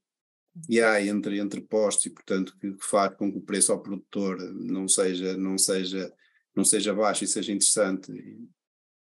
e 0.69 0.81
há 0.81 1.05
entre, 1.05 1.41
entre 1.41 1.61
postos 1.61 2.07
e 2.07 2.11
portanto 2.11 2.57
que, 2.61 2.73
que 2.73 2.87
faz 2.87 3.17
com 3.17 3.31
que 3.31 3.39
o 3.39 3.43
preço 3.43 3.73
ao 3.73 3.83
produtor 3.83 4.39
não 4.55 4.87
seja, 4.87 5.37
não 5.37 5.59
seja, 5.59 6.13
não 6.55 6.65
seja 6.65 6.95
baixo 6.95 7.25
e 7.25 7.29
seja 7.29 7.53
interessante, 7.53 8.13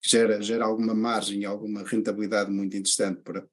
gera, 0.05 0.41
gera 0.41 0.65
alguma 0.65 0.95
margem 0.95 1.45
alguma 1.45 1.83
rentabilidade 1.83 2.51
muito 2.51 2.77
interessante 2.77 3.21
para, 3.23 3.49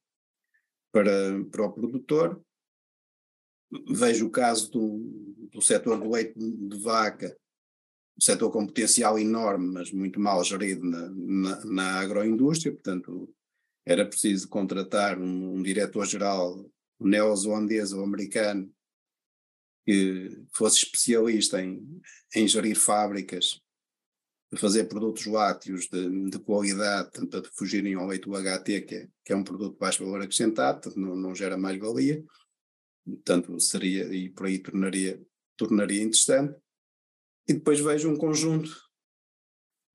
para, 0.91 1.43
para 1.51 1.65
o 1.65 1.73
produtor. 1.73 2.41
Vejo 3.89 4.27
o 4.27 4.31
caso 4.31 4.71
do, 4.71 5.47
do 5.51 5.61
setor 5.61 5.99
do 5.99 6.09
leite 6.09 6.33
de 6.37 6.79
vaca, 6.79 7.35
um 8.17 8.21
setor 8.21 8.51
com 8.51 8.65
potencial 8.65 9.19
enorme, 9.19 9.73
mas 9.73 9.91
muito 9.91 10.19
mal 10.19 10.43
gerido 10.43 10.85
na, 10.85 11.09
na, 11.09 11.65
na 11.65 11.99
agroindústria, 11.99 12.71
portanto 12.71 13.33
era 13.85 14.05
preciso 14.05 14.47
contratar 14.47 15.19
um, 15.19 15.55
um 15.55 15.61
diretor-geral 15.61 16.65
neozelandês 16.99 17.91
ou 17.93 18.03
americano 18.03 18.71
que 19.85 20.43
fosse 20.51 20.77
especialista 20.77 21.61
em, 21.61 22.01
em 22.35 22.47
gerir 22.47 22.75
fábricas, 22.75 23.61
fazer 24.59 24.85
produtos 24.85 25.25
lácteos 25.25 25.87
de, 25.87 26.29
de 26.29 26.39
qualidade, 26.39 27.11
tanto 27.11 27.51
fugirem 27.53 27.95
ao 27.95 28.07
leite 28.07 28.29
UHT, 28.29 28.81
que 28.81 28.95
é, 28.95 29.07
que 29.23 29.33
é 29.33 29.35
um 29.35 29.43
produto 29.43 29.73
de 29.73 29.79
baixo 29.79 30.03
valor 30.03 30.21
acrescentado, 30.21 30.93
não, 30.95 31.15
não 31.15 31.35
gera 31.35 31.57
mais 31.57 31.79
valia, 31.79 32.23
portanto 33.05 33.59
seria, 33.59 34.13
e 34.13 34.29
por 34.29 34.45
aí 34.45 34.59
tornaria, 34.59 35.21
tornaria 35.57 36.01
interessante. 36.01 36.55
E 37.47 37.53
depois 37.53 37.79
vejo 37.79 38.09
um 38.09 38.17
conjunto 38.17 38.71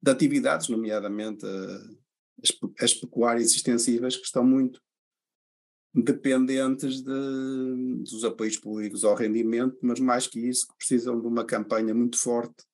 de 0.03 0.11
atividades, 0.11 0.69
nomeadamente 0.69 1.45
uh, 1.45 1.99
as, 2.43 2.85
as 2.85 2.95
pecuárias 2.95 3.53
extensivas, 3.53 4.17
que 4.17 4.25
estão 4.25 4.45
muito 4.45 4.81
dependentes 5.93 7.03
de, 7.03 8.03
dos 8.05 8.25
apoios 8.25 8.57
públicos 8.57 9.05
ao 9.05 9.17
rendimento, 9.17 9.77
mas 9.83 9.99
mais 9.99 10.27
que 10.27 10.39
isso, 10.39 10.69
que 10.69 10.77
precisam 10.77 11.21
de 11.21 11.27
uma 11.27 11.45
campanha 11.45 11.93
muito 11.93 12.17
forte 12.17 12.70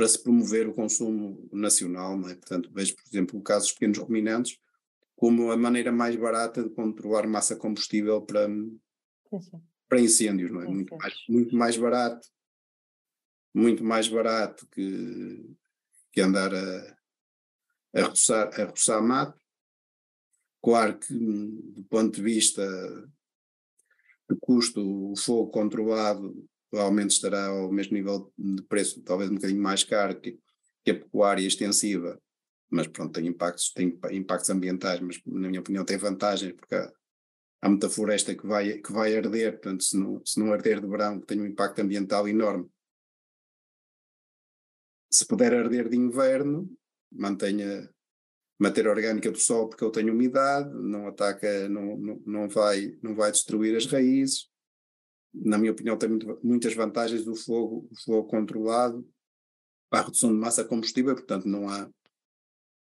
para 0.00 0.08
se 0.08 0.22
promover 0.22 0.66
o 0.66 0.72
consumo 0.72 1.46
nacional. 1.52 2.16
Não 2.16 2.26
é? 2.30 2.34
Portanto, 2.34 2.70
vejo, 2.72 2.96
por 2.96 3.04
exemplo, 3.06 3.38
o 3.38 3.42
caso 3.42 3.66
dos 3.66 3.72
pequenos 3.74 3.98
ruminantes 3.98 4.58
como 5.14 5.52
a 5.52 5.56
maneira 5.58 5.92
mais 5.92 6.16
barata 6.16 6.62
de 6.62 6.70
controlar 6.70 7.26
massa 7.26 7.54
combustível 7.54 8.22
para, 8.22 8.48
para 9.86 10.00
incêndios, 10.00 10.50
não 10.50 10.62
é? 10.62 10.64
Muito 10.64 10.96
mais, 10.96 11.14
muito 11.28 11.54
mais 11.54 11.76
barato, 11.76 12.26
muito 13.52 13.84
mais 13.84 14.08
barato 14.08 14.66
que, 14.68 15.54
que 16.10 16.22
andar 16.22 16.54
a, 16.54 16.96
a, 17.96 18.02
roçar, 18.04 18.58
a 18.58 18.64
roçar 18.64 19.02
mato 19.02 19.38
Claro 20.62 20.98
que, 20.98 21.12
do 21.12 21.84
ponto 21.90 22.16
de 22.16 22.22
vista 22.22 22.66
de 24.30 24.36
custo, 24.40 25.12
o 25.12 25.16
fogo 25.16 25.50
controlado 25.50 26.48
provavelmente 26.70 27.10
estará 27.10 27.46
ao 27.46 27.70
mesmo 27.72 27.94
nível 27.94 28.32
de 28.38 28.62
preço, 28.62 29.02
talvez 29.02 29.30
um 29.30 29.34
bocadinho 29.34 29.60
mais 29.60 29.82
caro 29.82 30.18
que, 30.20 30.38
que 30.84 30.92
a 30.92 30.94
pecuária 30.94 31.46
extensiva, 31.46 32.20
mas 32.70 32.86
pronto, 32.86 33.12
tem 33.12 33.26
impactos, 33.26 33.72
tem 33.72 33.98
impactos 34.12 34.50
ambientais, 34.50 35.00
mas 35.00 35.20
na 35.26 35.48
minha 35.48 35.60
opinião 35.60 35.84
tem 35.84 35.98
vantagens, 35.98 36.52
porque 36.52 36.74
há, 36.74 36.92
há 37.62 37.68
muita 37.68 37.90
floresta 37.90 38.34
que 38.34 38.46
vai, 38.46 38.78
que 38.78 38.92
vai 38.92 39.16
arder, 39.16 39.52
portanto, 39.52 39.82
se 39.82 39.96
não, 39.96 40.24
se 40.24 40.38
não 40.38 40.52
arder 40.52 40.80
de 40.80 40.86
verão, 40.86 41.20
tem 41.20 41.40
um 41.40 41.46
impacto 41.46 41.80
ambiental 41.80 42.28
enorme. 42.28 42.68
Se 45.10 45.26
puder 45.26 45.52
arder 45.52 45.88
de 45.88 45.96
inverno, 45.96 46.70
mantenha 47.10 47.92
matéria 48.60 48.90
orgânica 48.90 49.30
do 49.30 49.38
solo 49.38 49.70
porque 49.70 49.82
ele 49.82 49.92
tem 49.92 50.10
umidade, 50.10 50.70
não 50.72 51.08
ataca, 51.08 51.68
não, 51.68 51.96
não, 51.96 52.22
não, 52.26 52.48
vai, 52.48 52.96
não 53.02 53.16
vai 53.16 53.32
destruir 53.32 53.74
as 53.74 53.86
raízes. 53.86 54.49
Na 55.32 55.58
minha 55.58 55.72
opinião, 55.72 55.96
tem 55.96 56.08
muito, 56.08 56.38
muitas 56.42 56.74
vantagens 56.74 57.24
do 57.24 57.34
fogo, 57.34 57.88
o 57.90 58.00
fogo 58.02 58.28
controlado 58.28 59.08
para 59.88 60.00
a 60.00 60.04
redução 60.04 60.30
de 60.32 60.38
massa 60.38 60.64
combustível, 60.64 61.14
portanto 61.14 61.46
não 61.46 61.68
há, 61.68 61.90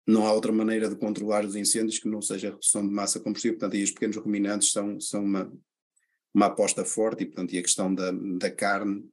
não 0.07 0.25
há 0.27 0.33
outra 0.33 0.51
maneira 0.51 0.89
de 0.89 0.95
controlar 0.95 1.45
os 1.45 1.55
incêndios 1.55 1.99
que 1.99 2.07
não 2.07 2.21
seja 2.21 2.49
a 2.49 2.51
redução 2.51 2.87
de 2.87 2.93
massa 2.93 3.19
combustível, 3.19 3.57
portanto 3.57 3.75
aí 3.75 3.83
os 3.83 3.91
pequenos 3.91 4.17
ruminantes 4.17 4.71
são, 4.71 4.99
são 4.99 5.23
uma, 5.23 5.51
uma 6.33 6.47
aposta 6.47 6.85
forte 6.85 7.23
e 7.23 7.25
portanto 7.25 7.53
e 7.53 7.57
a 7.57 7.63
questão 7.63 7.93
da, 7.93 8.11
da 8.11 8.51
carne 8.51 9.07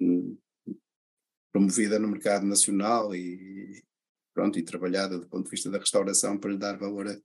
hum, 0.00 0.36
promovida 1.52 1.98
no 1.98 2.08
mercado 2.08 2.46
nacional 2.46 3.14
e, 3.14 3.82
pronto, 4.32 4.58
e 4.58 4.62
trabalhada 4.62 5.18
do 5.18 5.28
ponto 5.28 5.44
de 5.44 5.50
vista 5.50 5.70
da 5.70 5.78
restauração 5.78 6.38
para 6.38 6.52
lhe 6.52 6.58
dar 6.58 6.78
valor, 6.78 7.08
a, 7.08 7.18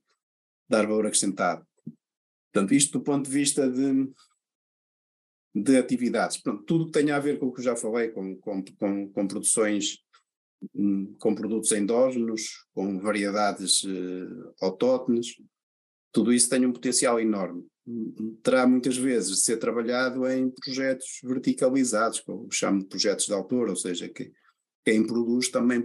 dar 0.68 0.86
valor 0.86 1.06
acrescentado. 1.06 1.64
Portanto, 2.52 2.74
isto 2.74 2.98
do 2.98 3.04
ponto 3.04 3.26
de 3.26 3.30
vista 3.30 3.70
de, 3.70 4.12
de 5.54 5.76
atividades. 5.76 6.38
Pronto, 6.38 6.64
tudo 6.64 6.86
que 6.86 6.92
tenha 6.92 7.14
a 7.14 7.20
ver 7.20 7.38
com 7.38 7.46
o 7.46 7.52
que 7.52 7.60
eu 7.60 7.64
já 7.64 7.76
falei, 7.76 8.08
com, 8.08 8.36
com, 8.36 8.64
com, 8.78 9.08
com 9.12 9.26
produções, 9.28 9.98
hum, 10.74 11.14
com 11.18 11.34
produtos 11.34 11.70
endógenos, 11.70 12.66
com 12.74 12.98
variedades 12.98 13.84
uh, 13.84 14.54
autóctones, 14.60 15.36
tudo 16.12 16.32
isso 16.32 16.48
tem 16.48 16.66
um 16.66 16.72
potencial 16.72 17.20
enorme. 17.20 17.64
Terá 18.42 18.66
muitas 18.66 18.96
vezes 18.96 19.36
de 19.36 19.42
ser 19.42 19.58
trabalhado 19.58 20.26
em 20.28 20.50
projetos 20.50 21.20
verticalizados, 21.22 22.20
que 22.20 22.30
eu 22.30 22.48
chamo 22.50 22.80
de 22.80 22.86
projetos 22.86 23.26
de 23.26 23.32
autor, 23.32 23.68
ou 23.68 23.76
seja, 23.76 24.08
que 24.08 24.32
quem 24.84 25.06
produz 25.06 25.48
também 25.50 25.84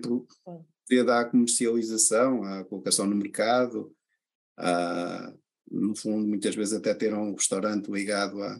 devido 0.90 1.10
à 1.12 1.26
comercialização, 1.26 2.44
à 2.44 2.64
colocação 2.64 3.06
no 3.06 3.16
mercado, 3.16 3.94
a, 4.58 5.34
no 5.70 5.96
fundo, 5.96 6.28
muitas 6.28 6.56
vezes 6.56 6.74
até 6.74 6.94
ter 6.94 7.14
um 7.14 7.34
restaurante 7.34 7.92
ligado 7.92 8.42
à, 8.42 8.60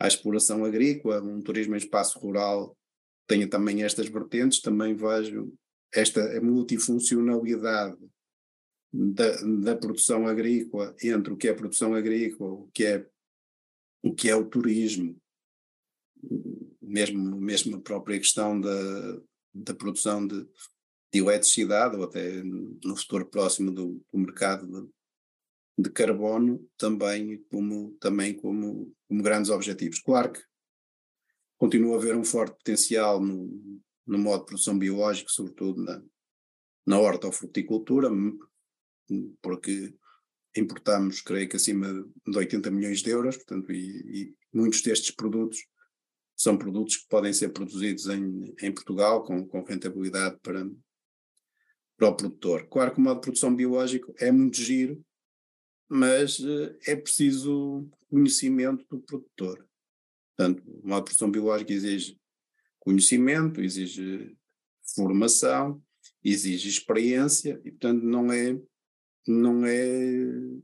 à 0.00 0.08
exploração 0.08 0.64
agrícola, 0.64 1.22
um 1.22 1.42
turismo 1.42 1.74
em 1.74 1.78
espaço 1.78 2.18
rural 2.18 2.76
tenha 3.28 3.48
também 3.48 3.84
estas 3.84 4.08
vertentes, 4.08 4.60
também 4.60 4.96
vejo 4.96 5.52
esta 5.94 6.40
multifuncionalidade 6.40 7.98
da, 8.92 9.36
da, 9.62 9.76
produção 9.76 10.26
agrícola 10.26 10.96
entre 11.02 11.32
o 11.32 11.36
que 11.36 11.46
é 11.46 11.54
produção 11.54 11.94
agrícola, 11.94 12.50
o 12.50 12.70
que 12.72 12.84
é 12.84 13.06
o 14.02 14.14
que 14.14 14.30
é 14.30 14.34
o 14.34 14.48
turismo, 14.48 15.16
mesmo 16.80 17.36
mesmo 17.36 17.76
a 17.76 17.80
própria 17.80 18.18
questão 18.18 18.60
da, 18.60 19.20
da 19.54 19.74
produção 19.74 20.26
de, 20.26 20.44
de 21.12 21.20
eletricidade 21.20 21.96
ou 21.96 22.04
até 22.04 22.42
no 22.42 22.96
futuro 22.96 23.26
próximo 23.26 23.70
do, 23.70 24.02
do 24.12 24.18
mercado 24.18 24.90
de, 25.82 25.90
carbono 25.90 26.66
também 26.76 27.42
como, 27.50 27.92
também 28.00 28.34
como, 28.34 28.94
como 29.08 29.22
grandes 29.22 29.50
objetivos. 29.50 30.00
Claro 30.00 30.32
que 30.32 30.40
continua 31.58 31.96
a 31.96 31.98
haver 31.98 32.16
um 32.16 32.24
forte 32.24 32.56
potencial 32.56 33.20
no, 33.20 33.82
no 34.06 34.18
modo 34.18 34.40
de 34.40 34.46
produção 34.46 34.78
biológica, 34.78 35.28
sobretudo 35.30 35.82
na, 35.82 36.02
na 36.86 36.98
hortofruticultura, 36.98 38.08
porque 39.42 39.94
importamos, 40.56 41.20
creio 41.20 41.48
que 41.48 41.56
acima 41.56 41.86
de 42.26 42.36
80 42.36 42.70
milhões 42.70 43.02
de 43.02 43.10
euros, 43.10 43.36
portanto, 43.36 43.72
e, 43.72 44.22
e 44.22 44.34
muitos 44.52 44.82
destes 44.82 45.10
produtos 45.10 45.58
são 46.36 46.56
produtos 46.56 46.96
que 46.96 47.08
podem 47.08 47.32
ser 47.32 47.50
produzidos 47.50 48.06
em, 48.06 48.54
em 48.62 48.72
Portugal 48.72 49.22
com, 49.22 49.46
com 49.46 49.62
rentabilidade 49.62 50.38
para, 50.42 50.68
para 51.96 52.08
o 52.08 52.16
produtor. 52.16 52.66
Claro 52.68 52.94
que 52.94 52.98
o 52.98 53.02
modo 53.02 53.16
de 53.16 53.20
produção 53.20 53.54
biológico 53.54 54.14
é 54.18 54.32
muito 54.32 54.56
giro, 54.56 55.04
mas 55.90 56.38
uh, 56.38 56.76
é 56.86 56.94
preciso 56.94 57.90
conhecimento 58.08 58.86
do 58.88 59.00
produtor. 59.00 59.68
Portanto, 60.36 60.62
de 60.62 60.88
produção 60.88 61.30
biológica 61.30 61.72
exige 61.72 62.16
conhecimento, 62.78 63.60
exige 63.60 64.36
formação, 64.94 65.82
exige 66.24 66.68
experiência 66.68 67.60
e, 67.64 67.72
portanto, 67.72 68.02
não 68.02 68.32
é, 68.32 68.56
não 69.26 69.66
é 69.66 69.80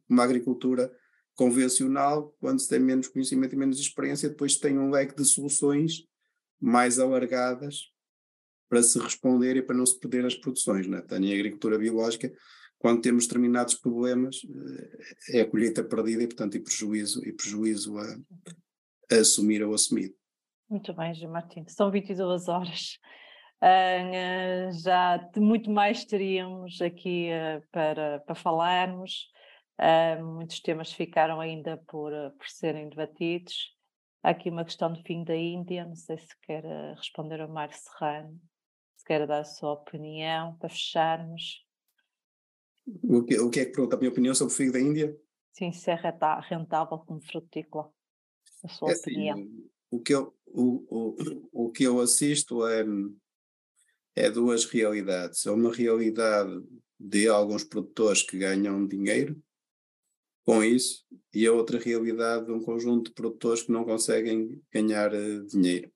uma 0.08 0.22
agricultura 0.22 0.94
convencional, 1.34 2.34
quando 2.40 2.60
se 2.60 2.68
tem 2.68 2.78
menos 2.78 3.08
conhecimento 3.08 3.54
e 3.54 3.58
menos 3.58 3.78
experiência, 3.78 4.28
depois 4.28 4.56
tem 4.56 4.78
um 4.78 4.90
leque 4.90 5.14
de 5.14 5.24
soluções 5.24 6.06
mais 6.58 6.98
alargadas 6.98 7.92
para 8.68 8.82
se 8.82 8.98
responder 8.98 9.56
e 9.56 9.62
para 9.62 9.76
não 9.76 9.84
se 9.84 9.98
perder 9.98 10.24
as 10.24 10.34
produções. 10.34 10.86
Né? 10.86 11.02
Em 11.12 11.34
agricultura 11.34 11.78
biológica, 11.78 12.32
quando 12.78 13.00
temos 13.00 13.26
determinados 13.26 13.74
problemas, 13.74 14.36
eh, 15.30 15.38
é 15.38 15.40
a 15.40 15.50
colheita 15.50 15.82
perdida 15.82 16.22
e, 16.22 16.26
portanto, 16.26 16.56
e 16.56 16.60
prejuízo, 16.60 17.26
e 17.26 17.32
prejuízo 17.32 17.96
a, 17.98 18.16
a 19.12 19.20
assumir 19.20 19.62
ou 19.62 19.74
assumido. 19.74 20.14
Muito 20.68 20.92
bem, 20.92 21.14
Gil 21.14 21.30
Martins. 21.30 21.72
São 21.72 21.90
22 21.90 22.48
horas. 22.48 22.98
Uh, 23.62 24.70
já 24.82 25.30
muito 25.36 25.70
mais 25.70 26.04
teríamos 26.04 26.82
aqui 26.82 27.30
uh, 27.30 27.62
para, 27.70 28.20
para 28.20 28.34
falarmos. 28.34 29.28
Uh, 29.80 30.24
muitos 30.24 30.60
temas 30.60 30.92
ficaram 30.92 31.40
ainda 31.40 31.78
por, 31.88 32.12
por 32.12 32.48
serem 32.48 32.88
debatidos. 32.88 33.74
Há 34.22 34.30
aqui 34.30 34.50
uma 34.50 34.64
questão 34.64 34.92
do 34.92 35.00
fim 35.02 35.22
da 35.22 35.36
Índia, 35.36 35.84
não 35.84 35.94
sei 35.94 36.18
se 36.18 36.36
quer 36.42 36.64
responder 36.96 37.40
ao 37.40 37.48
Mário 37.48 37.76
Serrano, 37.76 38.40
se 38.96 39.04
quer 39.04 39.24
dar 39.24 39.40
a 39.40 39.44
sua 39.44 39.74
opinião 39.74 40.56
para 40.58 40.68
fecharmos. 40.68 41.65
O 43.02 43.24
que, 43.24 43.38
o 43.38 43.50
que 43.50 43.60
é 43.60 43.64
que 43.64 43.72
pergunta 43.72 43.96
a 43.96 43.98
minha 43.98 44.10
opinião 44.10 44.34
sobre 44.34 44.52
o 44.54 44.56
fim 44.56 44.70
da 44.70 44.80
Índia? 44.80 45.16
Sim, 45.52 45.72
se 45.72 45.90
é 45.90 45.94
rentável 45.94 46.98
como 46.98 47.20
frutícola. 47.20 47.90
A 48.62 48.68
sua 48.68 48.92
é 48.92 48.94
opinião. 48.94 49.38
Assim, 49.38 49.70
o, 49.90 50.00
que 50.00 50.14
eu, 50.14 50.34
o, 50.46 50.86
o, 50.88 51.66
o 51.66 51.70
que 51.70 51.84
eu 51.84 52.00
assisto 52.00 52.66
é 52.66 52.84
é 54.16 54.30
duas 54.30 54.64
realidades. 54.64 55.44
É 55.44 55.50
uma 55.50 55.72
realidade 55.72 56.50
de 56.98 57.28
alguns 57.28 57.62
produtores 57.62 58.22
que 58.22 58.38
ganham 58.38 58.86
dinheiro 58.86 59.40
com 60.42 60.64
isso 60.64 61.04
e 61.34 61.46
a 61.46 61.52
outra 61.52 61.78
realidade 61.78 62.46
de 62.46 62.52
um 62.52 62.62
conjunto 62.62 63.10
de 63.10 63.14
produtores 63.14 63.62
que 63.62 63.72
não 63.72 63.84
conseguem 63.84 64.62
ganhar 64.72 65.12
uh, 65.12 65.46
dinheiro. 65.46 65.92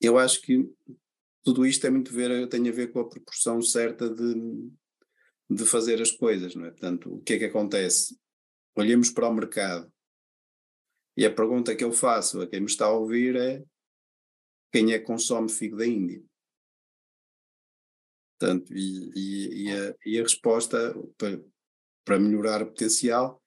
Eu 0.00 0.18
acho 0.18 0.40
que 0.42 0.70
tudo 1.42 1.66
isto 1.66 1.84
é 1.86 1.90
muito 1.90 2.12
ver, 2.12 2.48
tem 2.48 2.68
a 2.68 2.72
ver 2.72 2.92
com 2.92 3.00
a 3.00 3.08
proporção 3.08 3.60
certa 3.60 4.08
de, 4.08 4.70
de 5.54 5.64
fazer 5.66 6.00
as 6.00 6.10
coisas, 6.10 6.54
não 6.54 6.66
é? 6.66 6.70
Portanto, 6.70 7.14
o 7.14 7.22
que 7.22 7.34
é 7.34 7.38
que 7.38 7.44
acontece? 7.44 8.18
Olhemos 8.76 9.10
para 9.10 9.28
o 9.28 9.34
mercado 9.34 9.92
e 11.16 11.26
a 11.26 11.34
pergunta 11.34 11.76
que 11.76 11.84
eu 11.84 11.92
faço 11.92 12.40
a 12.40 12.46
quem 12.46 12.60
me 12.60 12.66
está 12.66 12.86
a 12.86 12.92
ouvir 12.92 13.36
é 13.36 13.62
quem 14.72 14.92
é 14.92 14.98
que 14.98 15.04
consome 15.04 15.50
figo 15.50 15.76
da 15.76 15.86
Índia? 15.86 16.22
Portanto, 18.38 18.72
e, 18.74 19.12
e, 19.14 19.64
e, 19.64 19.72
a, 19.72 19.94
e 20.06 20.18
a, 20.18 20.22
resposta 20.22 20.94
para, 21.18 21.44
para, 22.04 22.18
melhorar 22.18 22.62
o 22.62 22.66
potencial 22.66 23.40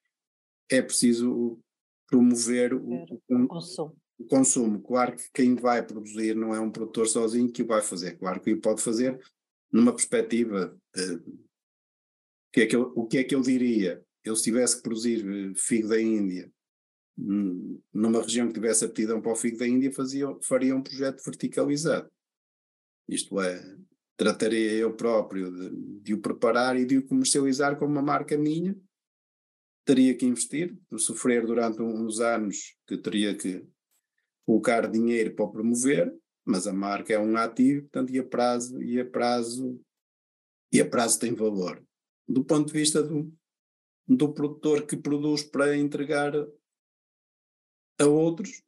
é 0.70 0.80
preciso 0.80 1.60
promover 2.06 2.72
o, 2.72 3.04
o, 3.28 3.48
consumo. 3.48 3.96
o, 4.18 4.24
consumo. 4.26 4.80
Claro 4.80 5.16
que 5.16 5.24
quem 5.34 5.56
vai 5.56 5.84
produzir 5.84 6.34
não 6.34 6.54
é 6.54 6.60
um 6.60 6.70
produtor 6.70 7.08
sozinho 7.08 7.52
que 7.52 7.62
o 7.62 7.66
vai 7.66 7.82
fazer. 7.82 8.16
Claro 8.16 8.40
que 8.40 8.52
o 8.52 8.60
pode 8.60 8.80
fazer 8.80 9.20
numa 9.70 9.92
perspectiva 9.92 10.74
de, 10.94 11.20
que 12.56 12.62
é 12.62 12.66
que 12.66 12.74
eu, 12.74 12.90
o 12.96 13.06
que 13.06 13.18
é 13.18 13.24
que 13.24 13.34
eu 13.34 13.42
diria? 13.42 14.02
Eu 14.24 14.34
se 14.34 14.44
tivesse 14.44 14.76
que 14.76 14.82
produzir 14.82 15.22
eh, 15.28 15.52
figo 15.54 15.88
da 15.88 16.00
Índia 16.00 16.50
hum, 17.18 17.78
numa 17.92 18.22
região 18.22 18.48
que 18.48 18.54
tivesse 18.54 18.82
aptidão 18.82 19.20
para 19.20 19.32
o 19.32 19.36
figo 19.36 19.58
da 19.58 19.68
Índia, 19.68 19.92
fazia, 19.92 20.26
faria 20.42 20.74
um 20.74 20.82
projeto 20.82 21.22
verticalizado. 21.22 22.10
Isto 23.06 23.38
é, 23.42 23.62
trataria 24.16 24.72
eu 24.72 24.96
próprio 24.96 25.52
de, 25.52 26.00
de, 26.00 26.14
o 26.14 26.20
preparar 26.22 26.78
e 26.78 26.86
de 26.86 26.96
o 26.96 27.06
comercializar 27.06 27.78
como 27.78 27.92
uma 27.92 28.00
marca 28.00 28.38
minha. 28.38 28.74
Teria 29.84 30.16
que 30.16 30.24
investir, 30.24 30.74
sofrer 30.96 31.44
durante 31.44 31.82
uns 31.82 32.20
anos 32.20 32.74
que 32.86 32.96
teria 32.96 33.36
que 33.36 33.66
colocar 34.46 34.90
dinheiro 34.90 35.34
para 35.34 35.46
promover, 35.46 36.10
mas 36.42 36.66
a 36.66 36.72
marca 36.72 37.12
é 37.12 37.18
um 37.18 37.36
ativo, 37.36 37.82
portanto, 37.82 38.14
e 38.14 38.18
a 38.18 38.24
prazo, 38.24 38.82
e 38.82 38.98
a 38.98 39.04
prazo, 39.04 39.78
e 40.72 40.80
a 40.80 40.88
prazo 40.88 41.20
tem 41.20 41.34
valor. 41.34 41.85
Do 42.28 42.44
ponto 42.44 42.66
de 42.66 42.72
vista 42.72 43.02
do, 43.02 43.32
do 44.08 44.32
produtor 44.32 44.86
que 44.86 44.96
produz 44.96 45.42
para 45.42 45.76
entregar 45.76 46.32
a 47.98 48.04
outros, 48.04 48.62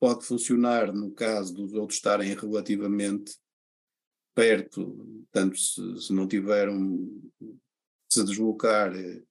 pode 0.00 0.24
funcionar 0.24 0.92
no 0.92 1.12
caso 1.12 1.54
dos 1.54 1.72
outros 1.74 1.98
estarem 1.98 2.34
relativamente 2.34 3.36
perto, 4.34 5.24
tanto 5.30 5.58
se, 5.58 6.00
se 6.00 6.12
não 6.12 6.26
tiveram 6.26 7.20
se 8.10 8.24
deslocar 8.24 8.96
em 8.96 9.22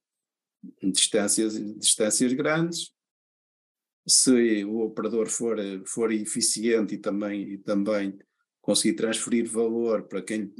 eh, 0.82 0.90
distâncias, 0.90 1.54
distâncias 1.78 2.32
grandes, 2.32 2.94
se 4.06 4.64
o 4.64 4.80
operador 4.80 5.28
for, 5.28 5.58
for 5.86 6.12
eficiente 6.12 6.94
e 6.94 6.98
também, 6.98 7.42
e 7.42 7.58
também 7.58 8.18
conseguir 8.60 8.94
transferir 8.94 9.48
valor 9.48 10.04
para 10.04 10.22
quem 10.22 10.52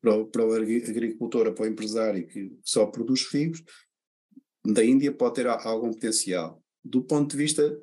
para 0.00 0.14
o, 0.14 0.26
para 0.26 0.46
o 0.46 0.52
agricultor 0.52 1.52
para 1.52 1.64
o 1.64 1.68
empresário 1.68 2.26
que 2.26 2.56
só 2.64 2.86
produz 2.86 3.22
figos, 3.22 3.62
da 4.64 4.84
Índia 4.84 5.12
pode 5.12 5.36
ter 5.36 5.46
algum 5.46 5.90
potencial. 5.90 6.62
Do 6.84 7.02
ponto 7.02 7.30
de 7.30 7.36
vista 7.36 7.78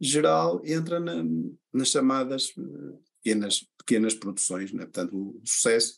geral, 0.00 0.60
entra 0.64 0.98
na, 0.98 1.24
nas 1.72 1.88
chamadas 1.88 2.52
eh, 2.58 2.98
pequenas, 3.22 3.66
pequenas 3.78 4.14
produções, 4.14 4.72
né? 4.72 4.84
portanto 4.84 5.16
o, 5.16 5.40
sucesso 5.44 5.96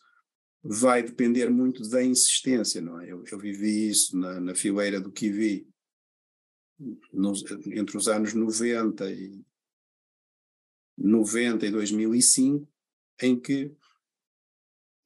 vai 0.62 1.02
depender 1.02 1.50
muito 1.50 1.88
da 1.88 2.02
insistência, 2.02 2.80
não 2.80 3.00
é? 3.00 3.10
Eu, 3.10 3.22
eu 3.30 3.38
vivi 3.38 3.88
isso 3.88 4.16
na, 4.18 4.40
na 4.40 4.54
fileira 4.54 5.00
do 5.00 5.12
Kiwi 5.12 5.66
nos, 7.12 7.44
entre 7.66 7.96
os 7.96 8.08
anos 8.08 8.34
90 8.34 9.10
e 9.10 9.44
90 10.96 11.66
e 11.66 11.70
2005, 11.70 12.68
em 13.22 13.38
que 13.38 13.74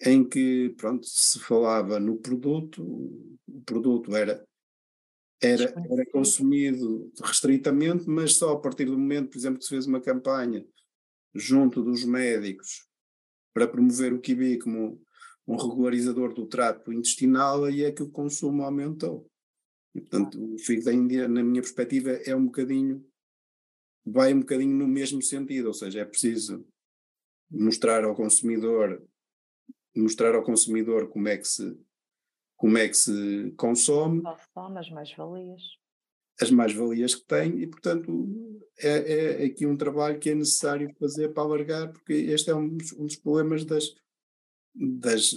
em 0.00 0.26
que 0.26 0.74
pronto 0.76 1.06
se 1.06 1.38
falava 1.40 1.98
no 1.98 2.16
produto, 2.16 2.82
o 2.82 3.62
produto 3.64 4.14
era 4.14 4.46
era, 5.40 5.72
era 5.88 6.06
consumido 6.10 7.12
restritamente, 7.22 8.08
mas 8.08 8.34
só 8.34 8.54
a 8.54 8.60
partir 8.60 8.86
do 8.86 8.98
momento, 8.98 9.30
por 9.30 9.38
exemplo, 9.38 9.58
que 9.58 9.64
se 9.64 9.70
fez 9.70 9.86
uma 9.86 10.00
campanha 10.00 10.66
junto 11.34 11.82
dos 11.82 12.04
médicos 12.04 12.88
para 13.54 13.68
promover 13.68 14.12
o 14.12 14.20
kiwi 14.20 14.58
como 14.58 15.00
um 15.46 15.56
regularizador 15.56 16.34
do 16.34 16.46
trato 16.46 16.92
intestinal, 16.92 17.64
aí 17.64 17.84
é 17.84 17.92
que 17.92 18.02
o 18.02 18.10
consumo 18.10 18.62
aumentou. 18.62 19.30
E, 19.94 20.00
portanto, 20.00 20.54
o 20.54 20.58
figo 20.58 20.84
da 20.84 20.92
Índia, 20.92 21.26
na 21.26 21.42
minha 21.42 21.62
perspectiva, 21.62 22.10
é 22.10 22.34
um 22.34 22.46
bocadinho, 22.46 23.04
vai 24.04 24.34
um 24.34 24.40
bocadinho 24.40 24.76
no 24.76 24.86
mesmo 24.86 25.22
sentido, 25.22 25.68
ou 25.68 25.74
seja, 25.74 26.00
é 26.00 26.04
preciso 26.04 26.66
mostrar 27.50 28.04
ao 28.04 28.14
consumidor, 28.14 29.02
mostrar 29.96 30.34
ao 30.34 30.44
consumidor 30.44 31.08
como 31.08 31.28
é 31.28 31.36
que 31.36 31.46
se, 31.46 31.78
como 32.56 32.78
é 32.78 32.88
que 32.88 32.94
se 32.94 33.52
consome. 33.56 34.22
Consome 34.22 34.78
as 34.78 34.90
mais-valias 34.90 35.62
as 36.40 36.50
mais-valias 36.50 37.14
que 37.14 37.26
tem 37.26 37.60
e, 37.60 37.66
portanto, 37.66 38.28
é, 38.78 39.42
é, 39.42 39.44
aqui 39.46 39.66
um 39.66 39.76
trabalho 39.76 40.18
que 40.18 40.30
é 40.30 40.34
necessário 40.34 40.94
fazer 40.98 41.30
para 41.30 41.42
alargar, 41.42 41.92
porque 41.92 42.12
este 42.12 42.50
é 42.50 42.54
um, 42.54 42.78
um 42.96 43.06
dos 43.06 43.16
problemas 43.16 43.64
das, 43.64 43.92
das, 44.74 45.34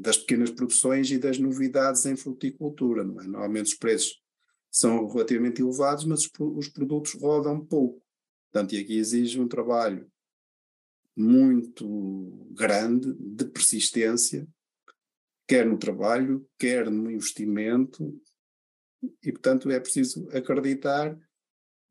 das 0.00 0.18
pequenas 0.18 0.50
produções 0.50 1.10
e 1.10 1.18
das 1.18 1.38
novidades 1.38 2.06
em 2.06 2.16
fruticultura. 2.16 3.02
É? 3.02 3.04
Normalmente 3.04 3.72
os 3.72 3.74
preços 3.74 4.22
são 4.70 5.08
relativamente 5.08 5.60
elevados, 5.60 6.04
mas 6.04 6.20
os, 6.20 6.30
os 6.38 6.68
produtos 6.68 7.14
rodam 7.14 7.64
pouco. 7.64 8.00
Portanto, 8.52 8.74
e 8.74 8.80
aqui 8.80 8.96
exige 8.96 9.40
um 9.40 9.48
trabalho 9.48 10.09
muito 11.16 12.46
grande 12.52 13.12
de 13.14 13.44
persistência, 13.46 14.46
quer 15.46 15.66
no 15.66 15.78
trabalho, 15.78 16.48
quer 16.58 16.90
no 16.90 17.10
investimento, 17.10 18.20
e, 19.22 19.32
portanto, 19.32 19.70
é 19.70 19.80
preciso 19.80 20.28
acreditar 20.30 21.18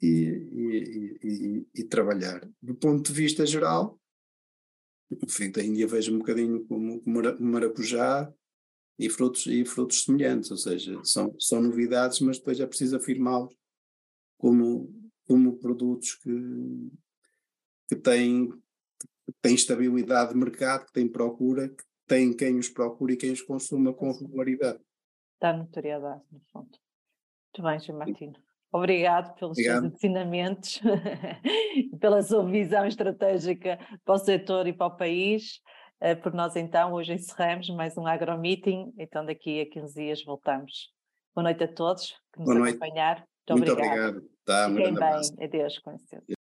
e, 0.01 0.07
e, 0.07 1.19
e, 1.23 1.67
e, 1.81 1.83
trabalhar. 1.83 2.47
Do 2.61 2.75
ponto 2.75 3.11
de 3.11 3.13
vista 3.13 3.45
geral, 3.45 3.99
o 5.09 5.29
figo 5.29 5.53
da 5.53 5.63
Índia 5.63 5.87
vejo 5.87 6.13
um 6.13 6.19
bocadinho 6.19 6.65
como 6.65 7.01
maracujá 7.39 8.31
e 8.97 9.09
frutos, 9.09 9.47
e 9.47 9.65
frutos 9.65 10.03
semelhantes, 10.03 10.51
ou 10.51 10.57
seja, 10.57 10.99
são, 11.03 11.35
são 11.39 11.61
novidades, 11.61 12.19
mas 12.19 12.37
depois 12.37 12.59
é 12.59 12.67
preciso 12.67 12.97
afirmá-los 12.97 13.55
como, 14.37 15.11
como 15.25 15.57
produtos 15.57 16.15
que, 16.15 16.31
que 17.89 17.95
têm, 17.95 18.51
têm 19.41 19.55
estabilidade 19.55 20.33
de 20.33 20.37
mercado, 20.37 20.85
que 20.85 20.93
têm 20.93 21.07
procura, 21.07 21.69
que 21.69 21.83
têm 22.07 22.35
quem 22.35 22.57
os 22.57 22.69
procura 22.69 23.13
e 23.13 23.17
quem 23.17 23.31
os 23.31 23.41
consuma 23.41 23.93
com 23.93 24.11
regularidade. 24.11 24.79
Dá 25.39 25.53
notoriedade, 25.53 26.21
no 26.31 26.41
fundo. 26.51 26.69
Muito 26.69 27.69
bem, 27.69 27.79
João 27.79 27.99
Martino. 27.99 28.33
Obrigado 28.71 29.33
pelos 29.35 29.57
Obrigado. 29.57 29.81
seus 29.81 29.93
ensinamentos 29.93 30.81
pela 31.99 32.21
sua 32.21 32.45
visão 32.45 32.85
estratégica 32.85 33.79
para 34.05 34.15
o 34.15 34.17
setor 34.17 34.67
e 34.67 34.73
para 34.73 34.87
o 34.87 34.95
país. 34.95 35.59
Eh, 36.01 36.15
por 36.15 36.33
nós, 36.33 36.55
então, 36.55 36.93
hoje 36.93 37.13
encerramos 37.13 37.69
mais 37.71 37.97
um 37.97 38.05
agromeeting, 38.05 38.93
então 38.97 39.25
daqui 39.25 39.61
a 39.61 39.69
15 39.69 39.93
dias 39.93 40.23
voltamos. 40.23 40.91
Boa 41.33 41.43
noite 41.43 41.63
a 41.63 41.67
todos 41.67 42.15
que 42.33 42.39
nos 42.39 42.49
acompanharam. 42.49 43.23
Muito, 43.49 43.57
Muito 43.57 43.71
obrigado. 43.71 44.17
obrigado. 44.17 44.29
Tá, 44.45 44.69
Fiquem 44.69 44.93
bem. 44.93 45.45
Adeus, 45.45 45.79
com 45.79 45.91
licença. 45.91 46.38